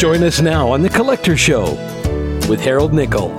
Join 0.00 0.22
us 0.22 0.40
now 0.40 0.70
on 0.70 0.80
The 0.80 0.88
Collector 0.88 1.36
Show 1.36 1.74
with 2.48 2.62
Harold 2.62 2.94
Nickel. 2.94 3.32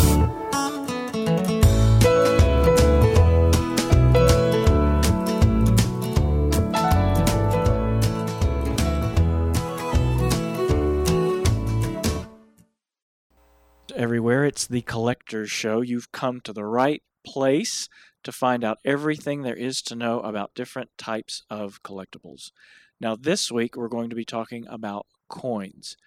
Everywhere, 13.95 14.45
it's 14.45 14.67
The 14.67 14.83
Collector's 14.83 15.49
Show. 15.49 15.81
You've 15.81 16.11
come 16.11 16.41
to 16.41 16.53
the 16.53 16.63
right 16.63 17.01
place 17.25 17.89
to 18.23 18.31
find 18.31 18.63
out 18.63 18.77
everything 18.85 19.41
there 19.41 19.55
is 19.55 19.81
to 19.81 19.95
know 19.95 20.19
about 20.19 20.53
different 20.53 20.91
types 20.99 21.41
of 21.49 21.81
collectibles. 21.81 22.51
Now, 22.99 23.15
this 23.15 23.51
week, 23.51 23.75
we're 23.75 23.87
going 23.87 24.11
to 24.11 24.15
be 24.15 24.25
talking 24.25 24.67
about 24.67 25.07
coins. 25.27 25.97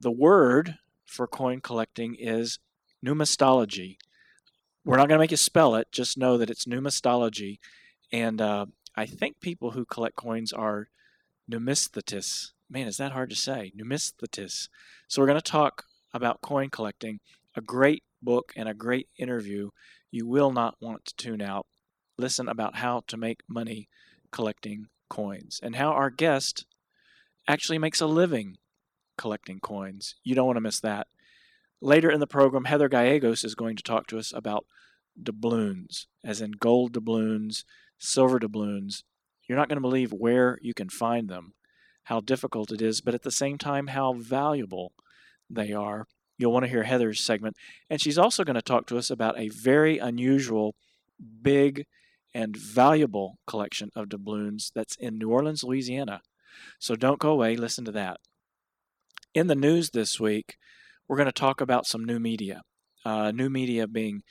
The 0.00 0.10
word 0.10 0.78
for 1.04 1.26
coin 1.26 1.60
collecting 1.60 2.16
is 2.18 2.58
numistology. 3.04 3.98
We're 4.84 4.96
not 4.96 5.08
going 5.08 5.18
to 5.18 5.22
make 5.22 5.30
you 5.30 5.36
spell 5.36 5.74
it, 5.74 5.92
just 5.92 6.16
know 6.16 6.38
that 6.38 6.48
it's 6.48 6.66
numistology. 6.66 7.58
And 8.10 8.40
uh, 8.40 8.66
I 8.96 9.04
think 9.04 9.40
people 9.40 9.72
who 9.72 9.84
collect 9.84 10.16
coins 10.16 10.52
are 10.52 10.88
numismatists. 11.50 12.52
Man, 12.70 12.86
is 12.86 12.96
that 12.96 13.12
hard 13.12 13.28
to 13.30 13.36
say? 13.36 13.72
Numismatists. 13.76 14.68
So 15.06 15.20
we're 15.20 15.28
going 15.28 15.40
to 15.40 15.50
talk 15.50 15.84
about 16.14 16.40
coin 16.40 16.70
collecting, 16.70 17.20
a 17.54 17.60
great 17.60 18.02
book 18.22 18.52
and 18.56 18.68
a 18.68 18.74
great 18.74 19.08
interview. 19.18 19.70
You 20.10 20.26
will 20.26 20.50
not 20.50 20.76
want 20.80 21.04
to 21.06 21.16
tune 21.16 21.42
out. 21.42 21.66
Listen 22.16 22.48
about 22.48 22.76
how 22.76 23.02
to 23.08 23.16
make 23.16 23.40
money 23.48 23.88
collecting 24.30 24.86
coins 25.10 25.60
and 25.62 25.76
how 25.76 25.90
our 25.90 26.10
guest 26.10 26.64
actually 27.46 27.78
makes 27.78 28.00
a 28.00 28.06
living 28.06 28.56
collecting 29.20 29.60
coins. 29.60 30.14
You 30.24 30.34
don't 30.34 30.46
want 30.46 30.56
to 30.56 30.62
miss 30.62 30.80
that. 30.80 31.06
Later 31.82 32.10
in 32.10 32.20
the 32.20 32.26
program, 32.26 32.64
Heather 32.64 32.88
Gallegos 32.88 33.44
is 33.44 33.54
going 33.54 33.76
to 33.76 33.82
talk 33.82 34.06
to 34.06 34.18
us 34.18 34.32
about 34.34 34.64
doubloons, 35.22 36.06
as 36.24 36.40
in 36.40 36.52
gold 36.52 36.94
doubloons, 36.94 37.64
silver 37.98 38.38
doubloons. 38.38 39.04
You're 39.46 39.58
not 39.58 39.68
going 39.68 39.76
to 39.76 39.82
believe 39.82 40.10
where 40.12 40.58
you 40.62 40.72
can 40.72 40.88
find 40.88 41.28
them, 41.28 41.52
how 42.04 42.20
difficult 42.20 42.72
it 42.72 42.80
is, 42.80 43.02
but 43.02 43.14
at 43.14 43.22
the 43.22 43.30
same 43.30 43.58
time, 43.58 43.88
how 43.88 44.14
valuable 44.14 44.92
they 45.50 45.70
are. 45.72 46.06
You'll 46.38 46.52
want 46.52 46.64
to 46.64 46.70
hear 46.70 46.84
Heather's 46.84 47.20
segment. 47.20 47.56
And 47.90 48.00
she's 48.00 48.16
also 48.16 48.42
going 48.42 48.54
to 48.54 48.62
talk 48.62 48.86
to 48.86 48.96
us 48.96 49.10
about 49.10 49.38
a 49.38 49.50
very 49.50 49.98
unusual, 49.98 50.74
big, 51.42 51.84
and 52.32 52.56
valuable 52.56 53.38
collection 53.46 53.90
of 53.94 54.08
doubloons 54.08 54.72
that's 54.74 54.96
in 54.96 55.18
New 55.18 55.28
Orleans, 55.30 55.62
Louisiana. 55.62 56.22
So 56.78 56.96
don't 56.96 57.18
go 57.18 57.32
away, 57.32 57.56
listen 57.56 57.84
to 57.84 57.92
that. 57.92 58.20
In 59.32 59.46
the 59.46 59.54
news 59.54 59.90
this 59.90 60.18
week, 60.18 60.56
we're 61.06 61.16
going 61.16 61.26
to 61.26 61.32
talk 61.32 61.60
about 61.60 61.86
some 61.86 62.04
new 62.04 62.18
media. 62.18 62.62
Uh, 63.04 63.30
new 63.30 63.48
media 63.48 63.86
being 63.86 64.24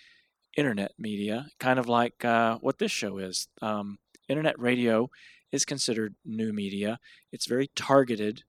internet 0.58 0.92
media, 1.00 1.47
kind 1.58 1.80
of 1.80 1.88
like 1.88 2.25
uh, 2.25 2.58
what 2.58 2.80
this 2.80 2.92
show 2.92 3.17
is. 3.17 3.47
Um, 3.61 4.00
internet 4.27 4.59
radio 4.59 5.09
is 5.53 5.64
considered 5.64 6.16
new 6.25 6.52
media. 6.52 7.00
It's 7.31 7.47
very 7.47 7.70
targeted 7.77 8.44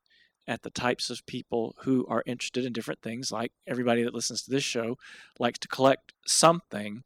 at 0.48 0.62
the 0.62 0.71
types 0.71 1.09
of 1.09 1.25
people 1.25 1.77
who 1.83 2.05
are 2.09 2.25
interested 2.27 2.65
in 2.65 2.73
different 2.73 3.01
things, 3.01 3.31
like 3.31 3.53
everybody 3.69 4.03
that 4.03 4.15
listens 4.15 4.43
to 4.43 4.51
this 4.51 4.65
show 4.65 4.97
likes 5.39 5.61
to 5.61 5.69
collect 5.69 6.12
something. 6.27 7.05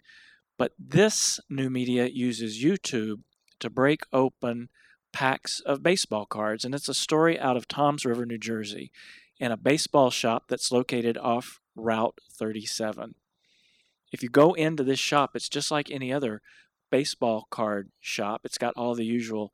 But 0.56 0.72
this 0.78 1.38
new 1.50 1.68
media 1.68 2.06
uses 2.06 2.64
YouTube 2.64 3.20
to 3.60 3.68
break 3.68 4.06
open 4.10 4.70
packs 5.12 5.60
of 5.60 5.82
baseball 5.82 6.24
cards. 6.24 6.64
And 6.64 6.74
it's 6.74 6.88
a 6.88 6.94
story 6.94 7.38
out 7.38 7.58
of 7.58 7.68
Toms 7.68 8.06
River, 8.06 8.24
New 8.24 8.38
Jersey 8.38 8.90
in 9.38 9.52
a 9.52 9.56
baseball 9.56 10.10
shop 10.10 10.44
that's 10.48 10.72
located 10.72 11.18
off 11.18 11.60
Route 11.76 12.18
37. 12.32 13.14
If 14.12 14.22
you 14.22 14.28
go 14.28 14.52
into 14.54 14.84
this 14.84 15.00
shop, 15.00 15.32
it's 15.34 15.48
just 15.48 15.70
like 15.70 15.90
any 15.90 16.12
other 16.12 16.40
baseball 16.90 17.48
card 17.50 17.90
shop. 18.00 18.42
It's 18.44 18.58
got 18.58 18.74
all 18.76 18.94
the 18.94 19.04
usual 19.04 19.52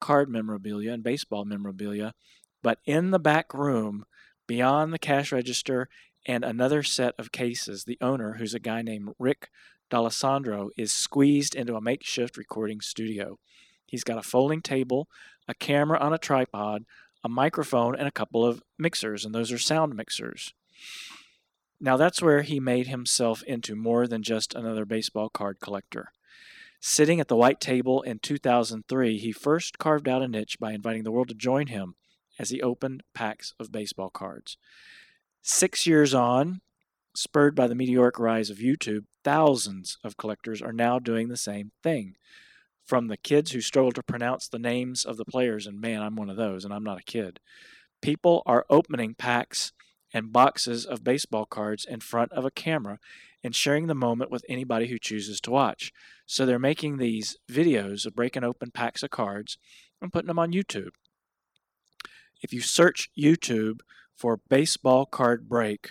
card 0.00 0.28
memorabilia 0.28 0.92
and 0.92 1.02
baseball 1.02 1.44
memorabilia. 1.44 2.14
But 2.62 2.78
in 2.84 3.10
the 3.10 3.18
back 3.18 3.52
room, 3.52 4.04
beyond 4.46 4.92
the 4.92 4.98
cash 4.98 5.32
register 5.32 5.88
and 6.24 6.44
another 6.44 6.82
set 6.82 7.14
of 7.18 7.32
cases, 7.32 7.84
the 7.84 7.98
owner, 8.00 8.34
who's 8.34 8.54
a 8.54 8.60
guy 8.60 8.82
named 8.82 9.14
Rick 9.18 9.50
D'Alessandro, 9.90 10.70
is 10.76 10.92
squeezed 10.92 11.54
into 11.54 11.76
a 11.76 11.80
makeshift 11.80 12.36
recording 12.36 12.80
studio. 12.80 13.38
He's 13.86 14.04
got 14.04 14.18
a 14.18 14.22
folding 14.22 14.62
table, 14.62 15.08
a 15.48 15.54
camera 15.54 15.98
on 15.98 16.12
a 16.12 16.18
tripod, 16.18 16.84
a 17.26 17.28
microphone, 17.28 17.96
and 17.96 18.06
a 18.06 18.12
couple 18.12 18.46
of 18.46 18.62
mixers, 18.78 19.24
and 19.24 19.34
those 19.34 19.50
are 19.50 19.58
sound 19.58 19.96
mixers. 19.96 20.54
Now, 21.80 21.96
that's 21.96 22.22
where 22.22 22.42
he 22.42 22.60
made 22.60 22.86
himself 22.86 23.42
into 23.42 23.74
more 23.74 24.06
than 24.06 24.22
just 24.22 24.54
another 24.54 24.84
baseball 24.84 25.28
card 25.28 25.58
collector. 25.60 26.12
Sitting 26.80 27.18
at 27.18 27.26
the 27.26 27.34
white 27.34 27.60
table 27.60 28.00
in 28.02 28.20
2003, 28.20 29.18
he 29.18 29.32
first 29.32 29.76
carved 29.76 30.08
out 30.08 30.22
a 30.22 30.28
niche 30.28 30.58
by 30.60 30.70
inviting 30.70 31.02
the 31.02 31.10
world 31.10 31.26
to 31.26 31.34
join 31.34 31.66
him 31.66 31.96
as 32.38 32.50
he 32.50 32.62
opened 32.62 33.02
packs 33.12 33.54
of 33.58 33.72
baseball 33.72 34.08
cards. 34.08 34.56
Six 35.42 35.84
years 35.84 36.14
on, 36.14 36.60
spurred 37.12 37.56
by 37.56 37.66
the 37.66 37.74
meteoric 37.74 38.20
rise 38.20 38.50
of 38.50 38.58
YouTube, 38.58 39.06
thousands 39.24 39.98
of 40.04 40.16
collectors 40.16 40.62
are 40.62 40.72
now 40.72 41.00
doing 41.00 41.26
the 41.26 41.36
same 41.36 41.72
thing 41.82 42.14
from 42.86 43.08
the 43.08 43.16
kids 43.16 43.50
who 43.50 43.60
struggle 43.60 43.92
to 43.92 44.02
pronounce 44.02 44.48
the 44.48 44.58
names 44.58 45.04
of 45.04 45.16
the 45.16 45.24
players, 45.24 45.66
and 45.66 45.80
man, 45.80 46.02
I'm 46.02 46.16
one 46.16 46.30
of 46.30 46.36
those, 46.36 46.64
and 46.64 46.72
I'm 46.72 46.84
not 46.84 47.00
a 47.00 47.04
kid. 47.04 47.40
People 48.00 48.42
are 48.46 48.64
opening 48.70 49.14
packs 49.14 49.72
and 50.14 50.32
boxes 50.32 50.86
of 50.86 51.04
baseball 51.04 51.46
cards 51.46 51.84
in 51.84 52.00
front 52.00 52.32
of 52.32 52.44
a 52.44 52.50
camera 52.50 52.98
and 53.42 53.54
sharing 53.54 53.86
the 53.86 53.94
moment 53.94 54.30
with 54.30 54.44
anybody 54.48 54.86
who 54.86 54.98
chooses 54.98 55.40
to 55.40 55.50
watch. 55.50 55.92
So 56.26 56.46
they're 56.46 56.58
making 56.58 56.96
these 56.96 57.36
videos 57.50 58.06
of 58.06 58.14
breaking 58.14 58.44
open 58.44 58.70
packs 58.70 59.02
of 59.02 59.10
cards 59.10 59.58
and 60.00 60.12
putting 60.12 60.28
them 60.28 60.38
on 60.38 60.52
YouTube. 60.52 60.90
If 62.42 62.52
you 62.52 62.60
search 62.60 63.10
YouTube 63.18 63.80
for 64.16 64.40
baseball 64.48 65.06
card 65.06 65.48
break, 65.48 65.90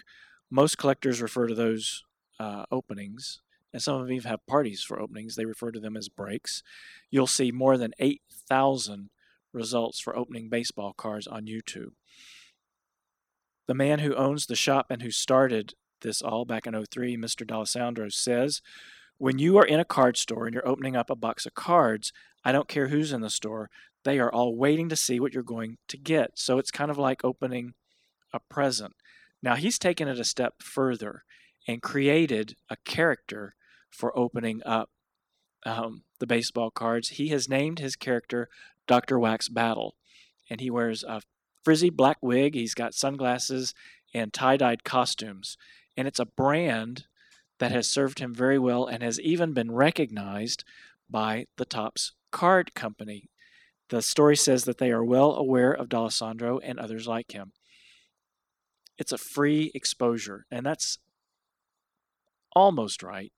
most 0.49 0.77
collectors 0.77 1.21
refer 1.21 1.47
to 1.47 1.55
those 1.55 2.03
uh, 2.39 2.65
openings 2.71 3.41
and 3.75 3.81
some 3.81 3.95
of 3.95 4.07
them 4.07 4.13
even 4.13 4.29
have 4.31 4.47
parties 4.47 4.81
for 4.81 5.01
openings. 5.01 5.35
They 5.35 5.43
refer 5.43 5.69
to 5.69 5.81
them 5.81 5.97
as 5.97 6.07
breaks. 6.07 6.63
You'll 7.11 7.27
see 7.27 7.51
more 7.51 7.77
than 7.77 7.93
8,000 7.99 9.09
results 9.51 9.99
for 9.99 10.15
opening 10.15 10.47
baseball 10.47 10.93
cards 10.93 11.27
on 11.27 11.45
YouTube. 11.45 11.91
The 13.67 13.73
man 13.73 13.99
who 13.99 14.15
owns 14.15 14.45
the 14.45 14.55
shop 14.55 14.85
and 14.89 15.01
who 15.01 15.11
started 15.11 15.73
this 15.99 16.21
all 16.21 16.45
back 16.45 16.65
in 16.65 16.85
03, 16.85 17.17
Mr. 17.17 17.45
D'Alessandro, 17.45 18.07
says, 18.07 18.61
When 19.17 19.39
you 19.39 19.57
are 19.57 19.65
in 19.65 19.81
a 19.81 19.83
card 19.83 20.15
store 20.15 20.45
and 20.45 20.53
you're 20.53 20.65
opening 20.65 20.95
up 20.95 21.09
a 21.09 21.15
box 21.17 21.45
of 21.45 21.53
cards, 21.53 22.13
I 22.45 22.53
don't 22.53 22.69
care 22.69 22.87
who's 22.87 23.11
in 23.11 23.19
the 23.19 23.29
store, 23.29 23.69
they 24.05 24.19
are 24.19 24.31
all 24.31 24.55
waiting 24.55 24.87
to 24.87 24.95
see 24.95 25.19
what 25.19 25.33
you're 25.33 25.43
going 25.43 25.79
to 25.89 25.97
get. 25.97 26.39
So 26.39 26.59
it's 26.59 26.71
kind 26.71 26.89
of 26.89 26.97
like 26.97 27.25
opening 27.25 27.73
a 28.31 28.39
present. 28.39 28.93
Now 29.43 29.55
he's 29.55 29.77
taken 29.77 30.07
it 30.07 30.17
a 30.17 30.23
step 30.23 30.63
further 30.63 31.25
and 31.67 31.81
created 31.81 32.55
a 32.69 32.77
character 32.85 33.55
for 33.95 34.17
opening 34.17 34.61
up 34.65 34.89
um, 35.65 36.03
the 36.19 36.27
baseball 36.27 36.69
cards. 36.69 37.09
He 37.09 37.29
has 37.29 37.49
named 37.49 37.79
his 37.79 37.95
character 37.95 38.49
Dr. 38.87 39.19
Wax 39.19 39.49
Battle, 39.49 39.95
and 40.49 40.61
he 40.61 40.69
wears 40.69 41.03
a 41.03 41.21
frizzy 41.63 41.89
black 41.89 42.17
wig. 42.21 42.53
He's 42.53 42.75
got 42.75 42.93
sunglasses 42.93 43.73
and 44.13 44.31
tie 44.31 44.57
dyed 44.57 44.83
costumes. 44.83 45.57
And 45.97 46.07
it's 46.07 46.19
a 46.19 46.25
brand 46.25 47.05
that 47.59 47.71
has 47.71 47.87
served 47.87 48.19
him 48.19 48.33
very 48.33 48.59
well 48.59 48.85
and 48.85 49.01
has 49.01 49.19
even 49.19 49.53
been 49.53 49.71
recognized 49.71 50.63
by 51.09 51.47
the 51.57 51.65
Topps 51.65 52.13
Card 52.31 52.75
Company. 52.75 53.29
The 53.89 54.01
story 54.01 54.35
says 54.35 54.65
that 54.65 54.77
they 54.77 54.91
are 54.91 55.03
well 55.03 55.35
aware 55.35 55.71
of 55.71 55.89
D'Alessandro 55.89 56.59
and 56.59 56.79
others 56.79 57.07
like 57.07 57.31
him. 57.31 57.53
It's 58.97 59.11
a 59.11 59.17
free 59.17 59.71
exposure, 59.75 60.45
and 60.49 60.65
that's 60.65 60.99
almost 62.55 63.03
right. 63.03 63.31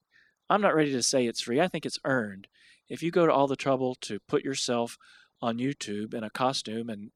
I'm 0.50 0.62
not 0.62 0.76
ready 0.76 0.92
to 0.92 1.04
say 1.04 1.26
it's 1.26 1.42
free. 1.42 1.60
I 1.60 1.68
think 1.68 1.86
it's 1.86 2.00
earned. 2.06 2.48
If 2.90 3.04
you 3.04 3.12
go 3.12 3.26
to 3.26 3.34
all 3.34 3.48
the 3.48 3.56
trouble 3.56 3.96
to 4.02 4.20
put 4.28 4.44
yourself 4.44 4.98
on 5.42 5.58
YouTube 5.58 6.14
in 6.14 6.24
a 6.24 6.30
costume 6.30 6.90
and 6.90 7.12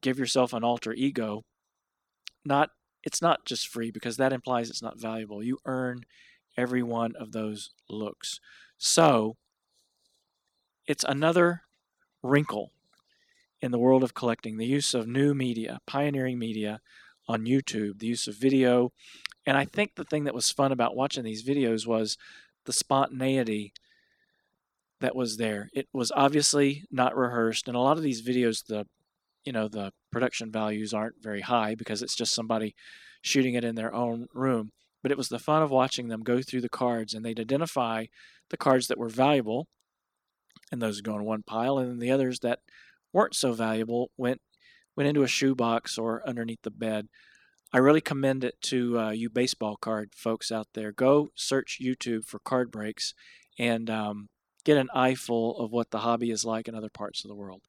give 0.00 0.18
yourself 0.18 0.52
an 0.52 0.64
alter 0.64 0.92
ego, 0.92 1.44
not 2.44 2.70
it's 3.04 3.22
not 3.22 3.44
just 3.44 3.68
free 3.68 3.90
because 3.90 4.16
that 4.16 4.32
implies 4.32 4.70
it's 4.70 4.82
not 4.82 5.00
valuable. 5.00 5.42
You 5.42 5.58
earn 5.64 6.00
every 6.56 6.82
one 6.82 7.14
of 7.18 7.32
those 7.32 7.70
looks. 7.88 8.40
So, 8.76 9.36
it's 10.86 11.04
another 11.04 11.62
wrinkle 12.22 12.72
in 13.60 13.70
the 13.70 13.78
world 13.78 14.02
of 14.02 14.14
collecting 14.14 14.56
the 14.56 14.66
use 14.66 14.94
of 14.94 15.06
new 15.06 15.34
media, 15.34 15.78
pioneering 15.86 16.38
media 16.38 16.80
on 17.28 17.44
YouTube, 17.44 17.98
the 17.98 18.06
use 18.06 18.26
of 18.26 18.34
video 18.34 18.92
and 19.48 19.56
I 19.56 19.64
think 19.64 19.94
the 19.94 20.04
thing 20.04 20.24
that 20.24 20.34
was 20.34 20.50
fun 20.50 20.72
about 20.72 20.94
watching 20.94 21.24
these 21.24 21.42
videos 21.42 21.86
was 21.86 22.18
the 22.66 22.72
spontaneity 22.72 23.72
that 25.00 25.16
was 25.16 25.38
there. 25.38 25.70
It 25.72 25.88
was 25.90 26.12
obviously 26.14 26.84
not 26.90 27.16
rehearsed. 27.16 27.66
And 27.66 27.74
a 27.74 27.80
lot 27.80 27.96
of 27.96 28.02
these 28.02 28.20
videos, 28.20 28.66
the 28.66 28.84
you 29.46 29.52
know 29.52 29.66
the 29.66 29.92
production 30.12 30.52
values 30.52 30.92
aren't 30.92 31.22
very 31.22 31.40
high 31.40 31.74
because 31.74 32.02
it's 32.02 32.14
just 32.14 32.34
somebody 32.34 32.74
shooting 33.22 33.54
it 33.54 33.64
in 33.64 33.74
their 33.74 33.94
own 33.94 34.26
room. 34.34 34.70
But 35.02 35.12
it 35.12 35.16
was 35.16 35.30
the 35.30 35.38
fun 35.38 35.62
of 35.62 35.70
watching 35.70 36.08
them 36.08 36.20
go 36.20 36.42
through 36.42 36.60
the 36.60 36.68
cards, 36.68 37.14
and 37.14 37.24
they'd 37.24 37.40
identify 37.40 38.04
the 38.50 38.58
cards 38.58 38.88
that 38.88 38.98
were 38.98 39.08
valuable, 39.08 39.66
and 40.70 40.82
those 40.82 40.96
would 40.96 41.06
go 41.06 41.16
in 41.16 41.24
one 41.24 41.42
pile, 41.42 41.78
and 41.78 41.88
then 41.88 42.00
the 42.00 42.10
others 42.10 42.40
that 42.40 42.58
weren't 43.14 43.34
so 43.34 43.52
valuable 43.52 44.10
went 44.18 44.42
went 44.94 45.08
into 45.08 45.22
a 45.22 45.26
shoebox 45.28 45.96
or 45.96 46.22
underneath 46.28 46.60
the 46.64 46.70
bed. 46.70 47.08
I 47.72 47.78
really 47.78 48.00
commend 48.00 48.44
it 48.44 48.60
to 48.62 48.98
uh, 48.98 49.10
you 49.10 49.28
baseball 49.28 49.76
card 49.76 50.10
folks 50.14 50.50
out 50.50 50.68
there. 50.74 50.92
Go 50.92 51.30
search 51.34 51.78
YouTube 51.82 52.24
for 52.24 52.38
card 52.38 52.70
breaks 52.70 53.14
and 53.58 53.90
um, 53.90 54.28
get 54.64 54.78
an 54.78 54.88
eyeful 54.94 55.58
of 55.58 55.70
what 55.70 55.90
the 55.90 55.98
hobby 55.98 56.30
is 56.30 56.44
like 56.44 56.66
in 56.68 56.74
other 56.74 56.88
parts 56.88 57.24
of 57.24 57.28
the 57.28 57.34
world. 57.34 57.62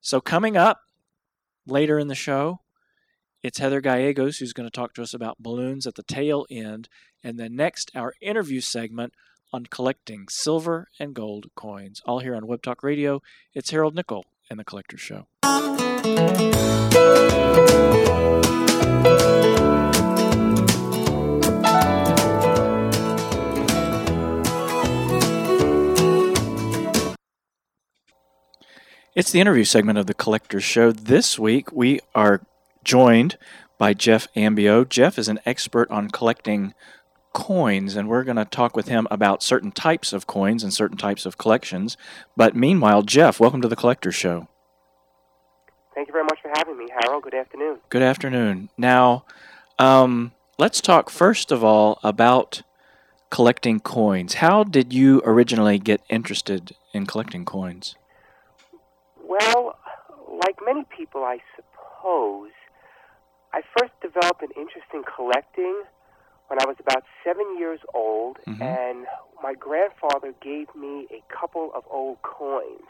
So, 0.00 0.20
coming 0.20 0.56
up 0.56 0.80
later 1.66 1.98
in 1.98 2.08
the 2.08 2.14
show, 2.14 2.60
it's 3.42 3.58
Heather 3.58 3.80
Gallegos 3.80 4.38
who's 4.38 4.52
going 4.52 4.68
to 4.68 4.74
talk 4.74 4.94
to 4.94 5.02
us 5.02 5.14
about 5.14 5.42
doubloons 5.42 5.86
at 5.86 5.94
the 5.94 6.02
tail 6.02 6.46
end. 6.50 6.88
And 7.22 7.38
then 7.38 7.54
next, 7.56 7.90
our 7.94 8.14
interview 8.20 8.60
segment 8.60 9.12
on 9.52 9.66
collecting 9.66 10.26
silver 10.28 10.88
and 10.98 11.14
gold 11.14 11.46
coins. 11.54 12.00
All 12.04 12.18
here 12.20 12.34
on 12.34 12.46
Web 12.46 12.62
Talk 12.62 12.82
Radio. 12.82 13.22
It's 13.54 13.70
Harold 13.70 13.94
Nickel 13.94 14.24
and 14.50 14.58
the 14.58 14.64
Collector 14.64 14.98
Show. 14.98 15.26
It's 29.18 29.32
the 29.32 29.40
interview 29.40 29.64
segment 29.64 29.98
of 29.98 30.06
the 30.06 30.14
Collector's 30.14 30.62
Show. 30.62 30.92
This 30.92 31.40
week 31.40 31.72
we 31.72 31.98
are 32.14 32.40
joined 32.84 33.36
by 33.76 33.92
Jeff 33.92 34.32
Ambio. 34.36 34.88
Jeff 34.88 35.18
is 35.18 35.26
an 35.26 35.40
expert 35.44 35.90
on 35.90 36.08
collecting 36.08 36.72
coins, 37.32 37.96
and 37.96 38.08
we're 38.08 38.22
going 38.22 38.36
to 38.36 38.44
talk 38.44 38.76
with 38.76 38.86
him 38.86 39.08
about 39.10 39.42
certain 39.42 39.72
types 39.72 40.12
of 40.12 40.28
coins 40.28 40.62
and 40.62 40.72
certain 40.72 40.96
types 40.96 41.26
of 41.26 41.36
collections. 41.36 41.96
But 42.36 42.54
meanwhile, 42.54 43.02
Jeff, 43.02 43.40
welcome 43.40 43.60
to 43.60 43.66
the 43.66 43.74
Collector's 43.74 44.14
Show. 44.14 44.46
Thank 45.96 46.06
you 46.06 46.12
very 46.12 46.22
much 46.22 46.38
for 46.40 46.52
having 46.56 46.78
me, 46.78 46.86
Harold. 47.00 47.24
Good 47.24 47.34
afternoon. 47.34 47.78
Good 47.88 48.02
afternoon. 48.02 48.68
Now, 48.78 49.24
um, 49.80 50.30
let's 50.58 50.80
talk 50.80 51.10
first 51.10 51.50
of 51.50 51.64
all 51.64 51.98
about 52.04 52.62
collecting 53.30 53.80
coins. 53.80 54.34
How 54.34 54.62
did 54.62 54.92
you 54.92 55.22
originally 55.24 55.80
get 55.80 56.02
interested 56.08 56.76
in 56.94 57.04
collecting 57.04 57.44
coins? 57.44 57.96
Well, 59.28 59.78
like 60.42 60.56
many 60.64 60.84
people, 60.96 61.22
I 61.22 61.38
suppose, 61.54 62.50
I 63.52 63.60
first 63.78 63.92
developed 64.00 64.42
an 64.42 64.48
interest 64.56 64.86
in 64.94 65.02
collecting 65.04 65.82
when 66.48 66.58
I 66.62 66.64
was 66.66 66.76
about 66.80 67.04
seven 67.22 67.58
years 67.58 67.80
old, 67.92 68.38
Mhm. 68.46 68.60
and 68.62 69.06
my 69.42 69.52
grandfather 69.52 70.32
gave 70.40 70.74
me 70.74 71.06
a 71.10 71.20
couple 71.32 71.70
of 71.74 71.84
old 71.90 72.22
coins 72.22 72.88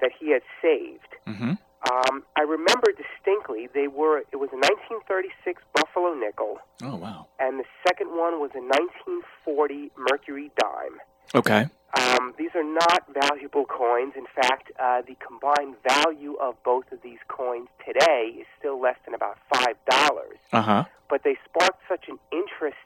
that 0.00 0.12
he 0.12 0.30
had 0.30 0.42
saved. 0.62 1.12
Mm-hmm. 1.26 1.54
Um, 1.90 2.24
I 2.36 2.42
remember 2.42 2.92
distinctly 2.92 3.66
they 3.66 3.88
were 3.88 4.18
it 4.32 4.36
was 4.36 4.50
a 4.52 4.56
1936 4.56 5.62
Buffalo 5.74 6.14
nickel, 6.14 6.60
Oh, 6.84 6.96
wow. 6.96 7.26
and 7.40 7.58
the 7.58 7.64
second 7.86 8.10
one 8.16 8.38
was 8.40 8.52
a 8.54 8.60
1940 8.60 9.90
Mercury 9.96 10.50
dime. 10.58 11.00
Okay. 11.36 11.66
Um, 11.98 12.34
these 12.38 12.50
are 12.54 12.64
not 12.64 13.04
valuable 13.12 13.64
coins. 13.64 14.14
In 14.16 14.26
fact, 14.34 14.72
uh, 14.78 15.02
the 15.06 15.16
combined 15.26 15.76
value 15.88 16.34
of 16.40 16.54
both 16.62 16.90
of 16.92 17.00
these 17.02 17.18
coins 17.28 17.68
today 17.86 18.34
is 18.40 18.46
still 18.58 18.80
less 18.80 18.96
than 19.04 19.14
about 19.14 19.38
five 19.54 19.76
dollars. 19.88 20.38
Uh 20.52 20.62
huh. 20.62 20.84
But 21.08 21.22
they 21.24 21.36
sparked 21.48 21.80
such 21.88 22.06
an 22.08 22.18
interest 22.32 22.76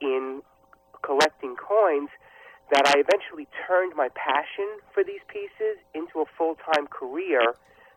in 0.00 0.42
collecting 1.02 1.54
coins 1.56 2.08
that 2.72 2.86
I 2.86 2.98
eventually 2.98 3.46
turned 3.66 3.94
my 3.96 4.08
passion 4.14 4.66
for 4.92 5.04
these 5.04 5.20
pieces 5.28 5.76
into 5.94 6.20
a 6.20 6.24
full-time 6.36 6.86
career 6.88 7.54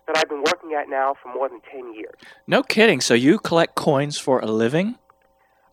that 0.07 0.17
I've 0.17 0.29
been 0.29 0.43
working 0.45 0.73
at 0.79 0.89
now 0.89 1.15
for 1.21 1.33
more 1.33 1.49
than 1.49 1.61
ten 1.71 1.93
years. 1.93 2.13
No 2.47 2.61
kidding. 2.61 3.01
So 3.01 3.13
you 3.13 3.39
collect 3.39 3.75
coins 3.75 4.17
for 4.17 4.39
a 4.39 4.47
living? 4.47 4.95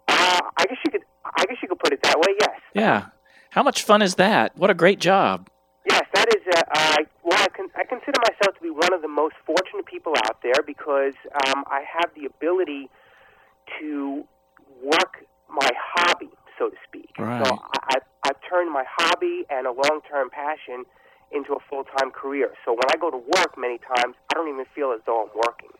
Uh, 0.08 0.40
I 0.56 0.64
guess 0.66 0.78
you 0.84 0.90
could. 0.90 1.02
I 1.24 1.44
guess 1.46 1.56
you 1.62 1.68
could 1.68 1.78
put 1.78 1.92
it 1.92 2.02
that 2.02 2.16
way. 2.16 2.34
Yes. 2.40 2.60
Yeah. 2.74 3.06
How 3.52 3.62
much 3.62 3.82
fun 3.82 4.00
is 4.00 4.14
that? 4.14 4.56
What 4.56 4.70
a 4.70 4.74
great 4.74 4.98
job. 4.98 5.50
Yes, 5.84 6.04
that 6.14 6.26
is. 6.34 6.42
Uh, 6.56 6.62
I 6.72 7.04
well, 7.22 7.38
I, 7.38 7.48
con- 7.48 7.68
I 7.76 7.84
consider 7.84 8.18
myself 8.26 8.56
to 8.56 8.62
be 8.62 8.70
one 8.70 8.94
of 8.94 9.02
the 9.02 9.08
most 9.08 9.34
fortunate 9.44 9.84
people 9.84 10.14
out 10.24 10.40
there 10.42 10.62
because 10.66 11.12
um, 11.46 11.64
I 11.66 11.84
have 11.84 12.10
the 12.16 12.24
ability 12.24 12.88
to 13.78 14.24
work 14.82 15.26
my 15.50 15.68
hobby, 15.76 16.30
so 16.58 16.70
to 16.70 16.76
speak. 16.88 17.10
Right. 17.18 17.46
So 17.46 17.52
I, 17.52 17.96
I've, 17.96 18.02
I've 18.24 18.40
turned 18.48 18.72
my 18.72 18.84
hobby 18.88 19.44
and 19.50 19.66
a 19.66 19.72
long-term 19.72 20.30
passion 20.30 20.84
into 21.34 21.52
a 21.54 21.58
full-time 21.70 22.10
career. 22.10 22.52
So 22.64 22.72
when 22.72 22.84
I 22.90 22.96
go 23.00 23.10
to 23.10 23.16
work, 23.16 23.56
many 23.58 23.78
times 23.78 24.14
I 24.30 24.34
don't 24.34 24.48
even 24.48 24.64
feel 24.74 24.92
as 24.92 25.00
though 25.06 25.22
I'm 25.22 25.30
working. 25.46 25.70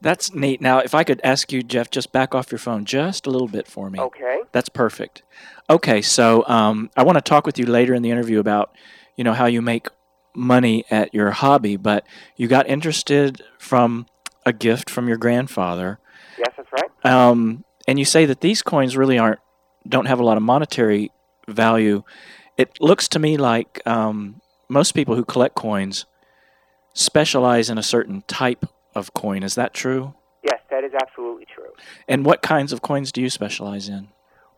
That's 0.00 0.34
neat. 0.34 0.60
Now, 0.60 0.78
if 0.78 0.94
I 0.94 1.04
could 1.04 1.20
ask 1.24 1.52
you, 1.52 1.62
Jeff, 1.62 1.90
just 1.90 2.12
back 2.12 2.34
off 2.34 2.50
your 2.50 2.58
phone 2.58 2.84
just 2.84 3.26
a 3.26 3.30
little 3.30 3.48
bit 3.48 3.66
for 3.66 3.90
me. 3.90 3.98
Okay. 3.98 4.40
That's 4.52 4.68
perfect. 4.68 5.22
Okay, 5.68 6.00
so 6.02 6.46
um, 6.46 6.90
I 6.96 7.02
want 7.02 7.16
to 7.16 7.22
talk 7.22 7.46
with 7.46 7.58
you 7.58 7.66
later 7.66 7.94
in 7.94 8.02
the 8.02 8.10
interview 8.10 8.38
about, 8.40 8.74
you 9.16 9.24
know, 9.24 9.32
how 9.34 9.46
you 9.46 9.62
make 9.62 9.88
money 10.34 10.84
at 10.90 11.12
your 11.12 11.30
hobby, 11.32 11.76
but 11.76 12.06
you 12.36 12.48
got 12.48 12.68
interested 12.68 13.42
from 13.58 14.06
a 14.46 14.52
gift 14.52 14.88
from 14.88 15.06
your 15.08 15.16
grandfather, 15.18 15.98
Yes, 16.38 16.48
that's 16.56 16.68
right. 16.72 16.90
um, 17.06 17.64
and 17.86 17.98
you 17.98 18.04
say 18.04 18.24
that 18.26 18.40
these 18.40 18.62
coins 18.62 18.96
really 18.96 19.18
aren't 19.18 19.40
don't 19.88 20.06
have 20.06 20.20
a 20.20 20.24
lot 20.24 20.36
of 20.36 20.42
monetary 20.42 21.10
value. 21.48 22.02
It 22.56 22.80
looks 22.80 23.08
to 23.08 23.18
me 23.18 23.36
like 23.36 23.80
um, 23.86 24.39
most 24.70 24.92
people 24.92 25.14
who 25.16 25.24
collect 25.24 25.54
coins 25.54 26.06
specialize 26.94 27.68
in 27.70 27.78
a 27.78 27.82
certain 27.82 28.22
type 28.26 28.64
of 28.94 29.12
coin. 29.14 29.42
Is 29.42 29.54
that 29.54 29.74
true? 29.74 30.14
Yes, 30.42 30.60
that 30.70 30.84
is 30.84 30.92
absolutely 31.00 31.46
true. 31.54 31.70
And 32.08 32.24
what 32.24 32.42
kinds 32.42 32.72
of 32.72 32.82
coins 32.82 33.12
do 33.12 33.20
you 33.20 33.30
specialize 33.30 33.88
in? 33.88 34.08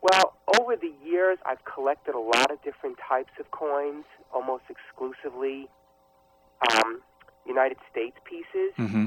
Well, 0.00 0.34
over 0.60 0.76
the 0.76 0.92
years, 1.04 1.38
I've 1.46 1.64
collected 1.64 2.14
a 2.14 2.18
lot 2.20 2.50
of 2.50 2.62
different 2.62 2.96
types 3.08 3.32
of 3.38 3.50
coins, 3.50 4.04
almost 4.34 4.64
exclusively 4.68 5.68
um, 6.72 7.00
United 7.46 7.78
States 7.90 8.16
pieces. 8.24 8.72
Mm-hmm. 8.78 9.06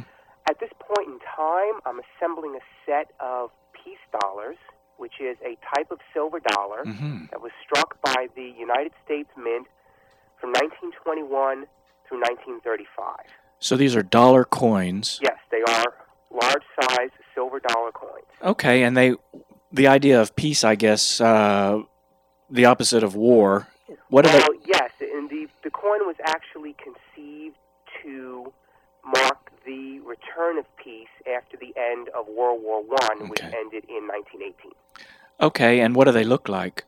At 0.49 0.59
this 0.59 0.69
point 0.79 1.07
in 1.09 1.19
time, 1.19 1.81
I'm 1.85 1.99
assembling 2.05 2.55
a 2.55 2.63
set 2.85 3.11
of 3.19 3.49
peace 3.73 4.03
dollars, 4.21 4.57
which 4.97 5.13
is 5.19 5.37
a 5.43 5.57
type 5.75 5.91
of 5.91 5.99
silver 6.13 6.39
dollar 6.39 6.83
Mm-hmm. 6.85 7.25
that 7.31 7.41
was 7.41 7.51
struck 7.65 7.99
by 8.01 8.27
the 8.35 8.53
United 8.57 8.91
States 9.03 9.29
Mint 9.37 9.67
from 10.39 10.51
1921 10.51 11.65
through 12.07 12.19
1935. 12.19 13.15
So 13.59 13.75
these 13.75 13.95
are 13.95 14.03
dollar 14.03 14.43
coins. 14.43 15.19
Yes, 15.23 15.37
they 15.51 15.61
are 15.61 15.93
large 16.31 16.63
size 16.81 17.09
silver 17.35 17.59
dollar 17.59 17.91
coins. 17.91 18.25
Okay, 18.41 18.83
and 18.83 18.95
they 18.95 19.15
the 19.71 19.87
idea 19.87 20.21
of 20.21 20.35
peace, 20.35 20.63
I 20.63 20.75
guess, 20.75 21.19
uh, 21.19 21.81
the 22.49 22.65
opposite 22.65 23.03
of 23.03 23.15
war. 23.15 23.67
What 24.09 24.25
well, 24.25 24.47
yes, 24.65 24.91
and 24.99 25.29
the, 25.29 25.47
the 25.63 25.69
coin 25.69 26.07
was 26.07 26.15
actually 26.25 26.75
conceived 26.81 27.57
to 28.01 28.51
mark 29.05 29.51
the 29.65 29.99
return 29.99 30.57
of 30.57 30.65
peace 30.77 31.07
after 31.27 31.57
the 31.57 31.73
end 31.77 32.09
of 32.09 32.27
World 32.27 32.61
War 32.63 32.81
One, 32.81 33.29
which 33.29 33.41
ended 33.41 33.85
in 33.89 34.07
1918. 34.07 34.71
Okay, 35.41 35.81
and 35.81 35.95
what 35.95 36.05
do 36.05 36.11
they 36.11 36.23
look 36.23 36.47
like? 36.47 36.85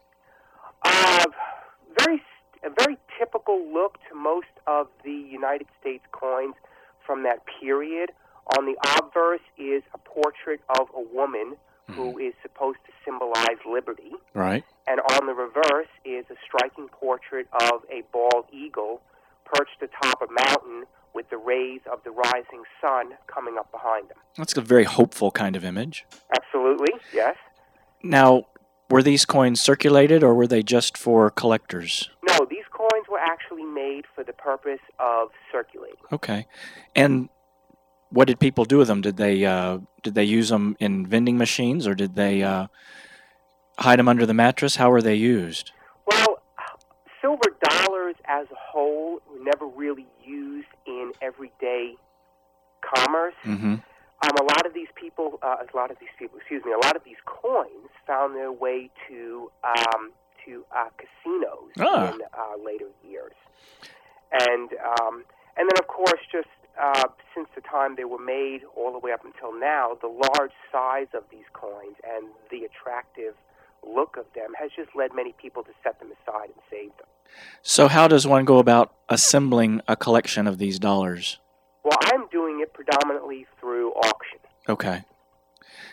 Uh, 0.83 1.25
look 3.77 3.97
to 4.09 4.15
most 4.15 4.53
of 4.65 4.87
the 5.03 5.11
United 5.11 5.67
States 5.79 6.03
coins 6.11 6.55
from 7.05 7.23
that 7.23 7.39
period. 7.61 8.11
On 8.57 8.65
the 8.65 8.75
obverse 8.97 9.45
is 9.57 9.83
a 9.93 9.97
portrait 9.99 10.61
of 10.79 10.87
a 10.95 11.03
woman 11.15 11.55
hmm. 11.87 11.93
who 11.93 12.17
is 12.17 12.33
supposed 12.41 12.79
to 12.85 12.91
symbolize 13.05 13.59
liberty, 13.69 14.13
Right. 14.33 14.63
and 14.87 14.99
on 15.15 15.27
the 15.27 15.33
reverse 15.33 15.91
is 16.05 16.25
a 16.29 16.37
striking 16.45 16.87
portrait 16.89 17.47
of 17.53 17.83
a 17.91 18.03
bald 18.11 18.45
eagle 18.51 19.01
perched 19.45 19.81
atop 19.81 20.21
a 20.21 20.31
mountain 20.49 20.85
with 21.13 21.29
the 21.29 21.37
rays 21.37 21.81
of 21.91 22.03
the 22.03 22.11
rising 22.11 22.63
sun 22.81 23.13
coming 23.27 23.57
up 23.57 23.71
behind 23.71 24.09
them. 24.09 24.17
That's 24.37 24.55
a 24.57 24.61
very 24.61 24.83
hopeful 24.83 25.31
kind 25.31 25.55
of 25.55 25.63
image. 25.63 26.05
Absolutely, 26.35 26.93
yes. 27.13 27.35
Now, 28.03 28.45
were 28.89 29.03
these 29.03 29.25
coins 29.25 29.59
circulated 29.59 30.23
or 30.23 30.33
were 30.35 30.47
they 30.47 30.63
just 30.63 30.97
for 30.97 31.29
collectors? 31.29 32.09
No, 32.29 32.45
these 32.49 32.65
coins 32.71 33.05
were 33.09 33.16
actually 33.31 33.63
made 33.63 34.05
for 34.13 34.23
the 34.23 34.33
purpose 34.33 34.79
of 34.99 35.29
circulating. 35.51 35.97
Okay. 36.11 36.47
And 36.95 37.29
what 38.09 38.27
did 38.27 38.39
people 38.39 38.65
do 38.65 38.77
with 38.77 38.87
them? 38.87 39.01
Did 39.01 39.17
they 39.17 39.45
uh, 39.45 39.79
did 40.03 40.15
they 40.15 40.23
use 40.23 40.49
them 40.49 40.75
in 40.79 41.05
vending 41.05 41.37
machines 41.37 41.87
or 41.87 41.93
did 41.93 42.15
they 42.15 42.43
uh, 42.43 42.67
hide 43.77 43.99
them 43.99 44.07
under 44.07 44.25
the 44.25 44.33
mattress? 44.33 44.77
How 44.77 44.89
were 44.89 45.01
they 45.01 45.15
used? 45.15 45.71
Well, 46.09 46.41
silver 47.21 47.55
dollars 47.69 48.15
as 48.25 48.47
a 48.51 48.55
whole 48.55 49.21
were 49.29 49.43
never 49.43 49.65
really 49.65 50.07
used 50.23 50.67
in 50.85 51.11
everyday 51.21 51.95
commerce. 52.81 53.35
Mm-hmm. 53.43 53.75
Um, 54.23 54.31
a 54.39 54.43
lot 54.43 54.65
of 54.65 54.73
these 54.73 54.87
people, 54.95 55.37
uh, 55.43 55.57
a 55.71 55.77
lot 55.77 55.91
of 55.91 55.97
these 55.99 56.09
people, 56.17 56.39
excuse 56.39 56.63
me, 56.65 56.71
a 56.71 56.83
lot 56.85 56.95
of 56.95 57.03
these 57.03 57.21
coins 57.25 57.89
found 58.07 58.35
their 58.35 58.51
way 58.51 58.89
to 59.07 59.51
um, 59.63 60.11
to 60.47 60.65
uh, 60.75 60.89
casinos 60.97 61.71
Ah. 61.79 62.13
in 62.13 62.21
uh, 62.33 62.63
later 62.65 62.87
years, 63.07 63.35
and 64.31 64.69
um, 64.99 65.23
and 65.57 65.69
then 65.69 65.77
of 65.79 65.87
course 65.87 66.21
just 66.31 66.47
uh, 66.81 67.03
since 67.35 67.47
the 67.55 67.61
time 67.61 67.95
they 67.95 68.05
were 68.05 68.23
made 68.23 68.61
all 68.75 68.91
the 68.91 68.99
way 68.99 69.11
up 69.11 69.23
until 69.25 69.57
now, 69.57 69.97
the 70.01 70.07
large 70.07 70.51
size 70.71 71.07
of 71.13 71.23
these 71.31 71.45
coins 71.53 71.95
and 72.03 72.27
the 72.51 72.65
attractive 72.65 73.33
look 73.85 74.17
of 74.17 74.25
them 74.35 74.51
has 74.59 74.69
just 74.75 74.89
led 74.95 75.13
many 75.13 75.33
people 75.41 75.63
to 75.63 75.71
set 75.83 75.99
them 75.99 76.09
aside 76.11 76.45
and 76.45 76.61
save 76.69 76.89
them. 76.97 77.07
So, 77.61 77.87
how 77.87 78.07
does 78.07 78.25
one 78.27 78.45
go 78.45 78.57
about 78.59 78.93
assembling 79.09 79.81
a 79.87 79.95
collection 79.95 80.47
of 80.47 80.57
these 80.57 80.79
dollars? 80.79 81.39
Well, 81.83 81.97
I'm 82.03 82.27
doing 82.29 82.59
it 82.61 82.73
predominantly 82.73 83.45
through 83.59 83.91
auction. 83.93 84.39
Okay. 84.67 85.03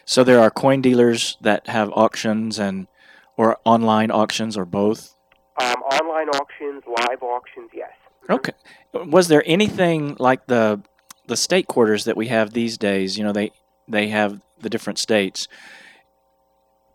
So 0.04 0.22
there 0.22 0.40
are 0.40 0.50
coin 0.50 0.82
dealers 0.82 1.36
that 1.40 1.66
have 1.68 1.90
auctions 1.94 2.58
and 2.58 2.88
or 3.36 3.58
online 3.64 4.10
auctions 4.10 4.56
or 4.56 4.64
both. 4.64 5.14
Um, 5.60 5.82
online 5.82 6.28
auctions, 6.30 6.82
live 6.86 7.22
auctions, 7.22 7.70
yes. 7.72 7.90
Okay. 8.28 8.52
Was 8.92 9.28
there 9.28 9.42
anything 9.46 10.16
like 10.18 10.46
the 10.46 10.80
the 11.26 11.36
state 11.36 11.66
quarters 11.66 12.04
that 12.04 12.16
we 12.16 12.28
have 12.28 12.52
these 12.52 12.78
days? 12.78 13.18
You 13.18 13.24
know, 13.24 13.32
they 13.32 13.50
they 13.88 14.08
have 14.08 14.40
the 14.60 14.70
different 14.70 14.98
states. 14.98 15.48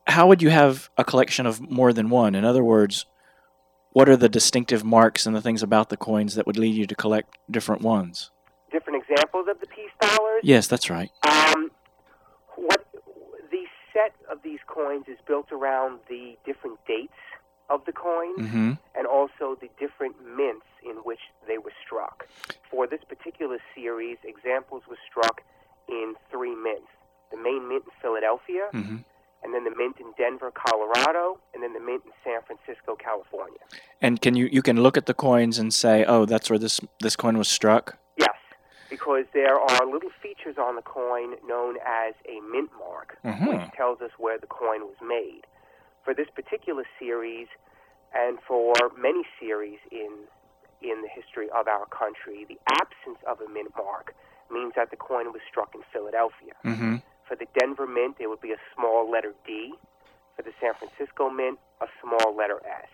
How 0.07 0.27
would 0.27 0.41
you 0.41 0.49
have 0.49 0.89
a 0.97 1.03
collection 1.03 1.45
of 1.45 1.61
more 1.61 1.93
than 1.93 2.09
one? 2.09 2.33
In 2.33 2.43
other 2.43 2.63
words, 2.63 3.05
what 3.91 4.09
are 4.09 4.17
the 4.17 4.29
distinctive 4.29 4.83
marks 4.83 5.25
and 5.25 5.35
the 5.35 5.41
things 5.41 5.61
about 5.61 5.89
the 5.89 5.97
coins 5.97 6.35
that 6.35 6.47
would 6.47 6.57
lead 6.57 6.75
you 6.75 6.87
to 6.87 6.95
collect 6.95 7.37
different 7.49 7.81
ones? 7.81 8.31
Different 8.71 9.03
examples 9.03 9.47
of 9.49 9.59
the 9.59 9.67
peace 9.67 9.91
dollars. 10.01 10.41
Yes, 10.43 10.67
that's 10.67 10.89
right. 10.89 11.11
Um, 11.23 11.29
what 11.31 11.49
the 11.49 11.69
set 11.69 11.78
of 14.29 14.41
these 14.43 14.59
coins 14.67 15.05
is 15.07 15.17
built 15.27 15.51
around 15.51 15.99
the 16.09 16.37
different 16.45 16.77
dates 16.87 17.13
of 17.69 17.85
the 17.85 17.91
coins 17.91 18.39
Mm-hmm. 18.39 18.71
and 18.97 19.05
also 19.07 19.55
the 19.61 19.69
different 19.79 20.15
mints 20.35 20.65
in 20.83 20.95
which 21.07 21.19
they 21.47 21.57
were 21.57 21.73
struck. 21.85 22.27
For 22.71 22.87
this 22.87 23.01
particular 23.07 23.59
series, 23.75 24.17
examples 24.23 24.83
were 24.89 24.97
struck 25.09 25.41
in 25.87 26.13
three 26.31 26.55
mints: 26.55 26.87
the 27.31 27.37
main 27.37 27.67
mint 27.69 27.83
in 27.85 27.91
Philadelphia, 28.01 28.65
Mm-hmm. 28.73 28.97
and 29.43 29.53
then 29.53 29.63
the 29.63 29.75
mint 29.75 29.97
in 29.99 30.07
Denver, 30.17 30.51
Colorado, 30.51 31.39
and 31.53 31.61
then 31.63 31.73
the 31.73 31.79
mint 31.79 32.03
in 32.05 32.11
San 32.23 32.41
Francisco, 32.47 32.95
California. 32.95 33.59
And 34.01 34.21
can 34.21 34.35
you 34.35 34.45
you 34.51 34.61
can 34.61 34.81
look 34.81 34.97
at 34.97 35.05
the 35.05 35.13
coins 35.13 35.59
and 35.59 35.73
say, 35.73 36.03
oh, 36.05 36.25
that's 36.25 36.49
where 36.49 36.59
this 36.59 36.79
this 37.01 37.15
coin 37.15 37.37
was 37.37 37.47
struck. 37.47 37.97
Because 38.89 39.25
there 39.33 39.59
are 39.59 39.85
little 39.85 40.09
features 40.21 40.57
on 40.57 40.75
the 40.75 40.81
coin 40.81 41.35
known 41.45 41.77
as 41.85 42.13
a 42.27 42.39
mint 42.41 42.71
mark, 42.77 43.17
Mhm. 43.23 43.47
which 43.47 43.71
tells 43.73 44.01
us 44.01 44.11
where 44.17 44.37
the 44.37 44.47
coin 44.47 44.81
was 44.87 44.99
made. 45.01 45.45
For 46.03 46.13
this 46.13 46.29
particular 46.31 46.85
series, 46.97 47.47
and 48.13 48.41
for 48.43 48.73
many 48.97 49.23
series 49.39 49.79
in 49.91 50.27
in 50.81 51.01
the 51.01 51.09
history 51.09 51.49
of 51.51 51.67
our 51.67 51.85
country, 51.87 52.45
the 52.45 52.57
absence 52.81 53.21
of 53.27 53.41
a 53.41 53.49
mint 53.49 53.75
mark 53.75 54.15
means 54.49 54.73
that 54.75 54.89
the 54.91 54.95
coin 54.95 55.33
was 55.33 55.41
struck 55.45 55.75
in 55.75 55.81
Philadelphia. 55.91 56.53
Mm-hmm. 56.63 56.95
For 57.25 57.35
the 57.35 57.47
Denver 57.59 57.85
mint, 57.85 58.17
there 58.17 58.29
would 58.29 58.39
be 58.39 58.53
a 58.53 58.59
small 58.75 59.09
letter 59.09 59.35
D. 59.45 59.77
For 60.37 60.41
the 60.43 60.53
San 60.61 60.73
Francisco 60.75 61.29
mint, 61.29 61.59
a 61.81 61.87
small 62.01 62.33
letter 62.33 62.61
S. 62.65 62.87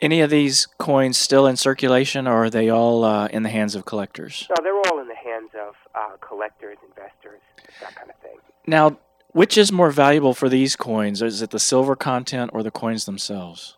Any 0.00 0.22
of 0.22 0.30
these 0.30 0.66
coins 0.78 1.18
still 1.18 1.46
in 1.46 1.56
circulation, 1.56 2.26
or 2.26 2.44
are 2.44 2.50
they 2.50 2.70
all 2.70 3.04
uh, 3.04 3.26
in 3.26 3.42
the 3.42 3.50
hands 3.50 3.74
of 3.74 3.84
collectors? 3.84 4.46
So 4.48 4.54
they're 4.62 4.74
all 4.74 4.98
in 4.98 5.08
the 5.08 5.14
hands 5.14 5.50
of 5.54 5.74
uh, 5.94 6.16
collectors, 6.26 6.78
investors, 6.88 7.40
that 7.82 7.94
kind 7.94 8.08
of 8.08 8.16
thing. 8.16 8.36
Now, 8.66 8.98
which 9.32 9.58
is 9.58 9.70
more 9.70 9.90
valuable 9.90 10.32
for 10.32 10.48
these 10.48 10.74
coins? 10.74 11.20
Is 11.20 11.42
it 11.42 11.50
the 11.50 11.58
silver 11.58 11.96
content 11.96 12.50
or 12.54 12.62
the 12.62 12.70
coins 12.70 13.04
themselves? 13.04 13.76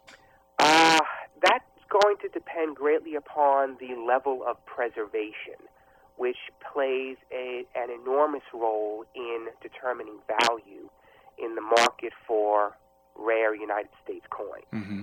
Uh, 0.59 1.01
that's 1.45 1.65
going 1.89 2.17
to 2.23 2.29
depend 2.29 2.77
greatly 2.77 3.17
upon 3.17 3.77
the 3.81 3.95
level 4.07 4.45
of 4.47 4.65
preservation, 4.65 5.59
which 6.17 6.39
plays 6.73 7.17
a, 7.33 7.65
an 7.75 7.89
enormous 7.91 8.45
role 8.55 9.05
in 9.15 9.49
determining 9.61 10.19
value 10.41 10.89
in 11.37 11.57
the 11.57 11.61
market 11.61 12.13
for 12.27 12.77
rare 13.17 13.55
United 13.55 13.91
States 14.05 14.25
coins. 14.31 14.65
Mm-hmm. 14.73 15.03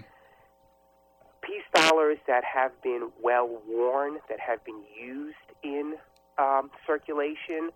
Peace 1.41 1.63
dollars 1.74 2.17
that 2.27 2.43
have 2.43 2.72
been 2.81 3.10
well 3.22 3.62
worn, 3.67 4.19
that 4.29 4.39
have 4.39 4.63
been 4.65 4.81
used 5.00 5.36
in 5.63 5.96
um, 6.38 6.69
circulation, 6.86 7.72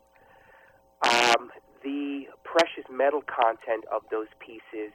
um, 1.02 1.52
the 1.84 2.26
precious 2.44 2.86
metal 2.92 3.22
content 3.22 3.84
of 3.92 4.04
those 4.12 4.28
pieces 4.40 4.94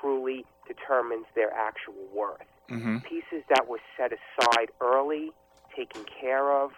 truly 0.00 0.44
determines 0.66 1.26
their 1.34 1.52
actual 1.52 1.94
worth. 2.14 2.40
Mm-hmm. 2.70 2.98
Pieces 2.98 3.44
that 3.50 3.68
were 3.68 3.80
set 3.96 4.12
aside 4.12 4.70
early, 4.80 5.30
taken 5.76 6.04
care 6.20 6.52
of, 6.52 6.70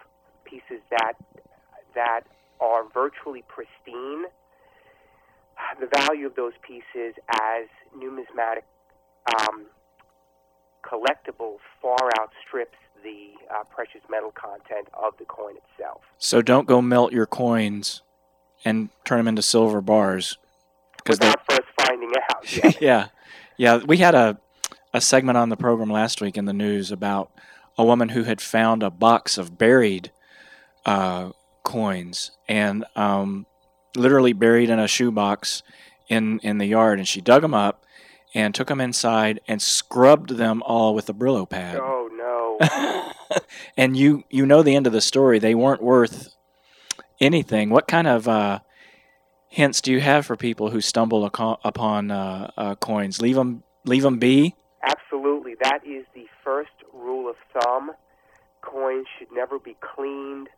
pieces 0.43 0.81
that 0.89 1.13
that 1.95 2.21
are 2.59 2.83
virtually 2.93 3.43
pristine. 3.47 4.25
The 5.79 5.87
value 5.87 6.27
of 6.27 6.35
those 6.35 6.53
pieces 6.61 7.15
as 7.31 7.67
numismatic 7.97 8.65
um, 9.39 9.65
collectibles 10.87 11.59
far 11.81 11.97
outstrips 12.19 12.77
the 13.03 13.31
uh, 13.53 13.63
precious 13.65 14.01
metal 14.09 14.31
content 14.31 14.87
of 14.93 15.13
the 15.17 15.25
coin 15.25 15.55
itself. 15.57 16.01
So 16.17 16.41
don't 16.41 16.67
go 16.67 16.81
melt 16.81 17.11
your 17.13 17.25
coins 17.25 18.01
and 18.65 18.89
turn 19.05 19.19
them 19.19 19.27
into 19.27 19.41
silver 19.41 19.81
bars. 19.81 20.37
Because 20.97 21.19
Without 21.19 21.41
first 21.49 21.69
finding 21.81 22.11
out. 22.29 22.53
Yeah. 22.63 22.71
yeah, 22.79 23.07
yeah. 23.57 23.83
We 23.85 23.97
had 23.97 24.15
a 24.15 24.39
a 24.93 25.01
segment 25.01 25.37
on 25.37 25.49
the 25.49 25.57
program 25.57 25.89
last 25.89 26.21
week 26.21 26.37
in 26.37 26.45
the 26.45 26.53
news 26.53 26.91
about 26.91 27.31
a 27.77 27.85
woman 27.85 28.09
who 28.09 28.23
had 28.23 28.41
found 28.41 28.81
a 28.81 28.89
box 28.89 29.37
of 29.37 29.57
buried 29.57 30.11
uh, 30.85 31.31
coins 31.63 32.31
and 32.47 32.85
um, 32.95 33.45
literally 33.95 34.33
buried 34.33 34.69
in 34.69 34.79
a 34.79 34.87
shoebox 34.87 35.61
in 36.07 36.39
in 36.39 36.57
the 36.57 36.65
yard, 36.65 36.99
and 36.99 37.07
she 37.07 37.21
dug 37.21 37.41
them 37.41 37.53
up 37.53 37.85
and 38.37 38.53
took 38.53 38.67
them 38.67 38.79
inside 38.79 39.41
and 39.47 39.59
scrubbed 39.59 40.37
them 40.37 40.61
all 40.61 40.93
with 40.93 41.09
a 41.09 41.13
Brillo 41.13 41.49
pad. 41.49 41.79
oh 41.81 42.07
no. 42.13 43.39
and 43.77 43.97
you 43.97 44.25
you 44.29 44.45
know 44.45 44.61
the 44.61 44.75
end 44.75 44.85
of 44.85 44.93
the 44.93 45.01
story. 45.01 45.39
They 45.39 45.55
weren't 45.55 45.81
worth 45.81 46.35
anything. 47.19 47.71
What 47.71 47.87
kind 47.87 48.05
of 48.07 48.27
uh, 48.27 48.59
hints 49.49 49.81
do 49.81 49.91
you 49.91 50.01
have 50.01 50.27
for 50.27 50.37
people 50.37 50.69
who 50.69 50.81
stumble 50.81 51.25
aco- 51.25 51.57
upon 51.63 52.11
uh, 52.11 52.51
uh, 52.55 52.75
coins? 52.75 53.19
Leave 53.19 53.35
them 53.35 53.63
leave 53.85 54.03
them 54.03 54.19
be. 54.19 54.53
Absolutely. 54.83 55.55
That 55.63 55.79
is 55.83 56.05
the 56.13 56.27
first 56.43 56.69
rule 56.93 57.27
of 57.27 57.37
thumb. 57.59 57.91
Coins 58.61 59.07
should 59.17 59.29
never 59.33 59.57
be 59.57 59.75
cleaned, 59.81 60.49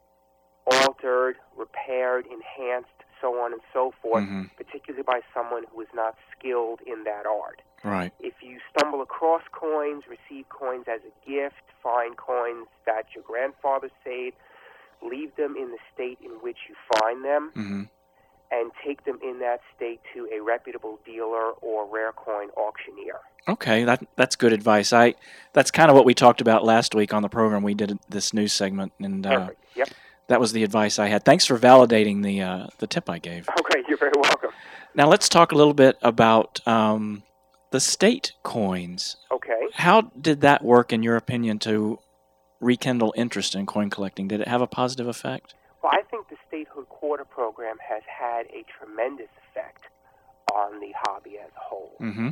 altered, 0.70 1.38
repaired, 1.56 2.26
enhanced, 2.26 2.90
so 3.22 3.40
on 3.44 3.54
and 3.54 3.62
so 3.74 3.92
forth, 4.02 4.24
Mhm. 4.24 4.50
particularly 4.56 5.04
by 5.04 5.22
someone 5.34 5.66
who 5.72 5.82
is 5.82 5.88
not 5.94 6.16
skilled 6.32 6.82
in 6.82 7.04
that 7.04 7.26
art. 7.26 7.62
Right. 7.84 8.12
If 8.20 8.42
you 8.42 8.60
stumble 8.70 9.02
across 9.02 9.42
coins, 9.52 10.04
receive 10.08 10.48
coins 10.50 10.88
as 10.88 11.02
a 11.04 11.30
gift, 11.30 11.64
find 11.82 12.18
coins 12.18 12.68
that 12.86 13.14
your 13.16 13.24
grandfather 13.24 13.90
saved, 14.04 14.36
leave 15.02 15.36
them 15.36 15.56
in 15.56 15.72
the 15.72 15.78
state 15.94 16.20
in 16.22 16.32
which 16.42 16.58
you 16.68 16.76
find 17.00 17.24
them, 17.24 17.52
hmm 17.54 17.84
and 18.52 18.72
take 18.84 19.04
them 19.04 19.20
in 19.22 19.38
that 19.38 19.62
state 19.76 20.02
to 20.12 20.28
a 20.34 20.40
reputable 20.42 21.00
dealer 21.06 21.52
or 21.62 21.86
rare 21.86 22.12
coin 22.12 22.50
auctioneer. 22.58 23.20
Okay, 23.48 23.84
that 23.84 24.02
that's 24.16 24.36
good 24.36 24.54
advice. 24.54 24.92
I 24.92 25.14
that's 25.54 25.70
kind 25.70 25.92
of 25.92 25.96
what 25.96 26.04
we 26.04 26.16
talked 26.16 26.42
about 26.42 26.66
last 26.66 26.96
week 26.96 27.14
on 27.14 27.22
the 27.22 27.30
program. 27.30 27.62
We 27.62 27.76
did 27.76 28.00
this 28.10 28.34
news 28.34 28.52
segment, 28.52 28.92
and 29.00 29.26
uh. 29.26 29.50
Yep. 29.76 29.90
That 30.30 30.40
was 30.40 30.54
the 30.54 30.64
advice 30.64 30.98
I 30.98 31.08
had. 31.08 31.26
Thanks 31.26 31.46
for 31.46 31.58
validating 31.60 32.24
the 32.24 32.42
uh, 32.42 32.68
the 32.78 32.88
tip 32.88 33.10
I 33.10 33.20
gave. 33.20 33.50
Okay, 33.50 33.84
you're 33.88 33.98
very 33.98 34.14
welcome. 34.16 34.52
Now 34.96 35.08
let's 35.08 35.28
talk 35.28 35.52
a 35.52 35.56
little 35.56 35.74
bit 35.74 35.98
about 36.02 36.66
um, 36.68 37.24
the 37.72 37.80
state 37.80 38.34
coins. 38.44 39.18
Okay. 39.32 39.68
How 39.74 40.02
did 40.20 40.42
that 40.42 40.64
work, 40.64 40.94
in 40.94 41.04
your 41.04 41.16
opinion, 41.16 41.60
to 41.60 42.00
rekindle 42.60 43.14
interest 43.18 43.56
in 43.56 43.66
coin 43.66 43.90
collecting? 43.90 44.28
Did 44.28 44.42
it 44.42 44.48
have 44.48 44.62
a 44.62 44.68
positive 44.68 45.08
effect? 45.08 45.54
Well, 45.84 45.92
I 45.94 46.04
think 46.10 46.30
the 46.30 46.38
statehood 46.48 46.90
quarter 46.90 47.26
program 47.26 47.78
has 47.88 48.04
had 48.06 48.46
a 48.48 48.66
tremendous 48.78 49.30
effect 49.50 49.84
on 50.54 50.80
the 50.80 50.92
hobby 50.96 51.38
as 51.38 51.50
a 51.56 51.60
whole. 51.60 51.96
Mm-hmm. 52.02 52.30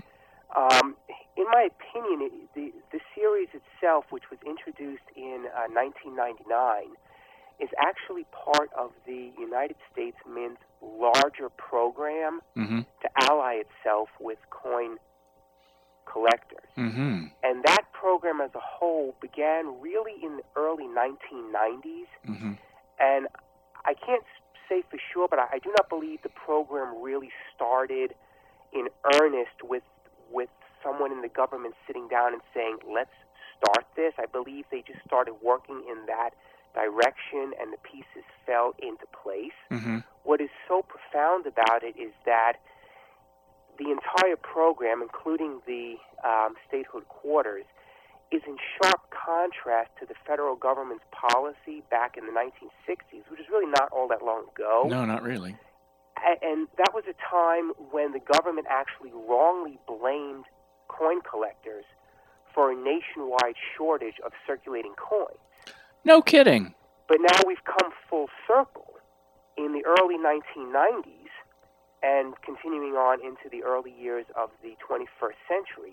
Um, 0.55 0.95
in 1.35 1.45
my 1.51 1.69
opinion, 1.69 2.21
it, 2.21 2.33
the, 2.55 2.73
the 2.91 2.99
series 3.15 3.49
itself, 3.53 4.05
which 4.09 4.29
was 4.29 4.39
introduced 4.45 5.05
in 5.15 5.45
uh, 5.55 5.69
1999, 5.71 6.97
is 7.59 7.69
actually 7.79 8.25
part 8.31 8.69
of 8.77 8.91
the 9.05 9.31
United 9.39 9.77
States 9.91 10.17
Mint's 10.31 10.61
larger 10.81 11.49
program 11.49 12.41
Mm-hmm. 12.55 12.79
to 13.01 13.09
ally 13.29 13.61
itself 13.65 14.09
with 14.19 14.37
coin 14.49 14.97
collectors. 16.05 16.69
Mm-hmm. 16.77 17.25
And 17.43 17.63
that 17.65 17.83
program 17.93 18.41
as 18.41 18.51
a 18.55 18.59
whole 18.61 19.15
began 19.21 19.79
really 19.81 20.13
in 20.23 20.37
the 20.37 20.43
early 20.55 20.85
1990s 20.85 22.07
Mm-hmm. 22.29 22.51
and 22.99 23.27
I 23.85 23.93
can't 23.93 24.23
say 24.67 24.83
for 24.89 24.99
sure, 25.13 25.27
but 25.29 25.39
I, 25.39 25.47
I 25.53 25.59
do 25.59 25.69
not 25.69 25.87
believe 25.87 26.21
the 26.23 26.29
program 26.29 27.01
really 27.01 27.29
started 27.55 28.13
in 28.73 28.87
earnest 29.15 29.63
with 29.63 29.83
with 30.29 30.49
someone 30.83 31.13
in 31.13 31.21
the 31.21 31.29
government 31.29 31.73
sitting 31.85 32.09
down 32.09 32.33
and 32.33 32.41
saying, 32.53 32.79
"Let's 32.85 33.15
start 33.55 33.85
this." 33.95 34.13
I 34.19 34.25
believe 34.25 34.65
they 34.69 34.81
just 34.85 34.99
started 35.05 35.35
working 35.41 35.83
in 35.89 36.05
that 36.07 36.31
direction, 36.77 37.57
and 37.57 37.73
the 37.73 37.81
pieces 37.81 38.25
fell 38.45 38.77
into 38.77 39.09
place. 39.09 39.57
Mm-hmm. 39.71 40.05
What 40.23 40.41
is 40.41 40.49
so 40.67 40.85
profound 40.85 41.47
about 41.47 41.81
it 41.81 41.97
is 41.97 42.13
that 42.25 42.61
the 43.79 43.89
entire 43.89 44.37
program, 44.37 45.01
including 45.01 45.61
the 45.65 45.97
um, 46.21 46.53
statehood 46.67 47.07
quarters, 47.09 47.65
is 48.31 48.41
in 48.45 48.57
sharp 48.77 49.01
contrast 49.09 49.89
to 49.99 50.05
the 50.05 50.15
federal 50.27 50.55
government's 50.55 51.05
policy 51.11 51.81
back 51.89 52.17
in 52.17 52.25
the 52.25 52.31
1960s, 52.31 53.23
which 53.31 53.39
is 53.39 53.47
really 53.49 53.71
not 53.71 53.89
all 53.91 54.07
that 54.07 54.21
long 54.21 54.45
ago. 54.53 54.85
No, 54.87 55.05
not 55.05 55.23
really. 55.23 55.55
And 56.41 56.67
that 56.77 56.93
was 56.93 57.03
a 57.07 57.15
time 57.29 57.71
when 57.91 58.11
the 58.11 58.19
government 58.19 58.67
actually 58.69 59.11
wrongly 59.13 59.79
blamed 59.87 60.45
coin 60.87 61.21
collectors 61.21 61.85
for 62.53 62.71
a 62.71 62.75
nationwide 62.75 63.55
shortage 63.77 64.15
of 64.25 64.31
circulating 64.45 64.95
coins. 64.97 65.37
No 66.07 66.21
kidding. 66.21 66.73
But 67.09 67.17
now 67.19 67.43
we've 67.45 67.65
come 67.67 67.91
full 68.09 68.29
circle. 68.47 68.95
In 69.57 69.73
the 69.75 69.83
early 69.83 70.15
1990s 70.15 71.27
and 72.01 72.31
continuing 72.47 72.95
on 72.95 73.19
into 73.19 73.51
the 73.51 73.61
early 73.67 73.91
years 73.91 74.23
of 74.39 74.49
the 74.63 74.79
21st 74.79 75.35
century, 75.51 75.91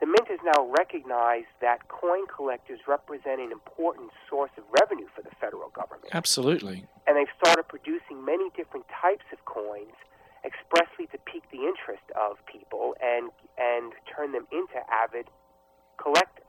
the 0.00 0.06
Mint 0.06 0.28
has 0.28 0.40
now 0.44 0.68
recognized 0.68 1.48
that 1.62 1.88
coin 1.88 2.26
collectors 2.28 2.80
represent 2.86 3.40
an 3.40 3.52
important 3.52 4.10
source 4.28 4.50
of 4.58 4.64
revenue 4.68 5.08
for 5.16 5.22
the 5.22 5.32
federal 5.40 5.70
government. 5.70 6.12
Absolutely. 6.12 6.84
And 7.08 7.16
they've 7.16 7.32
started 7.40 7.64
producing 7.64 8.20
many 8.20 8.50
different 8.52 8.84
types 8.92 9.24
of 9.32 9.42
coins 9.46 9.96
expressly 10.44 11.08
to 11.08 11.16
pique 11.24 11.48
the 11.48 11.64
interest 11.64 12.04
of 12.20 12.36
people 12.44 13.00
and, 13.00 13.32
and 13.56 13.96
turn 14.12 14.32
them 14.32 14.44
into 14.52 14.76
avid 14.92 15.24
collectors. 15.96 16.43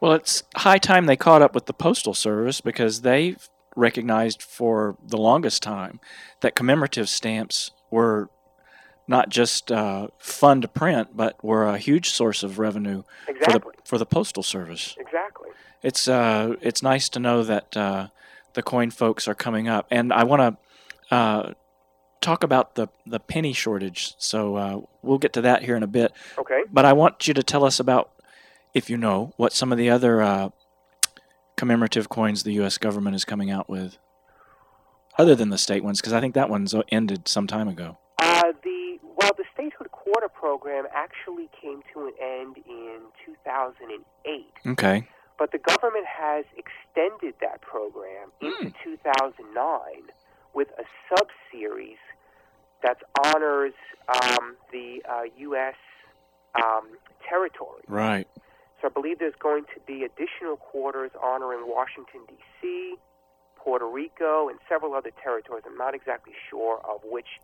Well, 0.00 0.12
it's 0.12 0.42
high 0.56 0.78
time 0.78 1.06
they 1.06 1.16
caught 1.16 1.42
up 1.42 1.54
with 1.54 1.66
the 1.66 1.72
Postal 1.72 2.14
Service 2.14 2.60
because 2.60 3.00
they've 3.00 3.48
recognized 3.76 4.42
for 4.42 4.96
the 5.04 5.16
longest 5.16 5.62
time 5.62 6.00
that 6.40 6.54
commemorative 6.54 7.08
stamps 7.08 7.70
were 7.90 8.28
not 9.06 9.28
just 9.28 9.70
uh, 9.70 10.08
fun 10.18 10.60
to 10.60 10.68
print, 10.68 11.16
but 11.16 11.42
were 11.44 11.64
a 11.64 11.78
huge 11.78 12.10
source 12.10 12.42
of 12.42 12.58
revenue 12.58 13.02
for 13.42 13.52
the 13.52 13.60
for 13.84 13.98
the 13.98 14.06
Postal 14.06 14.42
Service. 14.42 14.96
Exactly. 14.98 15.50
It's 15.82 16.08
uh, 16.08 16.54
it's 16.60 16.82
nice 16.82 17.08
to 17.10 17.20
know 17.20 17.42
that 17.42 17.76
uh, 17.76 18.08
the 18.54 18.62
coin 18.62 18.90
folks 18.90 19.28
are 19.28 19.34
coming 19.34 19.68
up, 19.68 19.86
and 19.90 20.12
I 20.12 20.24
want 20.24 20.58
to 21.10 21.14
uh, 21.14 21.52
talk 22.22 22.42
about 22.42 22.74
the 22.74 22.88
the 23.04 23.20
penny 23.20 23.52
shortage. 23.52 24.14
So 24.16 24.56
uh, 24.56 24.80
we'll 25.02 25.18
get 25.18 25.34
to 25.34 25.42
that 25.42 25.62
here 25.62 25.76
in 25.76 25.82
a 25.82 25.86
bit. 25.86 26.12
Okay. 26.38 26.62
But 26.72 26.86
I 26.86 26.94
want 26.94 27.28
you 27.28 27.34
to 27.34 27.42
tell 27.42 27.64
us 27.64 27.78
about, 27.78 28.10
if 28.74 28.90
you 28.90 28.96
know, 28.96 29.32
what 29.36 29.52
some 29.52 29.72
of 29.72 29.78
the 29.78 29.88
other 29.88 30.20
uh, 30.20 30.48
commemorative 31.56 32.08
coins 32.08 32.42
the 32.42 32.52
U.S. 32.54 32.78
government 32.78 33.16
is 33.16 33.24
coming 33.24 33.50
out 33.50 33.68
with, 33.68 33.98
other 35.16 35.34
than 35.34 35.50
the 35.50 35.58
state 35.58 35.84
ones, 35.84 36.00
because 36.00 36.12
I 36.12 36.20
think 36.20 36.34
that 36.34 36.50
one's 36.50 36.74
ended 36.90 37.28
some 37.28 37.46
time 37.46 37.68
ago. 37.68 37.98
Uh, 38.20 38.52
the 38.62 38.98
well, 39.16 39.30
the 39.36 39.44
statehood 39.54 39.90
quarter 39.92 40.28
program 40.28 40.84
actually 40.92 41.48
came 41.62 41.82
to 41.92 42.06
an 42.06 42.12
end 42.20 42.56
in 42.66 42.98
2008, 43.24 44.46
Okay. 44.72 45.06
but 45.38 45.52
the 45.52 45.58
government 45.58 46.04
has 46.06 46.44
extended 46.56 47.34
that 47.40 47.60
program 47.60 48.30
into 48.40 48.72
2009 48.82 49.78
with 50.52 50.68
a 50.78 50.84
sub-series 51.08 51.96
that 52.82 52.98
honors 53.24 53.72
um, 54.22 54.56
the 54.72 55.02
uh, 55.08 55.22
U.S. 55.38 55.74
Um, 56.56 56.88
territory. 57.28 57.82
Right. 57.88 58.26
So 58.84 58.90
I 58.90 58.92
believe 58.92 59.18
there's 59.18 59.32
going 59.40 59.64
to 59.74 59.80
be 59.86 60.04
additional 60.04 60.56
quarters 60.58 61.10
honoring 61.22 61.60
Washington, 61.66 62.20
D.C., 62.28 62.96
Puerto 63.56 63.86
Rico, 63.86 64.50
and 64.50 64.58
several 64.68 64.92
other 64.92 65.10
territories. 65.22 65.64
I'm 65.66 65.78
not 65.78 65.94
exactly 65.94 66.34
sure 66.50 66.80
of 66.84 67.00
which 67.02 67.40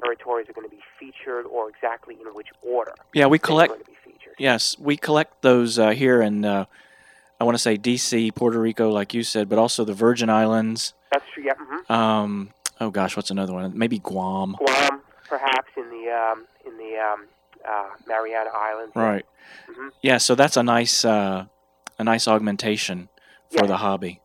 territories 0.00 0.48
are 0.48 0.52
going 0.52 0.68
to 0.68 0.74
be 0.74 0.82
featured 0.98 1.46
or 1.46 1.68
exactly 1.68 2.16
in 2.20 2.34
which 2.34 2.48
order 2.62 2.94
Yeah, 3.14 3.26
we 3.26 3.38
collect. 3.38 3.68
going 3.70 3.84
to 3.84 3.86
be 3.86 3.96
featured. 4.04 4.34
Yes, 4.38 4.76
we 4.76 4.96
collect 4.96 5.42
those 5.42 5.78
uh, 5.78 5.90
here 5.90 6.20
in. 6.20 6.44
Uh, 6.44 6.64
I 7.38 7.44
want 7.44 7.54
to 7.54 7.62
say 7.62 7.76
D.C., 7.76 8.32
Puerto 8.32 8.58
Rico, 8.58 8.90
like 8.90 9.14
you 9.14 9.22
said, 9.22 9.48
but 9.48 9.60
also 9.60 9.84
the 9.84 9.94
Virgin 9.94 10.30
Islands. 10.30 10.94
That's 11.12 11.24
true. 11.32 11.44
Yeah. 11.44 11.52
hmm 11.58 11.92
Um, 11.92 12.50
oh 12.80 12.90
gosh, 12.90 13.16
what's 13.16 13.30
another 13.30 13.52
one? 13.52 13.78
Maybe 13.78 14.00
Guam. 14.00 14.56
Guam, 14.58 15.00
perhaps 15.28 15.70
in 15.76 15.88
the 15.90 16.10
um, 16.10 16.46
in 16.66 16.76
the 16.76 16.98
um, 16.98 17.26
uh, 17.68 17.90
Mariana 18.06 18.50
Islands. 18.54 18.94
Right. 18.96 19.26
Mhm. 19.70 19.90
Yeah, 20.02 20.18
so 20.18 20.34
that's 20.34 20.56
a 20.56 20.62
nice 20.62 21.04
uh, 21.04 21.46
a 21.98 22.04
nice 22.04 22.26
augmentation 22.28 23.08
for 23.50 23.64
Yeah. 23.64 23.66
the 23.66 23.76
hobby. 23.78 24.20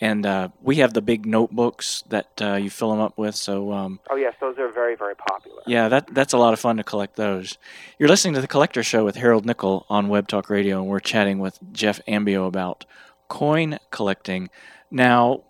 And 0.00 0.26
uh, 0.26 0.48
we 0.60 0.76
have 0.76 0.94
the 0.94 1.00
big 1.02 1.26
notebooks 1.26 2.02
that 2.08 2.26
uh, 2.42 2.54
you 2.54 2.70
fill 2.70 2.90
them 2.90 2.98
up 3.00 3.16
with. 3.16 3.36
So 3.36 3.70
um, 3.72 4.00
Oh 4.10 4.16
yes, 4.16 4.34
those 4.40 4.58
are 4.58 4.68
very 4.68 4.96
very 4.96 5.14
popular. 5.14 5.62
yeah, 5.66 5.88
that 5.88 6.12
that's 6.12 6.32
a 6.32 6.38
lot 6.38 6.52
of 6.52 6.58
fun 6.60 6.76
to 6.78 6.82
collect 6.84 7.14
those. 7.16 7.56
You're 7.98 8.08
listening 8.08 8.34
to 8.34 8.40
the 8.40 8.48
Collector 8.48 8.82
Show 8.82 9.04
with 9.04 9.16
Harold 9.16 9.46
Nickel 9.46 9.86
on 9.88 10.08
Web 10.08 10.26
Talk 10.26 10.50
Radio, 10.50 10.80
and 10.80 10.88
we're 10.88 10.98
chatting 11.00 11.38
with 11.38 11.58
Jeff 11.72 12.00
Ambio 12.08 12.46
about 12.48 12.84
coin 13.28 13.78
collecting. 13.90 14.50
Now, 14.90 15.44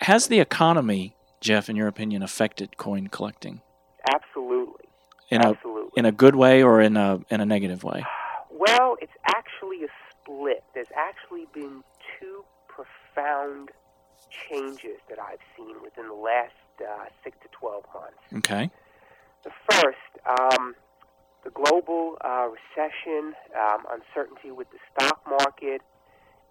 has 0.00 0.26
the 0.26 0.40
economy, 0.40 1.14
Jeff, 1.40 1.68
in 1.70 1.76
your 1.76 1.86
opinion, 1.86 2.22
affected 2.24 2.76
coin 2.76 3.06
collecting 3.06 3.60
Absolutely. 4.12 4.81
In 5.32 5.42
a 5.42 5.54
in 5.96 6.04
a 6.04 6.12
good 6.12 6.36
way 6.36 6.62
or 6.62 6.80
in 6.80 6.96
a 6.96 7.20
in 7.30 7.40
a 7.40 7.46
negative 7.46 7.82
way? 7.84 8.04
Well, 8.50 8.96
it's 9.00 9.12
actually 9.26 9.84
a 9.84 9.88
split. 10.10 10.62
There's 10.74 10.92
actually 10.96 11.46
been 11.52 11.82
two 12.18 12.44
profound 12.68 13.70
changes 14.48 14.98
that 15.08 15.18
I've 15.18 15.42
seen 15.56 15.76
within 15.82 16.06
the 16.08 16.14
last 16.14 16.52
uh, 16.80 17.06
six 17.24 17.36
to 17.42 17.48
12 17.58 17.84
months. 17.94 18.22
Okay. 18.38 18.70
The 19.44 19.50
first, 19.70 20.12
um, 20.38 20.74
the 21.44 21.50
global 21.50 22.16
uh, 22.24 22.48
recession, 22.48 23.34
um, 23.58 23.82
uncertainty 23.90 24.50
with 24.50 24.68
the 24.70 24.78
stock 24.94 25.20
market, 25.28 25.82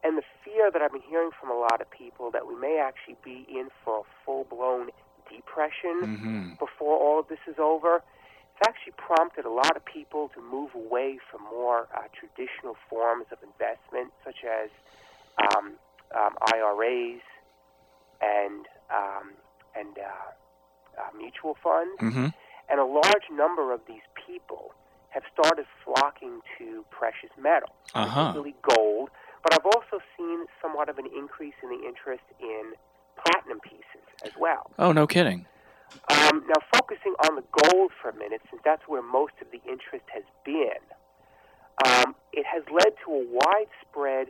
and 0.03 0.17
the 0.17 0.23
fear 0.43 0.69
that 0.71 0.81
I've 0.81 0.91
been 0.91 1.07
hearing 1.09 1.31
from 1.39 1.49
a 1.49 1.57
lot 1.57 1.79
of 1.81 1.89
people 1.89 2.29
that 2.31 2.45
we 2.47 2.55
may 2.55 2.79
actually 2.83 3.17
be 3.23 3.45
in 3.49 3.69
for 3.85 3.99
a 3.99 4.03
full 4.25 4.43
blown 4.49 4.89
depression 5.29 6.01
Mm-hmm. 6.03 6.49
before 6.59 6.97
all 6.97 7.19
of 7.19 7.27
this 7.29 7.39
is 7.47 7.55
over, 7.57 8.03
it's 8.61 8.67
actually 8.69 8.93
prompted 8.97 9.45
a 9.45 9.49
lot 9.49 9.75
of 9.75 9.83
people 9.85 10.29
to 10.35 10.41
move 10.41 10.69
away 10.75 11.17
from 11.31 11.41
more 11.43 11.87
uh, 11.95 12.01
traditional 12.13 12.75
forms 12.89 13.25
of 13.31 13.39
investment, 13.43 14.11
such 14.23 14.43
as 14.45 14.69
um, 15.55 15.73
um, 16.15 16.35
IRAs 16.53 17.21
and 18.21 18.65
um, 18.93 19.31
and 19.75 19.97
uh, 19.97 21.01
uh, 21.01 21.17
mutual 21.17 21.57
funds. 21.63 21.97
Mm-hmm. 22.01 22.27
And 22.69 22.79
a 22.79 22.85
large 22.85 23.27
number 23.31 23.73
of 23.73 23.81
these 23.87 24.05
people 24.27 24.73
have 25.09 25.23
started 25.33 25.65
flocking 25.83 26.39
to 26.57 26.85
precious 26.89 27.29
metals, 27.41 27.71
Uh 27.93 28.05
huh. 28.05 28.31
particularly 28.31 28.55
gold. 28.61 29.09
But 29.43 29.55
I've 29.55 29.65
also 29.65 29.99
seen 30.17 30.45
somewhat 30.61 30.87
of 30.87 30.97
an 30.99 31.07
increase 31.17 31.55
in 31.63 31.69
the 31.69 31.83
interest 31.87 32.23
in 32.39 32.73
platinum 33.17 33.59
pieces 33.59 34.05
as 34.23 34.31
well. 34.39 34.69
Oh, 34.77 34.91
no 34.91 35.07
kidding. 35.07 35.47
Um, 36.09 36.43
now, 36.47 36.59
focusing 36.73 37.13
on 37.27 37.35
the 37.35 37.43
gold 37.69 37.91
for 38.01 38.09
a 38.09 38.15
minute, 38.15 38.41
since 38.49 38.61
that's 38.65 38.83
where 38.87 39.01
most 39.01 39.33
of 39.41 39.47
the 39.51 39.61
interest 39.69 40.05
has 40.13 40.23
been, 40.43 40.81
um, 41.85 42.15
it 42.33 42.45
has 42.45 42.63
led 42.71 42.93
to 43.05 43.11
a 43.11 43.23
widespread 43.31 44.27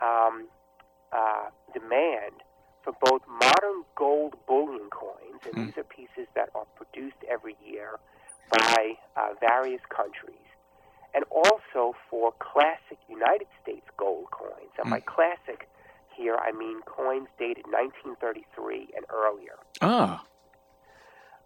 um, 0.00 0.46
uh, 1.12 1.50
demand 1.72 2.42
for 2.84 2.92
both 3.00 3.22
modern 3.26 3.82
gold 3.96 4.34
bullion 4.46 4.88
coins, 4.90 5.40
and 5.44 5.54
Hmm. 5.54 5.64
these 5.66 5.78
are 5.78 5.84
pieces 5.84 6.28
that 6.34 6.50
are 6.54 6.66
produced 6.76 7.16
every 7.28 7.56
year 7.64 7.98
by 8.50 8.96
uh, 9.16 9.34
various 9.40 9.80
countries, 9.88 10.46
and 11.14 11.24
also 11.30 11.94
for 12.08 12.32
classic 12.38 12.98
United 13.08 13.48
States 13.62 13.86
gold 13.96 14.30
coins. 14.30 14.70
And 14.78 14.90
by 14.90 15.00
classic 15.00 15.68
here, 16.14 16.36
I 16.36 16.52
mean 16.52 16.80
coins 16.82 17.28
dated 17.38 17.66
1933 17.66 18.90
and 18.96 19.04
earlier. 19.10 19.56
Ah. 19.80 20.22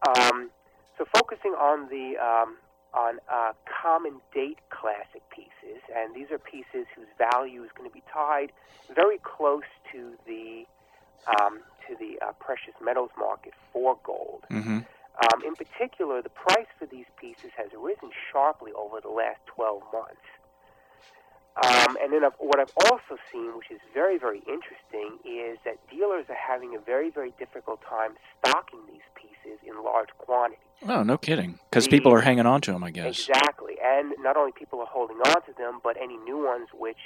Um, 0.06 0.50
so 0.96 1.06
focusing 1.14 1.52
on 1.52 1.88
the 1.88 2.16
um, 2.18 2.56
on 2.92 3.18
uh, 3.32 3.52
common 3.82 4.20
date 4.34 4.58
classic 4.70 5.22
pieces, 5.30 5.82
and 5.94 6.14
these 6.14 6.30
are 6.30 6.38
pieces 6.38 6.86
whose 6.94 7.06
value 7.18 7.62
is 7.62 7.70
going 7.76 7.88
to 7.88 7.94
be 7.94 8.02
tied 8.12 8.52
very 8.94 9.18
close 9.18 9.68
to 9.92 10.12
the 10.26 10.64
um, 11.40 11.60
to 11.88 11.94
the 11.96 12.18
uh, 12.24 12.32
precious 12.40 12.74
metals 12.82 13.10
market 13.18 13.54
for 13.72 13.98
gold. 14.04 14.44
Mm-hmm. 14.50 14.80
Um, 15.20 15.42
in 15.44 15.54
particular, 15.54 16.22
the 16.22 16.30
price 16.30 16.70
for 16.78 16.86
these 16.86 17.04
pieces 17.20 17.50
has 17.56 17.68
risen 17.78 18.10
sharply 18.32 18.72
over 18.72 19.00
the 19.00 19.10
last 19.10 19.40
12 19.54 19.82
months. 19.92 20.24
Um, 21.62 21.96
and 22.02 22.12
then 22.12 22.24
I've, 22.24 22.32
what 22.38 22.58
I've 22.58 22.72
also 22.84 23.20
seen, 23.30 23.56
which 23.56 23.70
is 23.70 23.80
very, 23.92 24.18
very 24.18 24.38
interesting, 24.38 25.18
is 25.24 25.58
that 25.64 25.76
dealers 25.90 26.24
are 26.28 26.34
having 26.34 26.74
a 26.74 26.78
very, 26.78 27.10
very 27.10 27.32
difficult 27.38 27.80
time 27.88 28.12
stocking 28.38 28.80
these 28.86 29.04
pieces 29.14 29.58
in 29.66 29.82
large 29.84 30.08
quantities. 30.18 30.64
Oh, 30.88 31.02
no 31.02 31.18
kidding. 31.18 31.58
Because 31.68 31.86
people 31.86 32.12
are 32.12 32.22
hanging 32.22 32.46
on 32.46 32.62
to 32.62 32.72
them, 32.72 32.82
I 32.82 32.90
guess. 32.90 33.28
Exactly, 33.28 33.74
and 33.84 34.14
not 34.20 34.36
only 34.36 34.52
people 34.52 34.80
are 34.80 34.86
holding 34.86 35.18
on 35.18 35.42
to 35.42 35.52
them, 35.58 35.80
but 35.84 35.96
any 36.00 36.16
new 36.18 36.44
ones 36.44 36.68
which 36.72 36.96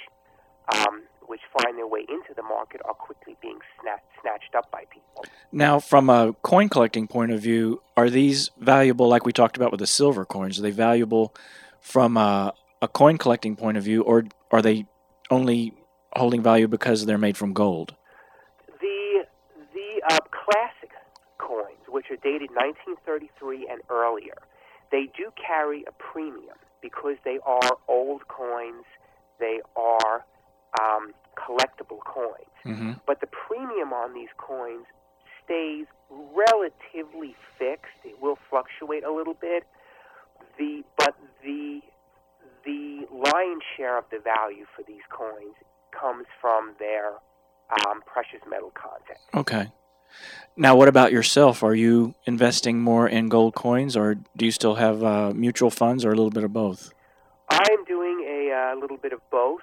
um, 0.73 1.03
which 1.27 1.41
find 1.61 1.77
their 1.77 1.87
way 1.87 2.01
into 2.09 2.33
the 2.35 2.41
market 2.41 2.81
are 2.85 2.93
quickly 2.93 3.35
being 3.41 3.59
snatched 3.81 4.03
snatched 4.21 4.55
up 4.55 4.71
by 4.71 4.85
people. 4.91 5.25
Now, 5.51 5.79
from 5.79 6.09
a 6.09 6.33
coin 6.41 6.69
collecting 6.69 7.07
point 7.07 7.31
of 7.31 7.41
view, 7.41 7.81
are 7.95 8.09
these 8.09 8.51
valuable, 8.57 9.07
like 9.07 9.25
we 9.25 9.31
talked 9.31 9.57
about 9.57 9.71
with 9.71 9.79
the 9.79 9.87
silver 9.87 10.25
coins? 10.25 10.59
Are 10.59 10.61
they 10.63 10.71
valuable 10.71 11.33
from 11.79 12.17
a, 12.17 12.53
a 12.81 12.87
coin 12.87 13.17
collecting 13.17 13.55
point 13.55 13.77
of 13.77 13.83
view, 13.83 14.01
or 14.01 14.25
are 14.51 14.61
they 14.61 14.85
only 15.31 15.73
holding 16.13 16.41
value 16.41 16.67
because 16.67 17.05
they're 17.05 17.17
made 17.17 17.37
from 17.37 17.53
gold? 17.53 17.95
The 18.79 19.25
the 19.73 20.01
uh, 20.09 20.19
classic 20.31 20.91
coins, 21.37 21.81
which 21.87 22.05
are 22.11 22.17
dated 22.17 22.49
1933 22.51 23.67
and 23.69 23.81
earlier, 23.89 24.37
they 24.91 25.09
do 25.17 25.31
carry 25.35 25.83
a 25.87 25.91
premium 25.91 26.57
because 26.81 27.17
they 27.23 27.39
are 27.45 27.77
old 27.87 28.27
coins. 28.27 28.85
They 29.39 29.59
are 29.75 30.25
um, 30.81 31.13
collectible 31.35 31.99
coins. 32.05 32.49
Mm-hmm. 32.65 32.93
but 33.05 33.21
the 33.21 33.27
premium 33.27 33.93
on 33.93 34.15
these 34.15 34.33
coins 34.37 34.87
stays 35.43 35.85
relatively 36.09 37.35
fixed. 37.59 37.93
It 38.03 38.19
will 38.19 38.39
fluctuate 38.49 39.03
a 39.03 39.13
little 39.13 39.35
bit. 39.35 39.67
The 40.57 40.83
but 40.97 41.15
the 41.43 41.81
the 42.65 43.05
lion's 43.11 43.63
share 43.77 43.97
of 43.97 44.05
the 44.11 44.19
value 44.19 44.65
for 44.75 44.83
these 44.87 45.01
coins 45.09 45.55
comes 45.91 46.25
from 46.41 46.73
their 46.79 47.13
um, 47.87 48.01
precious 48.05 48.41
metal 48.49 48.71
content. 48.73 49.19
Okay. 49.33 49.71
Now, 50.57 50.75
what 50.75 50.87
about 50.87 51.11
yourself? 51.11 51.63
Are 51.63 51.75
you 51.75 52.15
investing 52.25 52.81
more 52.81 53.07
in 53.07 53.27
gold 53.27 53.55
coins, 53.55 53.97
or 53.97 54.15
do 54.37 54.45
you 54.45 54.51
still 54.51 54.75
have 54.75 55.03
uh, 55.03 55.33
mutual 55.33 55.69
funds, 55.69 56.05
or 56.05 56.11
a 56.11 56.15
little 56.15 56.29
bit 56.29 56.43
of 56.43 56.53
both? 56.53 56.93
I'm 57.49 57.83
doing 57.85 58.25
a 58.27 58.51
uh, 58.51 58.79
little 58.79 58.97
bit 58.97 59.11
of 59.11 59.19
both, 59.29 59.61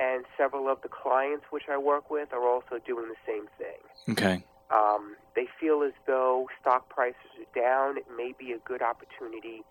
and 0.00 0.24
several 0.36 0.68
of 0.68 0.82
the 0.82 0.88
clients 0.88 1.44
which 1.50 1.64
I 1.70 1.78
work 1.78 2.10
with 2.10 2.32
are 2.32 2.46
also 2.46 2.78
doing 2.84 3.06
the 3.08 3.16
same 3.26 3.46
thing. 3.56 4.12
Okay. 4.12 4.44
Um, 4.70 5.16
they 5.34 5.46
feel 5.60 5.82
as 5.82 5.92
though 6.06 6.48
stock 6.60 6.88
prices 6.88 7.16
are 7.38 7.60
down. 7.60 7.96
It 7.96 8.06
may 8.16 8.34
be 8.38 8.52
a 8.52 8.58
good 8.58 8.82
opportunity 8.82 9.62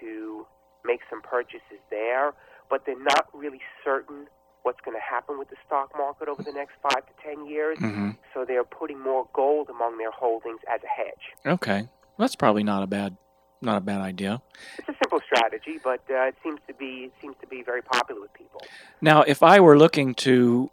to 0.00 0.46
make 0.84 1.00
some 1.10 1.22
purchases 1.22 1.80
there, 1.90 2.32
but 2.70 2.86
they're 2.86 2.98
not 2.98 3.28
really 3.32 3.60
certain 3.82 4.26
what's 4.62 4.80
going 4.80 4.96
to 4.96 5.02
happen 5.02 5.38
with 5.38 5.50
the 5.50 5.56
stock 5.66 5.90
market 5.96 6.28
over 6.28 6.42
the 6.42 6.52
next 6.52 6.72
five 6.82 7.04
to 7.06 7.12
ten 7.22 7.46
years. 7.46 7.78
Mm-hmm. 7.78 8.10
So 8.32 8.44
they're 8.44 8.64
putting 8.64 8.98
more 8.98 9.28
gold 9.32 9.68
among 9.68 9.98
their 9.98 10.10
holdings 10.10 10.60
as 10.72 10.80
a 10.82 10.88
hedge. 10.88 11.52
Okay. 11.54 11.88
That's 12.18 12.36
probably 12.36 12.62
not 12.62 12.82
a 12.82 12.86
bad, 12.86 13.16
not 13.60 13.78
a 13.78 13.80
bad 13.80 14.00
idea. 14.00 14.40
It's 14.78 14.88
a 14.88 14.94
simple 15.02 15.20
strategy, 15.26 15.80
but 15.82 16.00
uh, 16.10 16.28
it 16.28 16.36
seems 16.42 16.60
to 16.68 16.74
be 16.74 17.04
it 17.04 17.12
seems 17.20 17.36
to 17.40 17.46
be 17.46 17.62
very 17.62 17.82
popular 17.82 18.20
with 18.20 18.32
people. 18.32 18.62
Now, 19.00 19.22
if 19.22 19.42
I 19.42 19.60
were 19.60 19.76
looking 19.76 20.14
to 20.16 20.70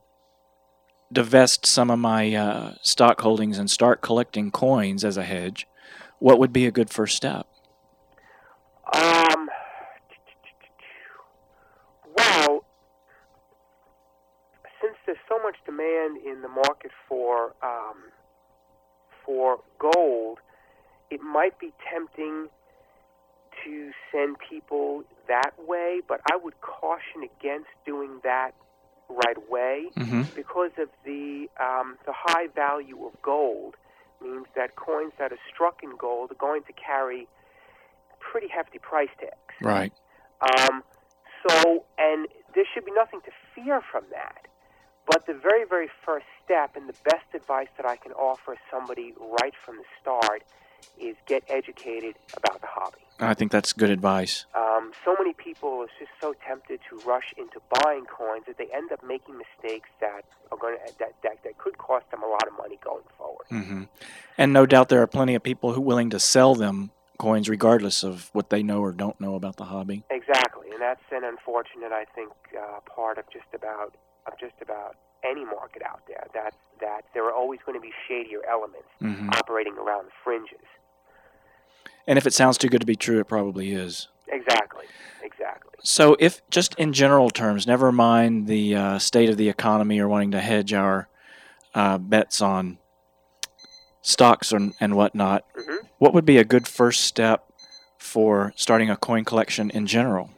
divest 1.12 1.66
some 1.66 1.90
of 1.90 2.00
my 2.00 2.34
uh, 2.34 2.76
stock 2.82 3.20
holdings 3.20 3.58
and 3.58 3.70
start 3.70 4.02
collecting 4.02 4.52
coins 4.52 5.04
as 5.04 5.18
a 5.18 5.24
hedge, 5.24 5.68
what 6.20 6.40
would 6.40 6.54
be 6.54 6.66
a 6.66 6.72
good 6.72 6.90
first 6.90 7.18
step? 7.18 7.48
Um, 8.94 9.21
there's 15.12 15.28
so 15.28 15.44
much 15.44 15.58
demand 15.66 16.18
in 16.26 16.42
the 16.42 16.48
market 16.48 16.92
for 17.10 17.54
um, 17.62 17.98
for 19.26 19.60
gold, 19.78 20.40
it 21.10 21.22
might 21.22 21.60
be 21.60 21.74
tempting 21.94 22.48
to 23.66 23.92
send 24.12 24.38
people 24.50 25.04
that 25.28 25.52
way. 25.68 26.00
But 26.08 26.22
I 26.32 26.38
would 26.38 26.60
caution 26.62 27.24
against 27.24 27.68
doing 27.86 28.22
that 28.24 28.52
right 29.10 29.36
away 29.36 29.88
Mm-hmm. 29.98 30.22
because 30.34 30.72
of 30.80 30.88
the 31.04 31.48
um, 31.60 31.98
the 32.06 32.14
high 32.16 32.48
value 32.56 33.06
of 33.06 33.22
gold 33.22 33.76
means 34.22 34.46
that 34.56 34.78
coins 34.78 35.12
that 35.20 35.34
are 35.34 35.44
struck 35.54 35.84
in 35.84 35.98
gold 35.98 36.32
are 36.32 36.36
going 36.36 36.64
to 36.64 36.74
carry 36.74 37.28
pretty 38.20 38.48
hefty 38.48 38.80
price 38.80 39.10
tags. 39.20 39.56
Right. 39.62 39.92
Um, 40.40 40.84
so, 41.46 41.84
and 41.98 42.28
there 42.56 42.64
should 42.74 42.86
be 42.86 42.92
nothing 42.94 43.20
to 43.26 43.32
fear 43.54 43.82
from 43.92 44.04
that. 44.12 44.48
But 45.06 45.26
the 45.26 45.34
very, 45.34 45.66
very 45.66 45.90
first 46.06 46.26
step 46.44 46.76
and 46.76 46.88
the 46.88 46.96
best 47.04 47.26
advice 47.34 47.68
that 47.78 47.86
I 47.86 47.96
can 47.96 48.12
offer 48.14 48.56
somebody 48.70 49.14
right 49.42 49.54
from 49.66 49.78
the 49.78 49.84
start 50.02 50.44
is 51.00 51.16
get 51.28 51.44
educated 51.48 52.16
about 52.38 52.62
the 52.62 52.68
hobby. 52.68 52.98
I 53.20 53.36
think 53.36 53.52
that's 53.52 53.72
good 53.72 53.92
advice. 53.92 54.46
Um, 54.56 54.92
so 55.06 55.16
many 55.18 55.34
people 55.34 55.70
are 55.82 55.88
just 56.00 56.12
so 56.20 56.34
tempted 56.48 56.80
to 56.90 56.98
rush 57.08 57.34
into 57.38 57.60
buying 57.84 58.06
coins 58.06 58.46
that 58.48 58.58
they 58.58 58.68
end 58.74 58.92
up 58.92 59.04
making 59.04 59.38
mistakes 59.38 59.90
that 60.00 60.24
are 60.52 60.58
going 60.58 60.78
to, 60.78 60.94
that, 60.98 61.14
that, 61.22 61.44
that 61.44 61.58
could 61.60 61.78
cost 61.78 62.10
them 62.10 62.24
a 62.24 62.28
lot 62.28 62.48
of 62.48 62.58
money 62.58 62.80
going 62.84 63.04
forward. 63.18 63.46
hmm 63.50 63.84
And 64.38 64.54
no 64.54 64.66
doubt 64.66 64.90
there 64.90 65.02
are 65.04 65.08
plenty 65.08 65.36
of 65.36 65.44
people 65.44 65.74
who 65.74 65.82
are 65.82 65.86
willing 65.86 66.10
to 66.12 66.20
sell 66.20 66.56
them 66.56 66.92
coins 67.20 67.48
regardless 67.48 68.04
of 68.04 68.32
what 68.34 68.50
they 68.50 68.64
know 68.64 68.82
or 68.82 68.92
don't 68.92 69.22
know 69.22 69.36
about 69.36 69.58
the 69.58 69.66
hobby. 69.66 70.04
Exactly, 70.10 70.72
and 70.72 70.82
that's 70.82 71.04
an 71.12 71.24
unfortunate, 71.24 71.92
I 71.92 72.06
think, 72.16 72.32
uh, 72.60 72.80
part 72.88 73.20
of 73.20 73.30
just 73.30 73.46
about 73.54 73.94
of 74.28 74.34
just 74.40 74.56
about 74.62 74.96
any 75.24 75.46
market 75.46 75.82
out 75.84 76.02
there. 76.08 76.26
That 76.34 76.54
that 76.80 77.06
there 77.14 77.26
are 77.26 77.34
always 77.34 77.60
going 77.66 77.78
to 77.78 77.82
be 77.82 77.92
shadier 78.08 78.40
elements 78.50 78.90
hmm 79.00 79.30
operating 79.34 79.74
around 79.78 80.06
the 80.06 80.12
fringes. 80.24 80.66
And 82.08 82.18
if 82.18 82.26
it 82.26 82.34
sounds 82.34 82.58
too 82.58 82.68
good 82.68 82.82
to 82.82 82.88
be 82.88 82.96
true, 82.96 83.20
it 83.20 83.28
probably 83.28 83.72
is. 83.72 84.08
Exactly, 84.28 84.86
exactly. 85.24 85.72
So, 85.84 86.16
if 86.20 86.42
just 86.50 86.74
in 86.76 86.94
general 86.94 87.30
terms, 87.30 87.68
never 87.68 87.92
mind 87.92 88.48
the 88.48 88.76
uh, 88.76 89.00
state 89.00 89.30
of 89.30 89.38
the 89.38 89.50
economy 89.50 90.00
or 90.00 90.08
wanting 90.08 90.32
to 90.32 90.42
hedge 90.42 90.74
our 90.74 91.08
uh, 91.74 91.98
bets 91.98 92.42
on 92.42 92.78
stocks 94.02 94.52
and, 94.52 94.74
and 94.80 94.96
whatnot, 94.96 95.46
hmm 95.56 95.86
what 95.98 96.16
would 96.16 96.26
be 96.26 96.38
a 96.38 96.44
good 96.44 96.68
first 96.68 97.02
step 97.02 97.46
for 98.00 98.54
starting 98.56 98.90
a 98.90 98.98
coin 98.98 99.24
collection 99.24 99.70
in 99.70 99.86
general? 99.86 100.32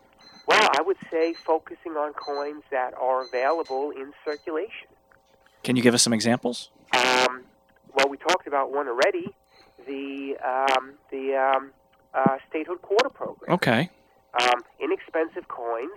Well, 0.45 0.69
I 0.77 0.81
would 0.81 0.92
say 1.13 1.33
focusing 1.33 1.93
on 1.93 2.13
coins 2.13 2.63
that 2.71 2.93
are 2.99 3.23
available 3.25 3.91
in 3.91 4.11
circulation. 4.25 4.87
Can 5.63 5.75
you 5.75 5.83
give 5.83 5.93
us 5.93 6.01
some 6.01 6.13
examples? 6.13 6.71
Um, 6.95 7.43
well, 7.93 8.09
we 8.09 8.17
talked 8.17 8.47
about 8.47 8.71
one 8.73 8.87
already, 8.87 9.27
the 9.87 10.35
um, 10.43 10.93
the 11.11 11.35
um, 11.35 11.71
uh, 12.13 12.37
statehood 12.49 12.81
quarter 12.81 13.09
program. 13.09 13.53
Okay. 13.53 13.89
um, 14.41 14.61
inexpensive 14.79 15.47
coins. 15.47 15.91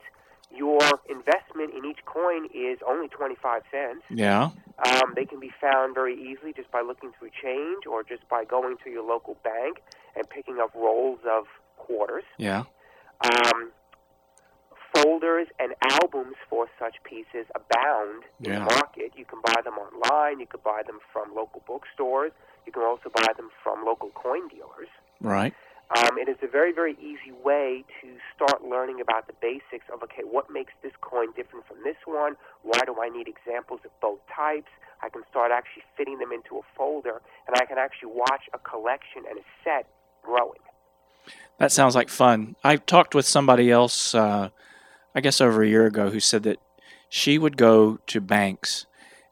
Your 0.55 0.79
investment 1.11 1.75
in 1.77 1.85
each 1.85 2.05
coin 2.05 2.47
is 2.55 2.79
only 2.87 3.09
25 3.09 3.63
cents. 3.71 4.03
Yeah. 4.09 4.51
Um, 4.87 5.13
they 5.17 5.25
can 5.25 5.41
be 5.41 5.51
found 5.61 5.95
very 5.95 6.15
easily 6.15 6.53
just 6.55 6.71
by 6.71 6.83
looking 6.83 7.11
through 7.19 7.31
change 7.43 7.85
or 7.91 8.03
just 8.05 8.29
by 8.29 8.45
going 8.45 8.77
to 8.85 8.91
your 8.91 9.03
local 9.03 9.37
bank 9.43 9.83
and 10.15 10.29
picking 10.31 10.59
up 10.61 10.71
rolls 10.75 11.19
of 11.29 11.45
quarters. 11.77 12.25
Yeah. 12.39 12.65
Um, 13.25 13.73
folders 14.95 15.49
and 15.59 15.75
albums 16.03 16.37
for 16.49 16.69
such 16.79 16.97
pieces 17.05 17.47
abound 17.55 18.25
in 18.43 18.53
the 18.53 18.61
market. 18.61 19.13
You 19.17 19.25
can 19.25 19.41
buy 19.45 19.61
them 19.65 19.75
online, 19.75 20.41
you 20.41 20.47
can 20.47 20.61
buy 20.65 20.83
them 20.87 20.99
from 21.13 21.35
local 21.35 21.63
bookstores, 21.67 22.33
you 22.67 22.73
can 22.73 22.83
also 22.83 23.11
buy 23.15 23.33
them 23.37 23.51
from 23.63 23.85
local 23.85 24.11
coin 24.11 24.49
dealers. 24.49 24.89
Right. 25.21 25.55
Um, 25.97 26.19
it 26.19 26.29
is 26.29 26.37
a 26.43 26.49
very, 26.49 26.73
very 26.73 26.97
easy 27.01 27.31
way 27.45 27.85
to 28.03 28.09
start 28.35 28.65
learning 28.65 29.01
about 29.01 29.29
the 29.29 29.35
basics 29.41 29.87
of 29.93 30.03
okay, 30.03 30.23
what 30.25 30.51
makes 30.51 30.73
this 30.83 30.93
coin 31.01 31.29
different 31.37 31.67
from 31.67 31.79
this 31.85 31.97
one? 32.05 32.37
Why 32.63 32.81
do 32.85 32.97
I 33.01 33.09
need 33.09 33.29
examples 33.29 33.81
of 33.85 33.93
both 34.01 34.19
types? 34.35 34.71
I 35.03 35.09
can 35.09 35.23
start 35.31 35.53
actually 35.53 35.85
fitting 35.97 36.19
them 36.19 36.33
into 36.33 36.57
a 36.59 36.63
folder, 36.77 37.21
and 37.47 37.57
I 37.57 37.67
can 37.67 37.79
actually 37.79 38.13
watch 38.15 38.51
a 38.53 38.59
collection 38.59 39.23
and 39.29 39.39
a 39.39 39.43
set 39.63 39.87
growing. 40.25 40.59
That 41.59 41.71
sounds 41.71 41.95
like 41.95 42.09
fun. 42.09 42.57
I 42.65 42.77
talked 42.77 43.15
with 43.15 43.27
somebody 43.27 43.71
else, 43.71 44.15
uh, 44.15 44.51
I 45.17 45.21
guess 45.21 45.41
over 45.41 45.63
a 45.63 45.67
year 45.69 45.87
ago, 45.87 46.11
who 46.11 46.21
said 46.21 46.43
that 46.43 46.59
she 47.09 47.39
would 47.39 47.57
go 47.57 47.99
to 48.07 48.21
banks 48.21 48.85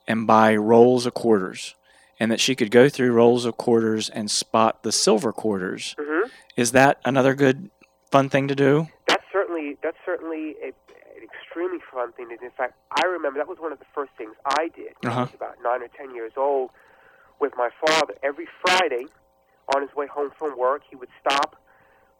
and 0.07 0.25
buy 0.25 0.55
rolls 0.55 1.05
of 1.05 1.13
quarters, 1.13 1.75
and 2.19 2.31
that 2.31 2.39
she 2.39 2.55
could 2.55 2.71
go 2.71 2.89
through 2.89 3.11
rolls 3.11 3.45
of 3.45 3.55
quarters 3.57 4.09
and 4.09 4.29
spot 4.31 4.81
the 4.83 4.91
silver 4.91 5.31
quarters. 5.31 5.95
Mm-hmm. 5.99 6.29
Is 6.57 6.71
that 6.71 6.99
another 7.05 7.35
good, 7.35 7.69
fun 8.11 8.29
thing 8.29 8.47
to 8.47 8.55
do? 8.55 8.87
That's 9.07 9.23
certainly 9.31 9.77
that's 9.83 9.97
certainly 10.05 10.55
a, 10.63 10.67
an 10.67 11.23
extremely 11.23 11.79
fun 11.93 12.13
thing. 12.13 12.29
to 12.29 12.37
do. 12.37 12.45
In 12.45 12.51
fact, 12.51 12.73
I 12.97 13.05
remember 13.05 13.37
that 13.39 13.47
was 13.47 13.59
one 13.59 13.71
of 13.71 13.77
the 13.79 13.85
first 13.93 14.11
things 14.17 14.33
I 14.45 14.69
did 14.75 14.93
when 15.01 15.11
I 15.11 15.15
Uh-huh. 15.15 15.25
was 15.25 15.33
about 15.35 15.55
nine 15.63 15.83
or 15.83 15.87
ten 15.89 16.15
years 16.15 16.31
old 16.35 16.71
with 17.39 17.53
my 17.57 17.69
father. 17.85 18.15
Every 18.23 18.47
Friday, 18.65 19.05
on 19.75 19.81
his 19.83 19.93
way 19.95 20.07
home 20.07 20.31
from 20.39 20.57
work, 20.57 20.81
he 20.89 20.95
would 20.95 21.09
stop 21.21 21.55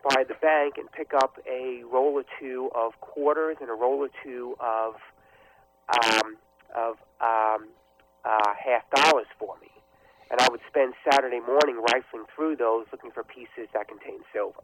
by 0.08 0.24
the 0.24 0.36
bank 0.36 0.76
and 0.78 0.92
pick 0.92 1.14
up 1.14 1.38
a 1.50 1.84
roll 1.92 2.14
or 2.14 2.24
two 2.40 2.70
of 2.76 3.00
quarters 3.02 3.58
and 3.60 3.70
a 3.70 3.74
roll 3.74 4.00
or 4.06 4.10
two 4.24 4.56
of 4.60 4.96
um, 5.90 6.38
of 6.76 6.96
um, 7.22 7.68
uh, 8.24 8.54
half 8.64 8.84
dollars 8.96 9.28
for 9.40 9.56
me, 9.62 9.70
and 10.32 10.40
I 10.42 10.48
would 10.50 10.62
spend 10.68 10.94
Saturday 11.10 11.40
morning 11.40 11.78
rifling 11.94 12.26
through 12.36 12.56
those, 12.58 12.86
looking 12.92 13.12
for 13.12 13.24
pieces 13.24 13.70
that 13.74 13.88
contain 13.88 14.20
silver. 14.34 14.62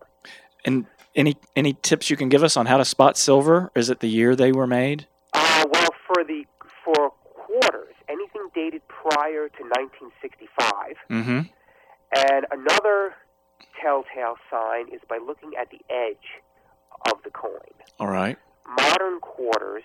And 0.66 0.86
any 1.16 1.38
any 1.56 1.74
tips 1.74 2.10
you 2.10 2.18
can 2.18 2.30
give 2.30 2.44
us 2.44 2.56
on 2.58 2.66
how 2.68 2.78
to 2.78 2.86
spot 2.86 3.18
silver? 3.18 3.72
Is 3.76 3.90
it 3.90 4.00
the 4.00 4.10
year 4.10 4.36
they 4.36 4.52
were 4.52 4.68
made? 4.68 5.08
Uh, 5.34 5.64
well, 5.72 5.90
for 6.08 6.24
the 6.24 6.46
for 6.84 7.12
quarters, 7.34 7.94
anything 8.10 8.48
dated 8.54 8.82
prior 8.88 9.50
to 9.50 9.64
1965, 9.64 10.96
Mm-hmm. 11.10 11.40
and 12.30 12.46
another 12.52 13.14
telltale 13.82 14.36
sign 14.50 14.88
is 14.94 15.02
by 15.10 15.18
looking 15.26 15.52
at 15.60 15.70
the 15.70 15.82
edge 15.90 16.42
of 17.12 17.22
the 17.24 17.30
coin. 17.32 17.52
All 18.00 18.08
right. 18.08 18.38
Modern 18.68 19.20
quarters 19.20 19.84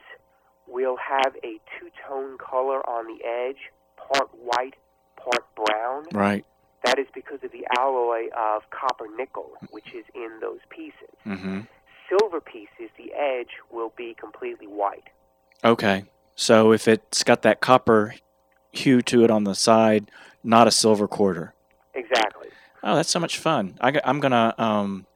will 0.67 0.97
have 0.97 1.35
a 1.43 1.61
two-tone 1.79 2.39
color 2.39 2.89
on 2.89 3.07
the 3.07 3.25
edge, 3.25 3.71
part 3.97 4.31
white, 4.35 4.75
part 5.17 5.45
brown. 5.55 6.05
Right. 6.13 6.45
That 6.85 6.99
is 6.99 7.07
because 7.15 7.41
of 7.43 7.53
the 7.53 7.67
alloy 7.79 8.29
of 8.37 8.63
copper 8.71 9.07
nickel, 9.17 9.51
which 9.71 9.95
is 9.95 10.05
in 10.15 10.39
those 10.41 10.61
pieces. 10.71 11.17
Mm-hmm. 11.27 11.61
Silver 12.09 12.41
pieces, 12.41 12.91
the 12.97 13.13
edge 13.13 13.51
will 13.73 13.93
be 13.97 14.15
completely 14.19 14.67
white. 14.67 15.09
Okay. 15.65 16.05
So 16.37 16.73
if 16.73 16.87
it's 16.87 17.25
got 17.25 17.43
that 17.43 17.61
copper 17.61 18.15
hue 18.71 19.03
to 19.03 19.25
it 19.25 19.31
on 19.31 19.45
the 19.45 19.55
side, 19.55 20.11
not 20.45 20.69
a 20.69 20.71
silver 20.71 21.09
quarter. 21.09 21.55
Exactly. 21.97 22.49
Oh, 22.83 22.95
that's 22.95 23.11
so 23.11 23.19
much 23.19 23.39
fun. 23.39 23.79
I, 23.81 24.01
am 24.05 24.21
gonna 24.21 24.55
um, 24.59 25.07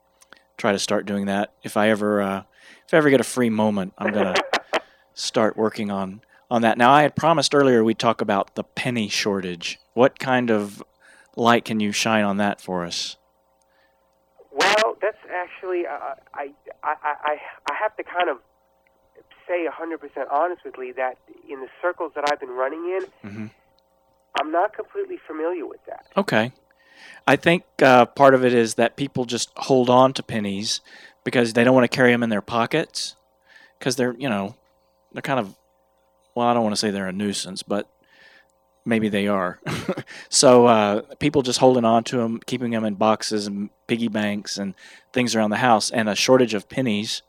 try 0.57 0.73
to 0.73 0.79
start 0.79 1.07
doing 1.07 1.27
that 1.27 1.53
if 1.62 1.77
I 1.77 1.90
ever 1.90 2.21
uh, 2.21 2.43
if 2.87 2.95
I 2.95 2.97
ever 2.97 3.11
get 3.11 3.21
a 3.21 3.25
free 3.25 3.51
moment. 3.51 3.93
I'm 3.99 4.12
gonna 4.12 4.35
start 5.14 5.57
working 5.57 5.90
on 5.90 6.23
on 6.51 6.62
that. 6.62 6.79
Now, 6.79 6.90
I 6.90 7.03
had 7.03 7.14
promised 7.14 7.55
earlier 7.55 7.85
we'd 7.85 7.99
talk 7.99 8.21
about 8.21 8.55
the 8.55 8.64
penny 8.64 9.09
shortage. 9.09 9.79
What 9.93 10.19
kind 10.19 10.51
of 10.51 10.83
light 11.37 11.64
can 11.64 11.81
you 11.81 11.93
shine 11.93 12.25
on 12.25 12.38
that 12.38 12.61
for 12.61 12.85
us? 12.85 13.16
Well, 14.51 14.97
that's 15.01 15.19
actually 15.33 15.87
uh, 15.87 16.14
I, 16.35 16.53
I 16.83 16.95
I 17.05 17.37
I 17.71 17.75
have 17.81 17.95
to 17.97 18.03
kind 18.03 18.31
of 18.31 18.38
say 19.47 19.66
100% 19.66 20.31
honestly 20.31 20.93
that 20.93 21.19
in 21.49 21.61
the 21.61 21.69
circles 21.83 22.12
that 22.14 22.25
I've 22.31 22.40
been 22.40 22.51
running 22.51 22.99
in, 22.99 23.31
hmm 23.31 23.47
I'm 24.38 24.53
not 24.53 24.75
completely 24.75 25.19
familiar 25.27 25.66
with 25.66 25.85
that. 25.87 26.07
Okay. 26.16 26.53
I 27.26 27.36
think 27.36 27.64
uh, 27.82 28.06
part 28.06 28.34
of 28.34 28.44
it 28.44 28.54
is 28.54 28.74
that 28.74 28.96
people 28.96 29.24
just 29.24 29.50
hold 29.56 29.90
on 29.90 30.12
to 30.14 30.22
pennies 30.22 30.80
because 31.24 31.52
they 31.52 31.64
don't 31.64 31.74
want 31.74 31.90
to 31.90 31.94
carry 31.94 32.10
them 32.12 32.22
in 32.22 32.30
their 32.30 32.42
pockets 32.42 33.16
because 33.78 33.96
they're, 33.96 34.14
you 34.18 34.28
know, 34.28 34.56
they're 35.12 35.22
kind 35.22 35.40
of, 35.40 35.56
well, 36.34 36.46
I 36.46 36.54
don't 36.54 36.62
want 36.62 36.74
to 36.74 36.80
say 36.80 36.90
they're 36.90 37.06
a 37.06 37.12
nuisance, 37.12 37.62
but 37.62 37.88
maybe 38.84 39.08
they 39.08 39.28
are. 39.28 39.60
so 40.28 40.66
uh, 40.66 41.02
people 41.18 41.42
just 41.42 41.58
holding 41.58 41.84
on 41.84 42.04
to 42.04 42.18
them, 42.18 42.40
keeping 42.46 42.70
them 42.70 42.84
in 42.84 42.94
boxes 42.94 43.46
and 43.46 43.70
piggy 43.86 44.08
banks 44.08 44.56
and 44.56 44.74
things 45.12 45.34
around 45.34 45.50
the 45.50 45.56
house, 45.56 45.90
and 45.90 46.08
a 46.08 46.14
shortage 46.14 46.54
of 46.54 46.68
pennies. 46.68 47.22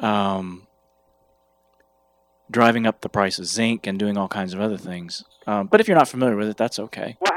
Um, 0.00 0.66
driving 2.50 2.86
up 2.86 3.00
the 3.00 3.08
price 3.08 3.38
of 3.38 3.46
zinc 3.46 3.86
and 3.86 3.98
doing 3.98 4.16
all 4.16 4.28
kinds 4.28 4.52
of 4.52 4.60
other 4.60 4.76
things. 4.76 5.24
Um, 5.46 5.66
but 5.66 5.80
if 5.80 5.88
you're 5.88 5.96
not 5.96 6.08
familiar 6.08 6.36
with 6.36 6.48
it, 6.48 6.56
that's 6.56 6.78
okay. 6.78 7.16
Well, 7.20 7.32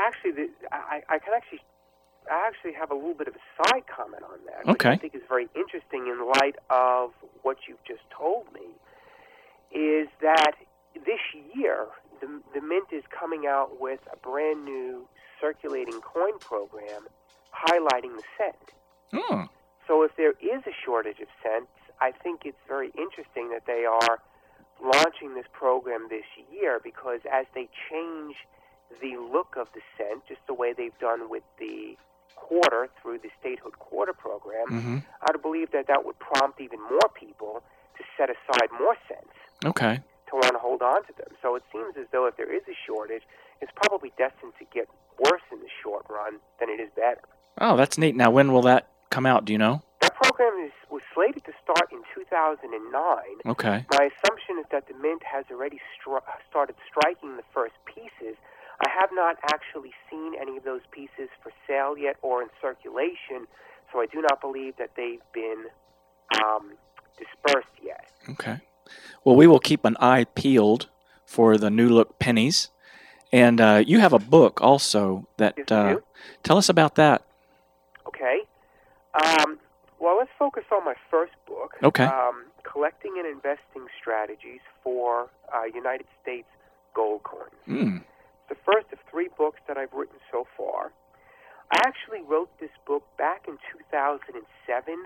I, 0.95 1.15
I 1.15 1.19
can 1.19 1.33
actually, 1.35 1.59
I 2.31 2.47
actually 2.47 2.73
have 2.73 2.91
a 2.91 2.95
little 2.95 3.13
bit 3.13 3.27
of 3.27 3.35
a 3.35 3.45
side 3.57 3.83
comment 3.87 4.23
on 4.23 4.39
that, 4.47 4.65
which 4.65 4.85
I 4.85 4.97
think 4.97 5.15
is 5.15 5.21
very 5.27 5.47
interesting 5.55 6.07
in 6.07 6.25
light 6.39 6.55
of 6.69 7.11
what 7.43 7.57
you've 7.67 7.83
just 7.83 8.03
told 8.15 8.47
me. 8.53 8.67
Is 9.71 10.07
that 10.21 10.53
this 10.93 11.19
year 11.53 11.87
the, 12.21 12.41
the 12.53 12.61
Mint 12.61 12.87
is 12.91 13.03
coming 13.11 13.45
out 13.45 13.81
with 13.81 13.99
a 14.11 14.17
brand 14.17 14.63
new 14.63 15.07
circulating 15.41 15.99
coin 16.01 16.39
program 16.39 17.07
highlighting 17.51 18.15
the 18.15 18.23
cent. 18.37 18.71
Hmm. 19.11 19.41
So 19.87 20.03
if 20.03 20.15
there 20.15 20.31
is 20.31 20.63
a 20.65 20.75
shortage 20.85 21.19
of 21.19 21.27
cents, 21.43 21.71
I 22.01 22.11
think 22.11 22.41
it's 22.45 22.57
very 22.67 22.91
interesting 22.97 23.49
that 23.49 23.65
they 23.67 23.85
are 23.85 24.19
launching 24.83 25.35
this 25.35 25.45
program 25.53 26.07
this 26.09 26.25
year 26.51 26.79
because 26.83 27.19
as 27.31 27.45
they 27.53 27.69
change 27.89 28.35
the 29.01 29.17
look 29.17 29.55
of 29.57 29.67
the 29.73 29.81
cent, 29.97 30.23
just 30.27 30.41
the 30.47 30.53
way 30.53 30.73
they've 30.73 30.97
done 30.99 31.29
with 31.29 31.43
the 31.59 31.97
quarter 32.35 32.89
through 33.01 33.17
the 33.19 33.29
statehood 33.39 33.79
quarter 33.79 34.13
program, 34.13 34.67
hmm 34.67 34.97
I'd 35.27 35.41
believe 35.41 35.71
that 35.71 35.87
that 35.87 36.05
would 36.05 36.19
prompt 36.19 36.59
even 36.61 36.79
more 36.81 37.09
people 37.13 37.63
to 37.97 38.03
set 38.17 38.29
aside 38.29 38.69
more 38.77 38.95
cents 39.07 39.33
Okay. 39.65 39.99
to 40.29 40.33
want 40.35 40.51
to 40.53 40.59
hold 40.59 40.81
on 40.81 41.03
to 41.07 41.13
them. 41.17 41.31
So 41.41 41.55
it 41.55 41.63
seems 41.71 41.95
as 41.97 42.05
though 42.11 42.27
if 42.27 42.35
there 42.37 42.51
is 42.53 42.61
a 42.67 42.75
shortage, 42.85 43.23
it's 43.61 43.71
probably 43.75 44.11
destined 44.17 44.53
to 44.59 44.65
get 44.73 44.87
worse 45.19 45.41
in 45.51 45.59
the 45.59 45.69
short 45.81 46.05
run 46.09 46.39
than 46.59 46.69
it 46.69 46.79
is 46.81 46.89
better. 46.95 47.21
Oh, 47.59 47.77
that's 47.77 47.97
neat. 47.97 48.15
Now, 48.15 48.29
when 48.31 48.51
will 48.51 48.61
that 48.63 48.89
come 49.09 49.25
out? 49.25 49.45
Do 49.45 49.53
you 49.53 49.57
know? 49.59 49.81
That 50.01 50.13
program 50.15 50.53
is, 50.65 50.73
was 50.91 51.01
slated 51.13 51.45
to 51.45 51.53
start 51.63 51.87
in 51.91 52.01
2009. 52.13 52.91
Okay. 53.45 53.85
My 53.91 54.09
assumption 54.11 54.59
is 54.59 54.65
that 54.71 54.87
the 54.87 54.93
Mint 55.01 55.23
has 55.23 55.45
already 55.49 55.79
started 56.49 56.75
striking 56.87 57.37
the 57.37 57.43
first 57.53 57.73
pieces. 57.85 58.35
I 58.81 58.89
have 58.89 59.09
not 59.13 59.37
actually 59.53 59.93
seen 60.09 60.33
any 60.39 60.57
of 60.57 60.63
those 60.63 60.81
pieces 60.91 61.29
for 61.41 61.51
sale 61.67 61.97
yet 61.97 62.17
or 62.21 62.41
in 62.41 62.49
circulation, 62.61 63.47
so 63.91 63.99
I 63.99 64.05
do 64.05 64.21
not 64.21 64.41
believe 64.41 64.75
that 64.77 64.91
they've 64.97 65.21
been 65.33 65.65
um, 66.43 66.73
dispersed 67.17 67.67
yet. 67.83 68.05
Okay. 68.29 68.59
Well, 69.23 69.35
we 69.35 69.47
will 69.47 69.59
keep 69.59 69.85
an 69.85 69.95
eye 69.99 70.25
peeled 70.35 70.89
for 71.25 71.57
the 71.57 71.69
new 71.69 71.89
look 71.89 72.19
pennies. 72.19 72.69
And 73.31 73.59
uh, 73.59 73.83
you 73.85 73.99
have 73.99 74.13
a 74.13 74.19
book 74.19 74.61
also 74.61 75.27
that. 75.37 75.55
Yes, 75.57 75.71
uh, 75.71 75.95
tell 76.43 76.57
us 76.57 76.69
about 76.69 76.95
that. 76.95 77.23
Okay. 78.07 78.41
Um, 79.13 79.59
well, 79.99 80.17
let's 80.17 80.29
focus 80.37 80.63
on 80.71 80.85
my 80.85 80.93
first 81.09 81.33
book. 81.47 81.73
Okay. 81.83 82.05
Um, 82.05 82.45
Collecting 82.63 83.15
and 83.17 83.27
Investing 83.27 83.87
Strategies 83.99 84.61
for 84.83 85.29
uh, 85.53 85.63
United 85.73 86.07
States 86.21 86.47
Gold 86.93 87.23
Coins. 87.23 87.51
Mm. 87.67 88.03
The 88.49 88.55
first 88.65 88.87
of 88.93 88.99
three 89.09 89.29
books 89.37 89.59
that 89.67 89.77
I've 89.77 89.93
written 89.93 90.17
so 90.31 90.45
far. 90.57 90.91
I 91.71 91.81
actually 91.87 92.21
wrote 92.21 92.49
this 92.59 92.69
book 92.85 93.03
back 93.17 93.45
in 93.47 93.57
2007 93.73 95.05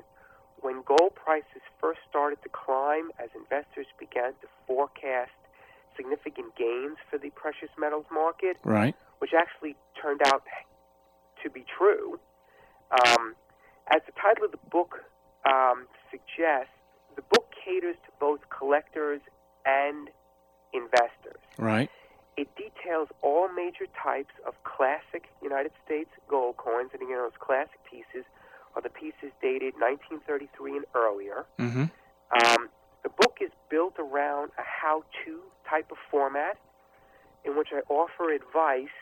when 0.61 0.83
gold 0.85 1.15
prices 1.15 1.63
first 1.79 1.99
started 2.09 2.41
to 2.43 2.49
climb 2.49 3.11
as 3.17 3.29
investors 3.35 3.87
began 3.97 4.33
to 4.41 4.47
forecast 4.67 5.31
significant 5.95 6.55
gains 6.55 6.97
for 7.09 7.17
the 7.17 7.29
precious 7.31 7.69
metals 7.77 8.05
market, 8.11 8.57
Right. 8.63 8.95
which 9.19 9.31
actually 9.33 9.75
turned 10.01 10.21
out 10.25 10.43
to 11.43 11.49
be 11.49 11.63
true. 11.77 12.19
Um, 12.91 13.35
as 13.91 14.01
the 14.05 14.11
title 14.21 14.45
of 14.45 14.51
the 14.51 14.63
book 14.69 14.99
um, 15.45 15.87
suggests, 16.11 16.73
the 17.15 17.21
book 17.23 17.47
caters 17.63 17.95
to 18.05 18.11
both 18.19 18.39
collectors 18.49 19.21
and 19.65 20.09
investors. 20.73 21.39
Right. 21.57 21.89
It 22.39 22.47
details 22.55 23.09
all 23.21 23.49
major 23.49 23.85
types 24.01 24.31
of 24.47 24.53
classic 24.63 25.27
United 25.43 25.73
States 25.85 26.09
gold 26.29 26.55
coins, 26.55 26.91
and 26.93 27.01
again, 27.01 27.17
those 27.17 27.35
classic 27.37 27.83
pieces 27.83 28.23
are 28.75 28.81
the 28.81 28.89
pieces 28.89 29.35
dated 29.41 29.73
1933 29.75 30.77
and 30.77 30.85
earlier. 30.95 31.43
Mm-hmm. 31.59 31.91
Um, 32.31 32.69
the 33.03 33.09
book 33.09 33.39
is 33.41 33.51
built 33.69 33.95
around 33.99 34.51
a 34.57 34.63
how-to 34.63 35.41
type 35.69 35.91
of 35.91 35.97
format 36.09 36.57
in 37.43 37.57
which 37.57 37.69
I 37.73 37.81
offer 37.91 38.31
advice 38.31 38.95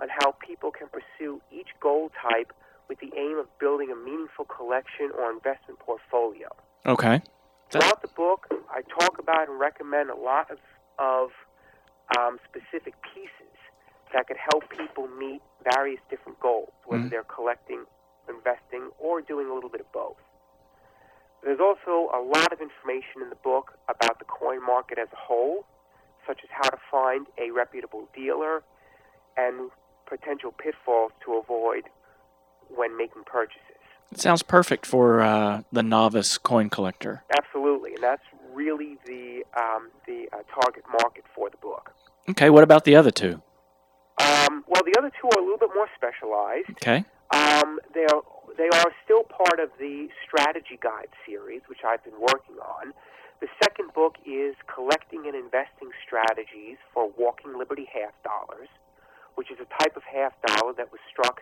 on 0.00 0.08
how 0.10 0.32
people 0.44 0.72
can 0.72 0.88
pursue 0.88 1.40
each 1.52 1.68
gold 1.78 2.10
type 2.20 2.52
with 2.88 2.98
the 2.98 3.12
aim 3.16 3.38
of 3.38 3.46
building 3.60 3.92
a 3.92 3.96
meaningful 3.96 4.46
collection 4.46 5.12
or 5.16 5.30
investment 5.30 5.78
portfolio. 5.78 6.48
Okay. 6.84 7.22
Throughout 7.70 8.02
the 8.02 8.08
book, 8.08 8.48
I 8.68 8.82
talk 8.82 9.20
about 9.20 9.48
and 9.48 9.60
recommend 9.60 10.10
a 10.10 10.16
lot 10.16 10.50
of, 10.50 10.58
of 10.98 11.30
um, 12.18 12.38
specific 12.48 12.94
pieces 13.14 13.54
that 14.12 14.26
could 14.26 14.36
help 14.36 14.68
people 14.70 15.06
meet 15.08 15.40
various 15.62 16.00
different 16.10 16.38
goals, 16.40 16.72
whether 16.84 17.04
Mhm. 17.04 17.10
they're 17.10 17.24
collecting, 17.24 17.86
investing, 18.28 18.90
or 18.98 19.20
doing 19.20 19.48
a 19.48 19.54
little 19.54 19.70
bit 19.70 19.80
of 19.80 19.90
both. 19.92 20.16
There's 21.42 21.60
also 21.60 22.10
a 22.12 22.20
lot 22.20 22.52
of 22.52 22.60
information 22.60 23.22
in 23.22 23.30
the 23.30 23.36
book 23.36 23.78
about 23.88 24.18
the 24.18 24.24
coin 24.26 24.62
market 24.62 24.98
as 24.98 25.08
a 25.12 25.16
whole, 25.16 25.64
such 26.26 26.42
as 26.44 26.50
how 26.50 26.68
to 26.68 26.76
find 26.90 27.26
a 27.38 27.50
reputable 27.50 28.08
dealer 28.14 28.62
and 29.36 29.70
potential 30.06 30.52
pitfalls 30.52 31.12
to 31.24 31.34
avoid 31.34 31.88
when 32.68 32.96
making 32.96 33.24
purchases. 33.24 33.64
It 34.12 34.20
sounds 34.20 34.42
perfect 34.42 34.86
for 34.86 35.20
uh, 35.20 35.62
the 35.70 35.82
novice 35.82 36.36
coin 36.36 36.68
collector. 36.68 37.22
Absolutely, 37.32 37.94
and 37.94 38.02
that's 38.02 38.22
really 38.54 38.98
the 39.06 39.44
um, 39.56 39.90
the 40.06 40.28
uh, 40.32 40.42
target 40.54 40.84
market 40.90 41.24
for 41.34 41.50
the 41.50 41.56
book. 41.58 41.90
Okay. 42.28 42.50
What 42.50 42.62
about 42.62 42.84
the 42.84 42.96
other 42.96 43.10
two? 43.10 43.42
Um, 44.20 44.64
well, 44.68 44.82
the 44.84 44.94
other 44.98 45.10
two 45.20 45.28
are 45.28 45.40
a 45.40 45.42
little 45.42 45.58
bit 45.58 45.70
more 45.74 45.88
specialized. 45.96 46.70
Okay. 46.70 47.04
Um, 47.32 47.78
they 47.94 48.04
are 48.04 48.22
they 48.58 48.68
are 48.68 48.92
still 49.04 49.22
part 49.24 49.60
of 49.60 49.70
the 49.78 50.08
strategy 50.26 50.78
guide 50.82 51.08
series, 51.26 51.62
which 51.68 51.80
I've 51.86 52.02
been 52.04 52.20
working 52.20 52.56
on. 52.60 52.92
The 53.40 53.48
second 53.62 53.94
book 53.94 54.16
is 54.26 54.54
Collecting 54.68 55.24
and 55.24 55.34
Investing 55.34 55.88
Strategies 56.04 56.76
for 56.92 57.10
Walking 57.16 57.56
Liberty 57.56 57.88
Half 57.88 58.12
Dollars, 58.22 58.68
which 59.36 59.50
is 59.50 59.56
a 59.56 59.68
type 59.80 59.96
of 59.96 60.02
half 60.02 60.34
dollar 60.44 60.74
that 60.74 60.92
was 60.92 61.00
struck 61.08 61.40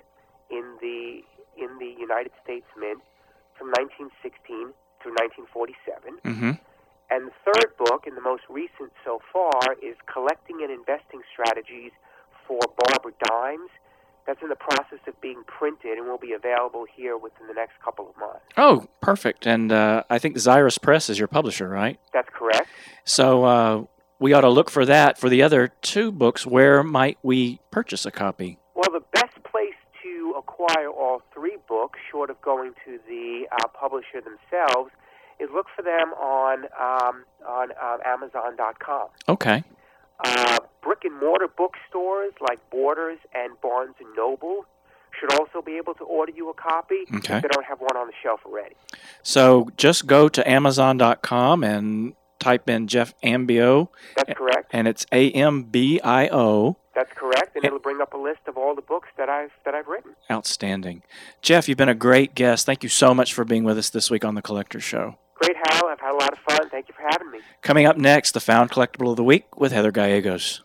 in 0.51 0.79
the 0.81 1.25
in 1.57 1.79
the 1.79 1.99
United 1.99 2.31
States 2.45 2.67
Mint 2.79 3.03
from 3.59 3.75
1916 3.75 4.71
through 5.03 5.15
1947. 5.51 6.23
Mm-hmm. 6.23 6.53
And 7.11 7.29
the 7.29 7.53
third 7.53 7.77
book, 7.79 8.07
and 8.07 8.17
the 8.17 8.21
most 8.21 8.43
recent 8.51 8.93
so 9.05 9.21
far, 9.33 9.75
is 9.83 9.97
Collecting 10.13 10.59
and 10.63 10.71
Investing 10.71 11.23
Strategies 11.33 11.93
for 12.47 12.61
Barber 12.61 13.15
Dimes. 13.25 13.71
That's 14.27 14.43
in 14.43 14.51
the 14.51 14.57
process 14.57 14.99
of 15.07 15.19
being 15.23 15.43
printed 15.47 15.97
and 15.97 16.07
will 16.07 16.19
be 16.19 16.33
available 16.35 16.85
here 16.95 17.17
within 17.17 17.47
the 17.47 17.55
next 17.55 17.81
couple 17.83 18.11
of 18.11 18.17
months. 18.19 18.45
Oh, 18.59 18.87
perfect. 19.01 19.47
And 19.47 19.73
uh, 19.73 20.03
I 20.11 20.19
think 20.19 20.37
Zyrus 20.37 20.81
Press 20.81 21.09
is 21.09 21.19
your 21.19 21.29
publisher, 21.29 21.67
right? 21.67 21.99
That's 22.13 22.29
correct. 22.31 22.69
So 23.05 23.45
uh, 23.45 23.85
we 24.19 24.35
ought 24.35 24.43
to 24.43 24.51
look 24.51 24.69
for 24.69 24.85
that. 24.85 25.17
For 25.19 25.31
the 25.31 25.43
other 25.43 25.69
two 25.81 26.13
books, 26.13 26.47
where 26.47 26.83
might 26.83 27.17
we 27.23 27.59
purchase 27.71 28.05
a 28.05 28.11
copy? 28.11 28.59
Well, 28.75 28.91
the 28.93 29.05
best 29.15 29.43
place 29.45 29.73
to 30.03 30.35
acquire 30.37 30.91
all 30.91 31.23
three 31.33 31.57
books, 31.67 31.99
short 32.11 32.29
of 32.29 32.39
going 32.43 32.75
to 32.85 32.99
the 33.09 33.47
uh, 33.51 33.69
publisher 33.69 34.21
themselves, 34.21 34.91
is 35.41 35.49
look 35.53 35.67
for 35.75 35.83
them 35.83 36.13
on 36.15 36.65
um, 36.81 37.25
on 37.47 37.69
uh, 37.73 37.99
Amazon.com. 38.05 39.09
Okay. 39.29 39.63
Uh, 40.25 40.59
brick 40.83 41.05
and 41.05 41.19
mortar 41.21 41.47
bookstores 41.49 42.33
like 42.41 42.59
Borders 42.71 43.19
and 43.35 43.53
Barnes 43.61 43.95
and 44.01 44.09
Noble 44.17 44.65
should 45.19 45.33
also 45.39 45.63
be 45.65 45.77
able 45.77 45.95
to 45.95 46.05
order 46.05 46.33
you 46.35 46.51
a 46.51 46.55
copy 46.55 47.03
Okay. 47.15 47.37
if 47.37 47.43
they 47.43 47.49
don't 47.49 47.65
have 47.67 47.81
one 47.81 47.97
on 47.97 48.07
the 48.09 48.13
shelf 48.23 48.41
already. 48.45 48.75
So 49.23 49.69
just 49.77 50.07
go 50.07 50.29
to 50.29 50.49
Amazon.com 50.49 51.63
and 51.65 52.15
type 52.41 52.69
in 52.69 52.87
Jeff 52.89 53.15
Ambio, 53.23 53.89
That's 54.17 54.33
correct. 54.37 54.71
and 54.73 54.87
it's 54.89 55.07
A 55.13 55.31
M 55.33 55.65
B 55.65 56.01
I 56.03 56.29
O. 56.29 56.77
That's 56.95 57.13
correct, 57.15 57.55
and 57.55 57.65
it'll 57.65 57.79
bring 57.79 58.01
up 58.01 58.13
a 58.13 58.17
list 58.17 58.41
of 58.49 58.57
all 58.57 58.75
the 58.75 58.83
books 58.83 59.09
that 59.19 59.29
I've 59.29 59.51
that 59.65 59.75
I've 59.75 59.87
written. 59.87 60.13
Outstanding. 60.31 61.03
Jeff, 61.43 61.69
you've 61.69 61.79
been 61.79 61.89
a 61.89 61.95
great 61.95 62.35
guest. 62.35 62.67
Thank 62.67 62.83
you 62.83 62.89
so 62.89 63.15
much 63.15 63.33
for 63.33 63.45
being 63.45 63.63
with 63.63 63.79
us 63.79 63.89
this 63.91 64.11
week 64.11 64.25
on 64.25 64.35
The 64.35 64.43
Collector 64.43 64.81
Show. 64.81 65.17
Great, 65.39 65.57
Hal. 65.57 65.87
I've 65.89 66.01
had 66.01 66.13
a 66.13 66.17
lot 66.17 66.33
of 66.33 66.39
fun. 66.41 66.69
Thank 66.69 66.89
you 66.89 66.95
for 66.95 67.03
having 67.09 67.31
me. 67.31 67.39
Coming 67.63 67.87
up 67.87 67.97
next, 67.97 68.33
the 68.33 68.41
Found 68.41 68.71
Collectible 68.71 69.11
of 69.11 69.17
the 69.17 69.25
Week 69.25 69.57
with 69.59 69.73
Heather 69.73 69.93
Gallegos. 69.93 70.63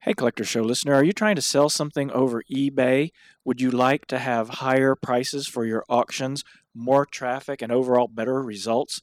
Hey, 0.00 0.14
Collector 0.14 0.44
Show 0.44 0.62
listener, 0.62 0.94
are 0.94 1.04
you 1.04 1.12
trying 1.12 1.36
to 1.36 1.42
sell 1.42 1.68
something 1.68 2.10
over 2.10 2.42
eBay? 2.52 3.12
Would 3.44 3.60
you 3.60 3.70
like 3.70 4.06
to 4.06 4.18
have 4.18 4.48
higher 4.48 4.96
prices 4.96 5.46
for 5.46 5.64
your 5.64 5.84
auctions, 5.88 6.42
more 6.74 7.06
traffic, 7.06 7.62
and 7.62 7.70
overall 7.70 8.08
better 8.08 8.42
results? 8.42 9.00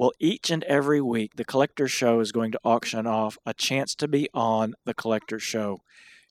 Well, 0.00 0.12
each 0.18 0.48
and 0.48 0.64
every 0.64 1.02
week, 1.02 1.36
the 1.36 1.44
Collector 1.44 1.86
Show 1.86 2.20
is 2.20 2.32
going 2.32 2.52
to 2.52 2.60
auction 2.64 3.06
off 3.06 3.36
a 3.44 3.52
chance 3.52 3.94
to 3.96 4.08
be 4.08 4.30
on 4.32 4.72
the 4.86 4.94
Collector 4.94 5.38
Show. 5.38 5.82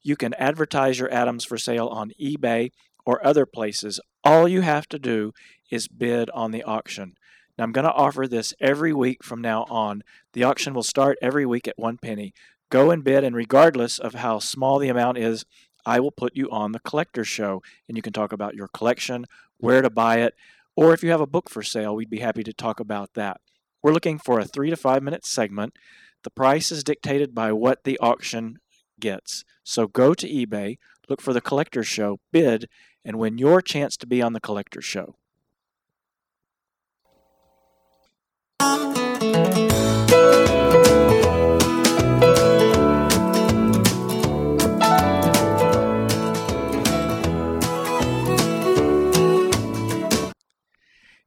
You 0.02 0.16
can 0.16 0.34
advertise 0.34 0.98
your 0.98 1.14
items 1.14 1.44
for 1.44 1.56
sale 1.56 1.86
on 1.86 2.10
eBay 2.20 2.72
or 3.06 3.24
other 3.24 3.46
places. 3.46 4.00
All 4.24 4.48
you 4.48 4.62
have 4.62 4.88
to 4.88 4.98
do 4.98 5.30
is 5.70 5.86
bid 5.86 6.30
on 6.30 6.50
the 6.50 6.64
auction. 6.64 7.14
Now, 7.56 7.62
I'm 7.62 7.70
going 7.70 7.84
to 7.84 7.92
offer 7.92 8.26
this 8.26 8.52
every 8.60 8.92
week 8.92 9.22
from 9.22 9.40
now 9.40 9.66
on. 9.70 10.02
The 10.32 10.42
auction 10.42 10.74
will 10.74 10.82
start 10.82 11.16
every 11.22 11.46
week 11.46 11.68
at 11.68 11.78
one 11.78 11.96
penny. 11.96 12.34
Go 12.70 12.90
and 12.90 13.04
bid, 13.04 13.22
and 13.22 13.36
regardless 13.36 14.00
of 14.00 14.14
how 14.14 14.40
small 14.40 14.80
the 14.80 14.88
amount 14.88 15.18
is, 15.18 15.44
I 15.86 16.00
will 16.00 16.10
put 16.10 16.34
you 16.34 16.50
on 16.50 16.72
the 16.72 16.80
Collector 16.80 17.22
Show, 17.22 17.62
and 17.86 17.96
you 17.96 18.02
can 18.02 18.12
talk 18.12 18.32
about 18.32 18.56
your 18.56 18.66
collection, 18.66 19.26
where 19.58 19.80
to 19.80 19.90
buy 19.90 20.22
it, 20.22 20.34
or 20.74 20.92
if 20.92 21.04
you 21.04 21.12
have 21.12 21.20
a 21.20 21.26
book 21.26 21.48
for 21.48 21.62
sale, 21.62 21.94
we'd 21.94 22.10
be 22.10 22.18
happy 22.18 22.42
to 22.42 22.52
talk 22.52 22.80
about 22.80 23.14
that. 23.14 23.40
We're 23.82 23.92
looking 23.92 24.18
for 24.18 24.38
a 24.38 24.44
three 24.44 24.70
to 24.70 24.76
five 24.76 25.02
minute 25.02 25.24
segment. 25.24 25.74
The 26.22 26.30
price 26.30 26.70
is 26.70 26.84
dictated 26.84 27.34
by 27.34 27.52
what 27.52 27.84
the 27.84 27.98
auction 27.98 28.58
gets. 28.98 29.44
So 29.64 29.86
go 29.86 30.12
to 30.14 30.28
eBay, 30.28 30.76
look 31.08 31.20
for 31.20 31.32
the 31.32 31.40
Collector 31.40 31.82
Show, 31.82 32.18
bid, 32.32 32.68
and 33.04 33.18
win 33.18 33.38
your 33.38 33.62
chance 33.62 33.96
to 33.98 34.06
be 34.06 34.20
on 34.20 34.34
the 34.34 34.40
Collector 34.40 34.82
Show. 34.82 35.16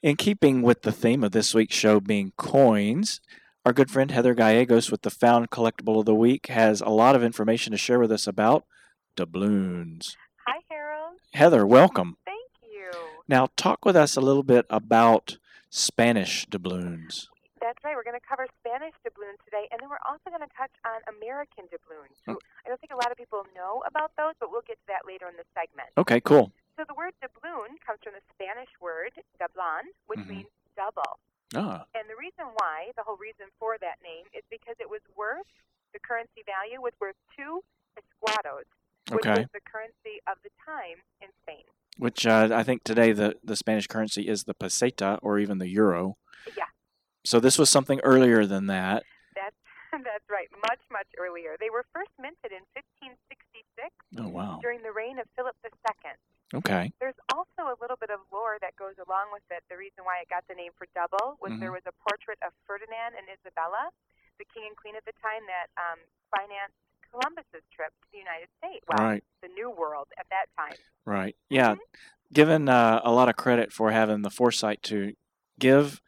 In 0.03 0.17
keeping 0.17 0.61
with 0.63 0.81
the 0.81 0.91
theme 0.91 1.23
of 1.23 1.31
this 1.31 1.55
week's 1.55 1.77
show 1.77 2.01
being 2.01 2.33
coins, 2.35 3.21
our 3.65 3.71
good 3.71 3.89
friend 3.89 4.11
Heather 4.11 4.33
Gallegos 4.33 4.91
with 4.91 5.03
the 5.03 5.09
Found 5.09 5.49
Collectible 5.49 5.99
of 5.99 6.05
the 6.05 6.13
Week 6.13 6.47
has 6.47 6.81
a 6.81 6.89
lot 6.89 7.15
of 7.15 7.23
information 7.23 7.71
to 7.71 7.77
share 7.77 8.01
with 8.01 8.11
us 8.11 8.27
about 8.27 8.65
doubloons. 9.15 10.17
Hi, 10.45 10.59
Harold. 10.69 11.19
Heather, 11.33 11.65
welcome. 11.65 12.17
Thank 12.25 12.51
you. 12.69 12.91
Now, 13.29 13.47
talk 13.55 13.85
with 13.85 13.95
us 13.95 14.17
a 14.17 14.21
little 14.21 14.43
bit 14.43 14.65
about 14.69 15.37
Spanish 15.69 16.45
doubloons. 16.47 17.29
That's 17.61 17.81
right. 17.85 17.95
We're 17.95 18.03
going 18.03 18.19
to 18.19 18.27
cover 18.27 18.45
Spanish 18.59 18.95
doubloons 19.05 19.39
today, 19.45 19.69
and 19.71 19.79
then 19.79 19.87
we're 19.87 20.03
also 20.03 20.27
going 20.27 20.43
to 20.43 20.53
touch 20.57 20.75
on 20.83 20.99
American 21.15 21.63
doubloons. 21.71 22.11
So 22.25 22.37
I 22.65 22.67
don't 22.67 22.81
think 22.81 22.91
a 22.91 22.97
lot 22.97 23.09
of 23.09 23.15
people 23.15 23.45
know 23.55 23.81
about 23.87 24.11
those, 24.17 24.33
but 24.37 24.51
we'll 24.51 24.67
get 24.67 24.75
to 24.83 24.87
that 24.87 25.07
later 25.07 25.29
in 25.29 25.37
the 25.37 25.47
segment. 25.55 25.87
Okay, 25.97 26.19
cool. 26.19 26.51
So 26.77 26.83
the 26.87 26.93
word 26.95 27.13
doubloon 27.21 27.77
comes 27.85 27.99
from 28.03 28.13
the 28.13 28.25
Spanish 28.33 28.69
word 28.81 29.13
doublan, 29.39 29.83
which 30.07 30.19
Mhm. 30.19 30.27
means 30.27 30.49
double. 30.75 31.19
Ah, 31.55 31.85
And 31.93 32.09
the 32.09 32.15
reason 32.15 32.45
why, 32.57 32.91
the 32.97 33.03
whole 33.03 33.17
reason 33.17 33.45
for 33.59 33.77
that 33.77 34.01
name, 34.01 34.25
is 34.33 34.43
because 34.49 34.75
it 34.79 34.89
was 34.89 35.01
worth, 35.15 35.45
the 35.93 35.99
currency 35.99 36.41
value 36.43 36.81
was 36.81 36.93
worth 36.99 37.15
two 37.35 37.63
escudos, 37.95 38.65
which 39.11 39.25
okay. 39.25 39.41
was 39.41 39.51
the 39.53 39.61
currency 39.61 40.19
of 40.25 40.41
the 40.41 40.49
time 40.65 40.97
in 41.21 41.29
Spain. 41.43 41.63
Which 41.97 42.25
uh, 42.25 42.49
I 42.51 42.63
think 42.63 42.83
today 42.83 43.11
the, 43.11 43.37
the 43.43 43.55
Spanish 43.55 43.85
currency 43.85 44.27
is 44.27 44.45
the 44.45 44.55
peseta 44.55 45.19
or 45.21 45.37
even 45.37 45.59
the 45.59 45.67
euro. 45.67 46.17
Yeah. 46.57 46.65
So 47.23 47.39
this 47.39 47.59
was 47.59 47.69
something 47.69 47.99
earlier 48.01 48.47
than 48.47 48.65
that. 48.65 49.03
That's 50.09 50.25
right. 50.29 50.49
Much 50.69 50.81
much 50.91 51.07
earlier. 51.21 51.53
They 51.61 51.69
were 51.69 51.85
first 51.93 52.09
minted 52.17 52.49
in 52.49 52.65
1566 52.73 53.93
Oh, 54.17 54.29
wow. 54.29 54.57
during 54.61 54.81
the 54.81 54.91
reign 54.91 55.19
of 55.21 55.25
Philip 55.37 55.55
II. 55.65 55.71
Okay. 56.53 56.93
There's 57.01 57.17
also 57.33 57.69
a 57.73 57.77
little 57.81 57.97
bit 57.97 58.09
of 58.13 58.21
lore 58.29 58.57
that 58.61 58.75
goes 58.77 58.93
along 59.01 59.33
with 59.33 59.41
it. 59.49 59.61
The 59.69 59.77
reason 59.77 60.05
why 60.05 60.21
it 60.21 60.29
got 60.29 60.45
the 60.49 60.53
name 60.53 60.69
for 60.77 60.85
double 60.93 61.37
was 61.41 61.49
there 61.57 61.69
Mhm. 61.73 61.81
was 61.81 61.85
a 61.89 61.95
portrait 62.05 62.37
of 62.45 62.53
Ferdinand 62.65 63.17
and 63.17 63.25
Isabella, 63.29 63.89
the 64.37 64.45
king 64.45 64.65
and 64.69 64.77
queen 64.77 64.95
at 64.95 65.05
the 65.05 65.13
time, 65.21 65.41
that 65.49 65.69
um, 65.81 65.97
financed 66.29 66.77
Columbus's 67.09 67.65
trip 67.73 67.93
to 68.01 68.07
the 68.11 68.17
United 68.21 68.49
States. 68.57 68.85
Well, 68.87 69.01
Right. 69.05 69.23
the 69.41 69.47
New 69.49 69.69
World 69.71 70.09
at 70.17 70.27
that 70.29 70.45
time. 70.57 70.77
Right. 71.05 71.35
Yeah. 71.49 71.75
Mhm. 71.75 71.79
Given 72.33 72.69
uh, 72.69 73.01
a 73.03 73.11
lot 73.11 73.29
of 73.29 73.35
credit 73.35 73.71
for 73.73 73.91
having 73.91 74.21
the 74.21 74.29
foresight 74.31 74.81
to 74.83 75.15
give 75.59 76.01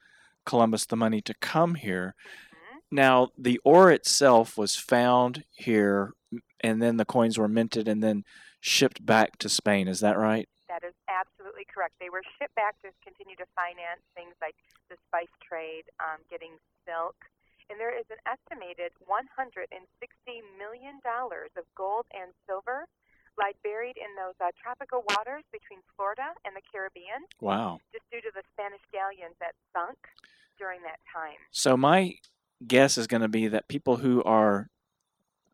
Columbus 0.45 0.85
the 0.85 0.95
money 0.95 1.21
to 1.21 1.33
come 1.35 1.75
here. 1.75 2.13
Mhm. 2.21 2.54
Now, 2.91 3.29
the 3.37 3.59
ore 3.63 3.91
itself 3.91 4.57
was 4.57 4.75
found 4.75 5.43
here, 5.51 6.13
and 6.61 6.81
then 6.81 6.97
the 6.97 7.05
coins 7.05 7.37
were 7.37 7.47
minted 7.47 7.87
and 7.87 8.01
then 8.03 8.23
shipped 8.59 9.05
back 9.05 9.37
to 9.39 9.49
Spain. 9.49 9.87
Is 9.87 9.99
that 9.99 10.17
right? 10.17 10.47
That 10.69 10.83
is 10.83 10.93
absolutely 11.09 11.65
correct. 11.69 11.93
They 11.99 12.09
were 12.09 12.23
shipped 12.37 12.55
back 12.55 12.79
to 12.81 12.89
continue 13.03 13.35
to 13.37 13.45
finance 13.55 14.01
things 14.15 14.33
like 14.41 14.55
the 14.89 14.97
spice 15.07 15.31
trade, 15.41 15.85
um, 16.01 16.21
getting 16.29 16.57
silk. 16.85 17.15
And 17.69 17.79
there 17.81 17.93
is 17.93 18.05
an 18.13 18.21
estimated 18.29 18.93
$160 19.09 19.69
million 20.57 21.01
of 21.01 21.65
gold 21.75 22.05
and 22.13 22.29
silver 22.45 22.85
lie 23.37 23.51
buried 23.63 23.97
in 23.97 24.07
those 24.15 24.37
uh, 24.39 24.51
tropical 24.55 25.03
waters 25.11 25.43
between 25.51 25.79
Florida 25.95 26.31
and 26.45 26.55
the 26.55 26.63
Caribbean, 26.71 27.27
Wow. 27.41 27.79
just 27.91 28.05
due 28.11 28.21
to 28.21 28.31
the 28.33 28.43
Spanish 28.55 28.79
galleons 28.93 29.35
that 29.43 29.53
sunk 29.75 29.97
during 30.57 30.81
that 30.87 30.99
time. 31.11 31.35
So, 31.51 31.75
my 31.75 32.15
guess 32.65 32.97
is 32.97 33.07
going 33.07 33.21
to 33.21 33.27
be 33.27 33.47
that 33.47 33.67
people 33.67 33.97
who 33.97 34.23
are 34.23 34.69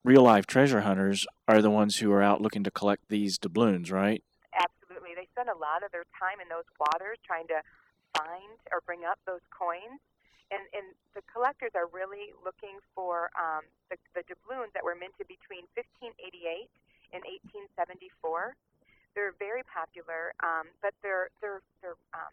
real 0.03 0.23
life 0.23 0.45
treasure 0.45 0.81
hunters 0.81 1.25
are 1.47 1.61
the 1.61 1.69
ones 1.69 1.97
who 1.97 2.11
are 2.11 2.21
out 2.21 2.41
looking 2.41 2.63
to 2.63 2.71
collect 2.71 3.09
these 3.09 3.37
doubloons, 3.37 3.91
right? 3.91 4.23
Absolutely. 4.53 5.13
They 5.15 5.27
spend 5.31 5.49
a 5.49 5.57
lot 5.57 5.83
of 5.85 5.91
their 5.91 6.05
time 6.17 6.41
in 6.41 6.49
those 6.49 6.67
waters 6.79 7.17
trying 7.25 7.47
to 7.47 7.61
find 8.17 8.57
or 8.71 8.81
bring 8.85 9.05
up 9.05 9.19
those 9.25 9.43
coins. 9.53 10.01
And, 10.51 10.67
and 10.75 10.91
the 11.15 11.23
collectors 11.31 11.71
are 11.79 11.87
really 11.87 12.35
looking 12.43 12.83
for 12.91 13.31
um, 13.39 13.63
the, 13.87 13.95
the 14.11 14.27
doubloons 14.27 14.75
that 14.75 14.83
were 14.83 14.99
minted 14.99 15.31
between 15.31 15.63
1588 15.79 16.67
and 17.15 17.23
1874. 17.71 18.55
They're 19.15 19.35
very 19.39 19.63
popular, 19.67 20.31
um, 20.39 20.71
but 20.79 20.95
their 21.03 21.27
their 21.43 21.59
their 21.83 21.99
um, 22.15 22.31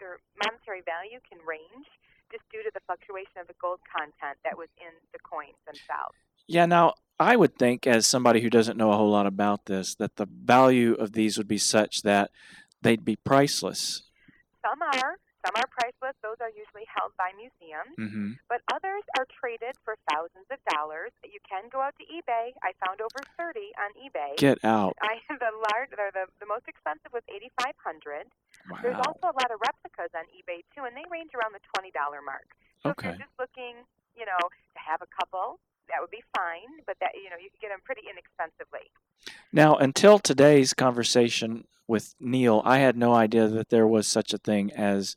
their 0.00 0.24
monetary 0.40 0.80
value 0.80 1.20
can 1.20 1.36
range 1.44 1.84
just 2.32 2.44
due 2.48 2.64
to 2.64 2.67
fluctuation 2.88 3.36
of 3.36 3.46
the 3.46 3.58
gold 3.60 3.80
content 3.84 4.40
that 4.42 4.56
was 4.56 4.72
in 4.80 4.96
the 5.12 5.20
coins 5.20 5.60
themselves. 5.68 6.16
Yeah, 6.48 6.64
now 6.64 6.94
I 7.20 7.36
would 7.36 7.60
think, 7.60 7.86
as 7.86 8.06
somebody 8.06 8.40
who 8.40 8.48
doesn't 8.48 8.80
know 8.80 8.90
a 8.90 8.96
whole 8.96 9.12
lot 9.12 9.26
about 9.26 9.66
this, 9.66 9.94
that 10.00 10.16
the 10.16 10.26
value 10.26 10.94
of 10.94 11.12
these 11.12 11.36
would 11.36 11.48
be 11.48 11.58
such 11.60 12.02
that 12.02 12.30
they'd 12.80 13.04
be 13.04 13.16
priceless. 13.16 14.08
Some 14.64 14.80
are. 14.80 15.20
Some 15.46 15.54
are 15.54 15.70
priceless. 15.70 16.18
Those 16.18 16.40
are 16.42 16.50
usually 16.50 16.82
held 16.90 17.14
by 17.14 17.30
museums. 17.38 17.94
Mm-hmm. 17.94 18.42
But 18.50 18.58
others 18.74 19.06
are 19.14 19.26
traded 19.38 19.78
for 19.86 19.94
thousands 20.10 20.50
of 20.50 20.58
dollars. 20.66 21.14
You 21.22 21.38
can 21.46 21.70
go 21.70 21.78
out 21.78 21.94
to 22.02 22.04
eBay. 22.10 22.56
I 22.64 22.74
found 22.82 22.98
over 22.98 23.22
30 23.38 23.70
on 23.78 23.90
eBay. 24.02 24.34
Get 24.34 24.58
out. 24.64 24.98
I 24.98 25.22
the 25.30 25.52
large, 25.54 25.94
the, 25.94 26.10
the, 26.10 26.24
the 26.42 26.48
most 26.48 26.66
expensive 26.66 27.14
was 27.14 27.22
8500 27.30 28.26
Wow. 28.68 28.78
There's 28.82 29.00
also 29.00 29.32
a 29.32 29.36
lot 29.36 29.48
of 29.48 29.62
replicas 29.64 30.12
on 30.12 30.28
eBay 30.34 30.60
too, 30.76 30.84
and 30.84 30.92
they 30.92 31.06
range 31.08 31.32
around 31.32 31.56
the 31.56 31.62
$20 31.72 31.88
mark. 32.24 32.44
So 32.82 32.90
if 32.90 32.98
Okay. 32.98 33.08
you're 33.08 33.26
just 33.26 33.38
looking, 33.38 33.84
you 34.16 34.26
know, 34.26 34.38
to 34.38 34.78
have 34.78 35.02
a 35.02 35.06
couple, 35.18 35.58
that 35.88 36.00
would 36.00 36.10
be 36.10 36.22
fine. 36.36 36.82
But 36.86 36.96
that 37.00 37.12
you 37.14 37.30
know, 37.30 37.36
you 37.36 37.50
can 37.50 37.58
get 37.60 37.68
them 37.70 37.80
pretty 37.84 38.02
inexpensively. 38.10 38.90
Now, 39.52 39.76
until 39.76 40.18
today's 40.18 40.74
conversation 40.74 41.66
with 41.86 42.14
Neil, 42.20 42.62
I 42.64 42.78
had 42.78 42.96
no 42.96 43.14
idea 43.14 43.48
that 43.48 43.70
there 43.70 43.86
was 43.86 44.06
such 44.06 44.32
a 44.32 44.38
thing 44.38 44.70
as 44.72 45.16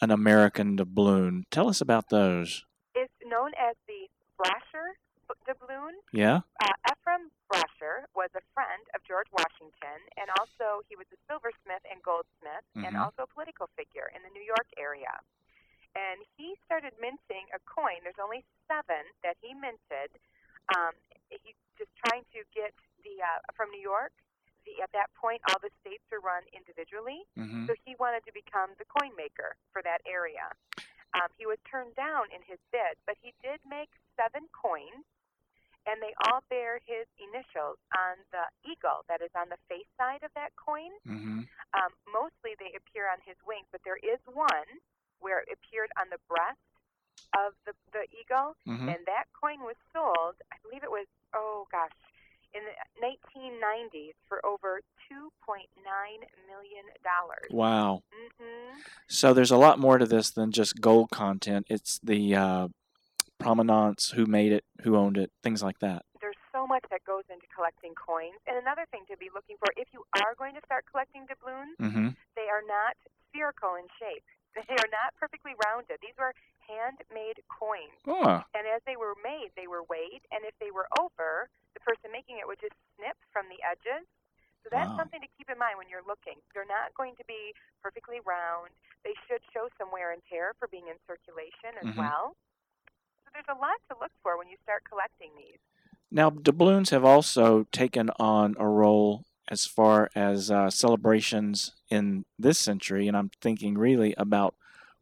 an 0.00 0.10
American 0.10 0.76
doubloon. 0.76 1.44
Tell 1.50 1.68
us 1.68 1.80
about 1.80 2.08
those. 2.08 2.64
It's 2.94 3.12
known 3.24 3.52
as 3.58 3.76
the 3.86 4.08
Brasher 4.38 4.94
doubloon. 5.46 5.94
Yeah? 6.12 6.40
Uh, 6.62 6.72
Ephraim 6.92 7.30
Brasher 7.50 8.06
was 8.14 8.30
a 8.36 8.42
friend 8.54 8.82
of 8.94 9.02
George 9.02 9.26
Washington, 9.32 9.98
and 10.16 10.30
also 10.38 10.82
he 10.88 10.94
was 10.96 11.06
a 11.12 11.18
silversmith 11.26 11.82
and 11.90 12.02
goldsmith, 12.02 12.62
and 12.76 12.94
Mhm. 12.94 13.02
also 13.02 13.22
a 13.24 13.26
political 13.26 13.66
figure 13.74 14.10
in 14.14 14.22
the 14.22 14.30
New 14.30 14.42
York 14.42 14.66
area. 14.76 15.20
And 15.92 16.24
he 16.36 16.56
started 16.64 16.96
minting 17.00 17.46
a 17.52 17.60
coin. 17.68 18.00
There's 18.00 18.20
only 18.22 18.44
seven 18.64 19.04
that 19.20 19.36
he 19.44 19.52
minted. 19.52 20.16
Um, 20.72 20.96
he's 21.28 21.58
just 21.76 21.92
trying 22.06 22.24
to 22.32 22.40
get 22.56 22.72
the 23.04 23.20
uh, 23.20 23.40
from 23.52 23.68
New 23.70 23.82
York. 23.82 24.12
The, 24.64 24.78
at 24.80 24.94
that 24.94 25.10
point, 25.18 25.42
all 25.50 25.58
the 25.58 25.74
states 25.82 26.06
are 26.14 26.22
run 26.22 26.46
individually, 26.54 27.26
Mm-hmm. 27.34 27.66
so 27.66 27.74
he 27.82 27.98
wanted 27.98 28.22
to 28.30 28.32
become 28.32 28.72
the 28.78 28.86
coin 28.86 29.10
maker 29.18 29.58
for 29.74 29.82
that 29.82 29.98
area. 30.06 30.46
Um, 31.18 31.28
he 31.36 31.44
was 31.44 31.58
turned 31.68 31.92
down 31.98 32.30
in 32.32 32.40
his 32.46 32.62
bid, 32.72 32.96
but 33.04 33.18
he 33.20 33.34
did 33.42 33.58
make 33.68 33.90
seven 34.16 34.46
coins, 34.54 35.04
and 35.84 35.98
they 36.00 36.14
all 36.24 36.40
bear 36.46 36.78
his 36.86 37.10
initials 37.18 37.76
on 37.92 38.22
the 38.30 38.46
eagle 38.62 39.02
that 39.10 39.18
is 39.20 39.34
on 39.34 39.50
the 39.50 39.58
face 39.68 39.90
side 39.98 40.22
of 40.22 40.30
that 40.38 40.54
coin. 40.56 40.94
Mm-hmm. 41.04 41.42
Um, 41.74 41.90
mostly 42.08 42.54
they 42.56 42.70
appear 42.78 43.10
on 43.10 43.18
his 43.26 43.36
wings, 43.42 43.66
but 43.74 43.82
there 43.82 43.98
is 43.98 44.22
one 44.30 44.70
where 45.22 45.40
it 45.40 45.48
appeared 45.54 45.88
on 45.98 46.10
the 46.10 46.18
breast 46.28 46.58
of 47.38 47.54
the, 47.64 47.72
the 47.96 48.04
eagle, 48.12 48.52
Mm-hmm. 48.68 48.88
and 48.92 49.00
that 49.06 49.24
coin 49.32 49.60
was 49.64 49.76
sold, 49.94 50.34
I 50.52 50.56
believe 50.62 50.82
it 50.84 50.90
was, 50.90 51.06
oh 51.34 51.64
gosh, 51.72 51.94
in 52.52 52.60
the 52.68 52.76
1990s 53.00 54.12
for 54.28 54.44
over 54.44 54.80
$2.9 55.08 55.64
million. 55.80 56.84
Wow. 57.50 58.02
Mm-hmm. 58.12 58.78
So 59.08 59.32
there's 59.32 59.50
a 59.50 59.56
lot 59.56 59.78
more 59.78 59.96
to 59.98 60.04
this 60.06 60.30
than 60.30 60.52
just 60.52 60.80
gold 60.80 61.10
content. 61.10 61.66
It's 61.70 61.98
the 62.02 62.34
uh, 62.36 62.68
provenance, 63.38 64.10
who 64.14 64.26
made 64.26 64.52
it, 64.52 64.64
who 64.82 64.96
owned 64.96 65.16
it, 65.18 65.30
things 65.42 65.62
like 65.62 65.78
that. 65.80 66.04
there's 66.20 66.36
so 66.52 66.66
much 66.66 66.84
that 66.90 67.02
goes 67.04 67.24
into 67.32 67.46
collecting 67.56 67.94
coins. 67.96 68.36
And 68.46 68.56
another 68.56 68.84
thing 68.92 69.02
to 69.10 69.16
be 69.16 69.28
looking 69.34 69.56
for, 69.58 69.72
if 69.76 69.88
you 69.92 70.04
are 70.14 70.34
going 70.38 70.54
to 70.54 70.60
start 70.64 70.84
collecting 70.90 71.24
doubloons, 71.26 71.74
Mm-hmm. 71.80 72.08
they 72.36 72.46
are 72.52 72.62
not 72.68 72.94
spherical 73.32 73.74
in 73.80 73.88
shape. 73.98 74.22
They 74.54 74.76
are 74.76 74.92
not 74.92 75.16
perfectly 75.16 75.56
rounded. 75.64 75.98
These 76.04 76.16
were 76.20 76.36
handmade 76.60 77.40
coins. 77.48 77.96
Oh, 78.06 78.44
And 78.52 78.68
as 78.68 78.84
they 78.84 78.96
were 79.00 79.16
made, 79.24 79.50
they 79.56 79.66
were 79.66 79.82
weighed. 79.88 80.22
And 80.28 80.44
if 80.44 80.52
they 80.60 80.70
were 80.70 80.88
over, 81.00 81.48
the 81.72 81.80
person 81.80 82.12
making 82.12 82.36
it 82.36 82.46
would 82.46 82.60
just 82.60 82.76
snip 82.96 83.16
from 83.32 83.48
the 83.48 83.56
edges. 83.64 84.04
So 84.62 84.68
that's 84.70 84.92
Wow. 84.92 85.08
something 85.08 85.20
to 85.24 85.30
keep 85.40 85.48
in 85.50 85.58
mind 85.58 85.80
when 85.80 85.88
you're 85.88 86.04
looking. 86.06 86.38
They're 86.54 86.68
not 86.68 86.94
going 86.94 87.16
to 87.16 87.24
be 87.24 87.52
perfectly 87.82 88.20
round. 88.22 88.70
They 89.02 89.16
should 89.26 89.42
show 89.50 89.68
some 89.80 89.90
wear 89.90 90.12
and 90.12 90.22
tear 90.30 90.54
for 90.60 90.68
being 90.68 90.86
in 90.86 91.00
circulation 91.08 91.74
as 91.80 91.88
Mhm. 91.88 91.98
well. 91.98 92.36
So 93.24 93.30
there's 93.32 93.48
a 93.48 93.58
lot 93.58 93.80
to 93.90 93.96
look 93.98 94.12
for 94.22 94.36
when 94.38 94.48
you 94.48 94.56
start 94.62 94.84
collecting 94.84 95.34
these. 95.36 95.58
Now, 96.12 96.30
doubloons 96.30 96.90
have 96.90 97.04
also 97.04 97.64
taken 97.72 98.10
on 98.20 98.54
a 98.58 98.68
role 98.68 99.24
as 99.50 99.66
far 99.66 100.10
as 100.14 100.50
uh, 100.50 100.70
celebrations 100.70 101.72
in 101.90 102.24
this 102.38 102.58
century, 102.58 103.08
and 103.08 103.16
I'm 103.16 103.30
thinking 103.40 103.76
really 103.76 104.14
about 104.16 104.54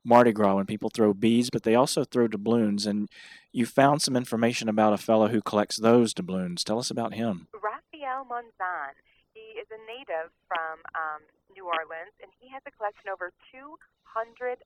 Mardi 0.04 0.32
Gras 0.32 0.56
when 0.56 0.66
people 0.66 0.90
throw 0.90 1.12
beads, 1.12 1.50
but 1.50 1.62
they 1.62 1.74
also 1.74 2.04
throw 2.04 2.26
doubloons. 2.26 2.86
And 2.86 3.08
you 3.52 3.66
found 3.66 4.02
some 4.02 4.16
information 4.16 4.68
about 4.68 4.92
a 4.92 4.98
fellow 4.98 5.28
who 5.28 5.42
collects 5.42 5.76
those 5.76 6.14
doubloons. 6.14 6.64
Tell 6.64 6.78
us 6.78 6.90
about 6.90 7.14
him. 7.14 7.48
Raphael 7.52 8.24
Monzon. 8.24 8.96
He 9.34 9.60
is 9.60 9.68
a 9.70 9.80
native 9.86 10.32
from 10.48 10.80
um, 10.96 11.22
New 11.52 11.66
Orleans, 11.66 12.16
and 12.22 12.32
he 12.40 12.48
has 12.50 12.62
a 12.66 12.72
collection 12.72 13.10
over 13.12 13.32
200,000 13.52 14.58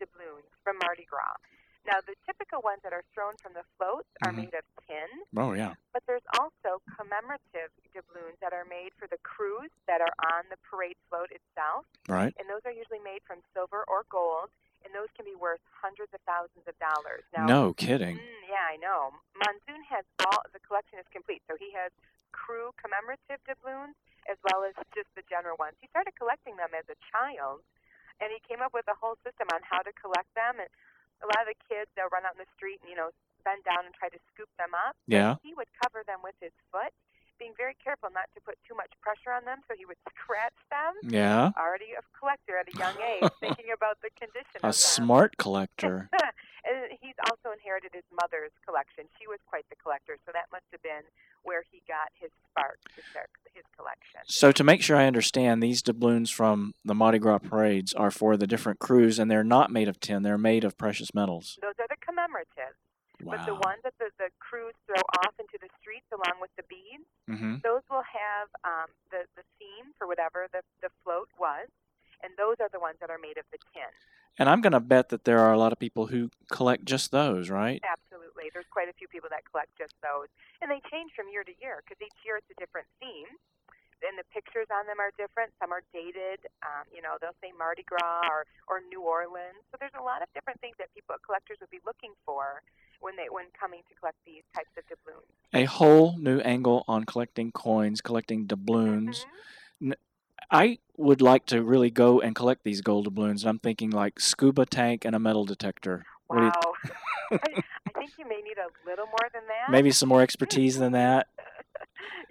doubloons 0.00 0.48
from 0.62 0.78
Mardi 0.82 1.06
Gras. 1.10 1.36
Now, 1.86 2.00
the 2.00 2.16
typical 2.24 2.60
ones 2.64 2.80
that 2.82 2.92
are 2.92 3.04
thrown 3.12 3.36
from 3.42 3.52
the 3.52 3.64
floats 3.76 4.08
are 4.24 4.32
Mhm. 4.32 4.36
made 4.48 4.54
of 4.54 4.64
tin, 4.86 5.10
Oh 5.36 5.52
yeah, 5.52 5.74
but 5.92 6.04
there's 6.06 6.24
also 6.40 6.80
commemorative 6.96 7.70
doubloons 7.92 8.38
that 8.40 8.52
are 8.52 8.64
made 8.64 8.94
for 8.94 9.06
the 9.06 9.18
krewes 9.18 9.70
that 9.86 10.00
are 10.00 10.14
on 10.32 10.48
the 10.48 10.56
parade 10.58 10.96
float 11.08 11.30
itself, 11.30 11.86
right. 12.08 12.34
and 12.38 12.48
those 12.48 12.64
are 12.64 12.72
usually 12.72 13.00
made 13.00 13.22
from 13.24 13.42
silver 13.52 13.84
or 13.86 14.04
gold, 14.08 14.50
and 14.84 14.94
those 14.94 15.10
can 15.12 15.24
be 15.24 15.34
worth 15.34 15.60
hundreds 15.70 16.12
of 16.14 16.20
thousands 16.22 16.66
of 16.66 16.76
dollars. 16.78 17.24
Now, 17.32 17.46
No 17.46 17.74
kidding. 17.74 18.18
Mm, 18.18 18.48
yeah, 18.48 18.64
I 18.66 18.76
know. 18.76 19.12
Monzon 19.34 19.82
has 19.84 20.04
all 20.26 20.42
the 20.52 20.60
collection 20.60 20.98
is 20.98 21.06
complete. 21.08 21.42
So 21.48 21.56
he 21.56 21.70
has 21.72 21.92
krewe 22.32 22.74
commemorative 22.76 23.42
doubloons 23.44 23.94
as 24.28 24.38
well 24.42 24.64
as 24.64 24.74
just 24.94 25.08
the 25.14 25.22
general 25.22 25.56
ones. 25.58 25.76
He 25.80 25.86
started 25.88 26.14
collecting 26.16 26.56
them 26.56 26.74
as 26.74 26.88
a 26.88 26.96
child, 27.12 27.62
and 28.20 28.32
he 28.32 28.40
came 28.40 28.60
up 28.62 28.72
with 28.72 28.88
a 28.88 28.94
whole 28.94 29.16
system 29.22 29.48
on 29.52 29.62
how 29.62 29.80
to 29.82 29.92
collect 29.92 30.32
them. 30.34 30.58
And 30.60 30.68
a 31.22 31.26
lot 31.30 31.44
of 31.44 31.48
the 31.50 31.58
kids 31.68 31.90
they'll 31.94 32.10
run 32.10 32.26
out 32.26 32.34
in 32.34 32.42
the 32.42 32.50
street 32.56 32.82
and 32.82 32.88
you 32.90 32.98
know 32.98 33.14
bend 33.44 33.60
down 33.62 33.84
and 33.84 33.92
try 33.92 34.08
to 34.08 34.18
scoop 34.32 34.48
them 34.56 34.72
up. 34.72 34.96
Yeah. 35.06 35.36
He 35.44 35.52
would 35.52 35.68
cover 35.76 36.00
them 36.08 36.24
with 36.24 36.34
his 36.40 36.52
foot, 36.72 36.90
being 37.38 37.52
very 37.56 37.76
careful 37.82 38.08
not 38.12 38.28
to 38.34 38.40
put 38.40 38.56
too 38.66 38.74
much 38.74 38.90
pressure 39.00 39.32
on 39.32 39.44
them, 39.44 39.60
so 39.68 39.74
he 39.76 39.84
would 39.84 40.00
scratch 40.12 40.56
them. 40.70 40.92
Yeah. 41.02 41.50
Already 41.58 41.96
a 41.96 42.02
collector 42.16 42.56
at 42.58 42.68
a 42.68 42.74
young 42.76 42.96
age, 43.00 43.30
thinking 43.40 43.74
about 43.74 43.98
the 44.02 44.10
condition 44.18 44.60
A 44.62 44.72
smart 44.72 45.36
collector. 45.36 46.10
and 46.64 46.96
he's 47.00 47.16
also 47.28 47.52
inherited 47.52 47.92
his 47.92 48.06
mother's 48.10 48.52
collection. 48.64 49.04
She 49.20 49.26
was 49.26 49.38
quite 49.46 49.68
the 49.68 49.76
collector, 49.76 50.16
so 50.24 50.32
that 50.32 50.48
must 50.52 50.64
have 50.72 50.82
been 50.82 51.04
where 51.42 51.62
he 51.70 51.82
got 51.86 52.08
his 52.18 52.30
spark 52.50 52.78
to 52.96 53.02
start 53.10 53.28
his 53.52 53.64
collection. 53.76 54.20
So 54.26 54.50
to 54.52 54.64
make 54.64 54.82
sure 54.82 54.96
I 54.96 55.06
understand, 55.06 55.62
these 55.62 55.82
doubloons 55.82 56.30
from 56.30 56.72
the 56.84 56.94
Mardi 56.94 57.18
Gras 57.18 57.38
parades 57.38 57.92
are 57.92 58.10
for 58.10 58.36
the 58.36 58.46
different 58.46 58.80
krewes, 58.80 59.18
and 59.18 59.30
they're 59.30 59.44
not 59.44 59.70
made 59.70 59.88
of 59.88 60.00
tin. 60.00 60.22
They're 60.22 60.38
made 60.38 60.64
of 60.64 60.78
precious 60.78 61.14
metals. 61.14 61.58
Those 61.60 61.74
are 61.78 61.86
the 61.88 62.00
commemoratives, 62.00 62.80
Wow. 63.24 63.36
but 63.36 63.40
the 63.48 63.56
ones 63.56 63.80
that 63.84 63.96
the, 63.96 64.12
the 64.20 64.28
krewes 64.36 64.76
throw 64.84 65.00
off 65.24 65.32
into 65.40 65.56
the 65.56 65.72
streets 65.80 66.06
along 66.12 66.44
with 66.44 66.52
the 66.60 66.64
beads, 66.68 67.08
hmm 67.28 67.56
those 67.64 67.80
will 67.88 68.04
have 68.04 68.52
um, 68.68 68.92
the 69.08 69.24
the 69.40 69.44
theme 69.56 69.96
for 69.96 70.06
whatever 70.06 70.46
the 70.52 70.60
the 70.84 70.92
float 71.02 71.32
was, 71.40 71.64
and 72.20 72.36
those 72.36 72.60
are 72.60 72.68
the 72.68 72.80
ones 72.80 73.00
that 73.00 73.08
are 73.08 73.20
made 73.20 73.40
of 73.40 73.48
the 73.48 73.58
tin. 73.72 73.88
And 74.36 74.50
I'm 74.50 74.60
going 74.60 74.74
to 74.74 74.82
bet 74.82 75.08
that 75.14 75.24
there 75.24 75.38
are 75.38 75.54
a 75.54 75.58
lot 75.58 75.72
of 75.72 75.78
people 75.78 76.10
who 76.10 76.28
collect 76.50 76.84
just 76.84 77.14
those, 77.14 77.48
right? 77.48 77.80
Absolutely, 77.86 78.50
there's 78.52 78.68
quite 78.68 78.90
a 78.90 78.96
few 78.98 79.06
people 79.08 79.30
that 79.30 79.46
collect 79.48 79.70
just 79.78 79.94
those, 80.02 80.28
and 80.60 80.68
they 80.68 80.82
change 80.90 81.14
from 81.16 81.30
year 81.32 81.46
to 81.46 81.54
year 81.62 81.80
because 81.80 81.96
each 82.04 82.20
year 82.26 82.36
it's 82.36 82.50
a 82.52 82.58
different 82.60 82.86
theme. 83.00 83.30
And 84.04 84.20
the 84.20 84.26
pictures 84.28 84.68
on 84.68 84.86
them 84.86 85.00
are 85.00 85.10
different. 85.16 85.52
Some 85.60 85.72
are 85.72 85.82
dated. 85.92 86.44
Um, 86.60 86.84
you 86.92 87.00
know, 87.00 87.16
they'll 87.20 87.36
say 87.40 87.52
Mardi 87.56 87.84
Gras 87.88 88.28
or, 88.28 88.44
or 88.68 88.84
New 88.92 89.00
Orleans. 89.00 89.64
So 89.72 89.80
there's 89.80 89.96
a 89.98 90.04
lot 90.04 90.20
of 90.20 90.28
different 90.34 90.60
things 90.60 90.76
that 90.78 90.92
people 90.94 91.16
collectors 91.24 91.56
would 91.60 91.70
be 91.72 91.80
looking 91.86 92.12
for 92.24 92.60
when 93.00 93.16
they 93.16 93.26
when 93.30 93.46
coming 93.58 93.80
to 93.88 93.94
collect 93.96 94.16
these 94.26 94.44
types 94.54 94.70
of 94.76 94.84
doubloons. 94.88 95.28
A 95.52 95.64
whole 95.64 96.18
new 96.18 96.40
angle 96.40 96.84
on 96.86 97.04
collecting 97.04 97.52
coins, 97.52 98.00
collecting 98.00 98.46
doubloons. 98.46 99.24
Mhm. 99.80 99.94
I 100.50 100.78
would 100.96 101.20
like 101.20 101.46
to 101.46 101.62
really 101.62 101.90
go 101.90 102.20
and 102.20 102.34
collect 102.36 102.64
these 102.64 102.80
gold 102.80 103.06
doubloons. 103.06 103.42
And 103.42 103.50
I'm 103.50 103.58
thinking 103.58 103.90
like 103.90 104.20
scuba 104.20 104.66
tank 104.66 105.04
and 105.04 105.16
a 105.16 105.18
metal 105.18 105.44
detector. 105.44 106.04
What 106.26 106.38
do 106.38 106.44
you 106.44 106.52
Wow. 106.54 106.72
I, 107.30 107.36
I 107.96 107.98
think 107.98 108.12
you 108.18 108.28
may 108.28 108.40
need 108.42 108.58
a 108.58 108.68
little 108.88 109.06
more 109.06 109.28
than 109.32 109.42
that. 109.48 109.70
Maybe 109.70 109.90
some 109.90 110.08
more 110.08 110.22
expertise 110.22 110.78
than 110.78 110.92
that. 111.00 111.28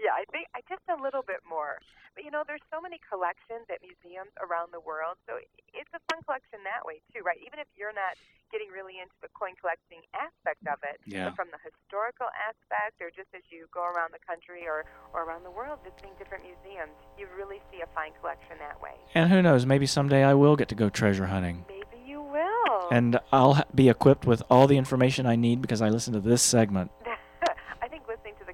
Yeah, 0.03 0.13
I 0.13 0.27
think 0.35 0.51
I 0.51 0.59
just 0.67 0.83
a 0.91 0.99
little 0.99 1.23
bit 1.23 1.39
more. 1.47 1.79
But 2.13 2.27
you 2.27 2.29
know, 2.29 2.43
there's 2.45 2.61
so 2.69 2.77
many 2.77 2.99
collections 3.09 3.65
at 3.73 3.81
museums 3.81 4.29
around 4.37 4.69
the 4.75 4.83
world, 4.83 5.17
so 5.25 5.39
it's 5.73 5.89
a 5.97 6.01
fun 6.11 6.21
collection 6.27 6.61
that 6.67 6.85
way 6.85 7.01
too, 7.09 7.23
right? 7.25 7.39
Even 7.41 7.57
if 7.57 7.65
you're 7.73 7.95
not 7.95 8.13
getting 8.53 8.69
really 8.69 9.01
into 9.01 9.17
the 9.25 9.31
coin 9.33 9.57
collecting 9.57 9.97
aspect 10.13 10.61
of 10.69 10.77
it, 10.85 11.01
Yeah. 11.09 11.33
but 11.33 11.35
from 11.35 11.49
the 11.49 11.57
historical 11.65 12.29
aspect, 12.37 13.01
or 13.01 13.09
just 13.09 13.33
as 13.33 13.41
you 13.49 13.65
go 13.73 13.81
around 13.81 14.13
the 14.13 14.21
country 14.29 14.67
or 14.69 14.85
or 15.09 15.23
around 15.25 15.41
the 15.41 15.49
world 15.49 15.79
visiting 15.81 16.13
different 16.21 16.45
museums, 16.45 16.93
you 17.17 17.25
really 17.33 17.61
see 17.73 17.81
a 17.81 17.87
fine 17.97 18.13
collection 18.21 18.61
that 18.61 18.77
way. 18.77 18.93
And 19.17 19.31
who 19.33 19.41
knows, 19.41 19.65
maybe 19.65 19.87
someday 19.89 20.21
I 20.23 20.35
will 20.35 20.55
get 20.55 20.69
to 20.69 20.75
go 20.75 20.89
treasure 20.93 21.25
hunting. 21.33 21.65
Maybe 21.67 22.05
you 22.05 22.21
will. 22.21 22.89
And 22.91 23.17
I'll 23.31 23.63
be 23.73 23.89
equipped 23.89 24.25
with 24.29 24.43
all 24.51 24.67
the 24.67 24.77
information 24.77 25.25
I 25.25 25.35
need 25.35 25.61
because 25.61 25.81
I 25.81 25.89
listen 25.89 26.13
to 26.13 26.19
this 26.21 26.43
segment. 26.43 26.91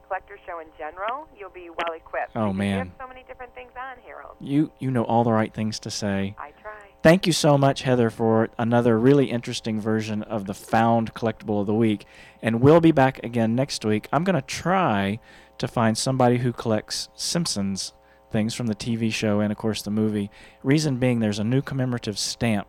Collector 0.10 0.40
Show 0.48 0.60
in 0.60 0.68
general, 0.76 1.28
you'll 1.38 1.52
be 1.52 1.70
well 1.70 1.94
equipped. 1.96 2.32
Oh, 2.36 2.52
man. 2.52 2.72
You 2.72 2.78
have 2.78 2.92
so 3.00 3.08
many 3.08 3.24
different 3.28 3.54
things 3.54 3.72
on, 3.78 3.98
Harold. 4.04 4.36
You 4.40 4.72
you 4.80 4.90
know 4.90 5.04
all 5.04 5.24
the 5.24 5.32
right 5.32 5.54
things 5.54 5.80
to 5.82 5.92
say. 5.92 6.36
I 6.40 6.50
try. 6.60 6.72
Thank 7.04 7.28
you 7.28 7.32
so 7.32 7.60
much, 7.60 7.84
Heather, 7.84 8.10
for 8.10 8.50
another 8.58 8.98
really 8.98 9.30
interesting 9.30 9.80
version 9.80 10.24
of 10.24 10.46
the 10.46 10.56
Found 10.56 11.14
Collectible 11.14 11.62
of 11.62 11.68
the 11.68 11.76
Week. 11.76 12.06
And 12.42 12.60
we'll 12.60 12.82
be 12.82 12.92
back 12.92 13.24
again 13.24 13.54
next 13.54 13.86
week. 13.86 14.08
I'm 14.12 14.24
going 14.24 14.36
to 14.36 14.42
try 14.42 15.20
to 15.60 15.68
find 15.68 15.96
somebody 15.96 16.40
who 16.40 16.54
collects 16.54 17.10
Simpsons 17.14 17.94
things 18.32 18.56
from 18.56 18.66
the 18.66 18.76
TV 18.76 19.14
show 19.14 19.42
and, 19.42 19.52
of 19.52 19.60
course, 19.60 19.84
the 19.84 19.92
movie. 19.92 20.32
Reason 20.64 20.98
being, 20.98 21.20
there's 21.20 21.40
a 21.40 21.44
new 21.44 21.62
commemorative 21.62 22.18
stamp 22.18 22.68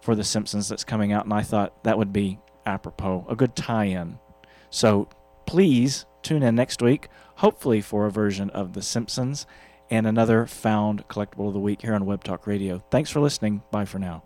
for 0.00 0.16
The 0.16 0.24
Simpsons 0.24 0.68
that's 0.68 0.84
coming 0.84 1.12
out, 1.12 1.24
and 1.24 1.32
I 1.32 1.42
thought 1.42 1.84
that 1.84 1.96
would 1.96 2.12
be 2.12 2.40
apropos, 2.66 3.24
a 3.28 3.36
good 3.36 3.54
tie 3.54 3.84
in. 3.84 4.18
So 4.70 5.08
please 5.46 6.06
tune 6.22 6.42
in 6.42 6.54
next 6.54 6.80
week, 6.82 7.08
hopefully 7.36 7.80
for 7.80 8.06
a 8.06 8.10
version 8.10 8.50
of 8.50 8.72
The 8.72 8.82
Simpsons 8.82 9.46
and 9.90 10.06
another 10.06 10.46
found 10.46 11.06
collectible 11.08 11.48
of 11.48 11.52
the 11.52 11.60
week 11.60 11.82
here 11.82 11.94
on 11.94 12.06
Web 12.06 12.24
Talk 12.24 12.46
Radio. 12.46 12.82
Thanks 12.90 13.10
for 13.10 13.20
listening. 13.20 13.62
Bye 13.70 13.84
for 13.84 13.98
now. 13.98 14.22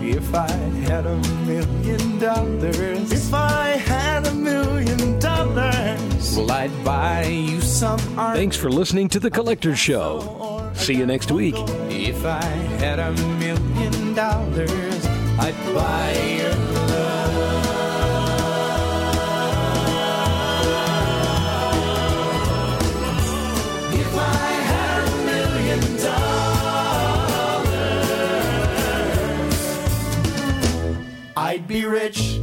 If 0.00 0.34
I 0.34 0.50
had 0.88 1.06
a 1.06 1.16
million 1.46 2.18
dollars, 2.18 3.12
if 3.12 3.32
I 3.34 3.68
had 3.76 4.26
a 4.26 4.34
million 4.34 5.18
dollars, 5.18 6.36
well, 6.36 6.50
I'd 6.50 6.84
buy 6.84 7.24
you 7.26 7.60
some 7.60 8.00
art. 8.18 8.36
Thanks 8.36 8.56
for 8.56 8.70
listening 8.70 9.08
to 9.10 9.20
The 9.20 9.30
Collector's 9.30 9.78
Show. 9.78 10.72
See 10.74 10.94
you 10.94 11.06
next 11.06 11.30
week. 11.30 11.54
If 11.90 12.24
I 12.24 12.42
had 12.80 12.98
a 12.98 13.12
million 13.12 14.14
dollars, 14.14 15.06
I'd 15.38 15.74
buy 15.74 16.12
your 16.38 16.65
I'd 31.38 31.68
be 31.68 31.84
rich 31.84 32.35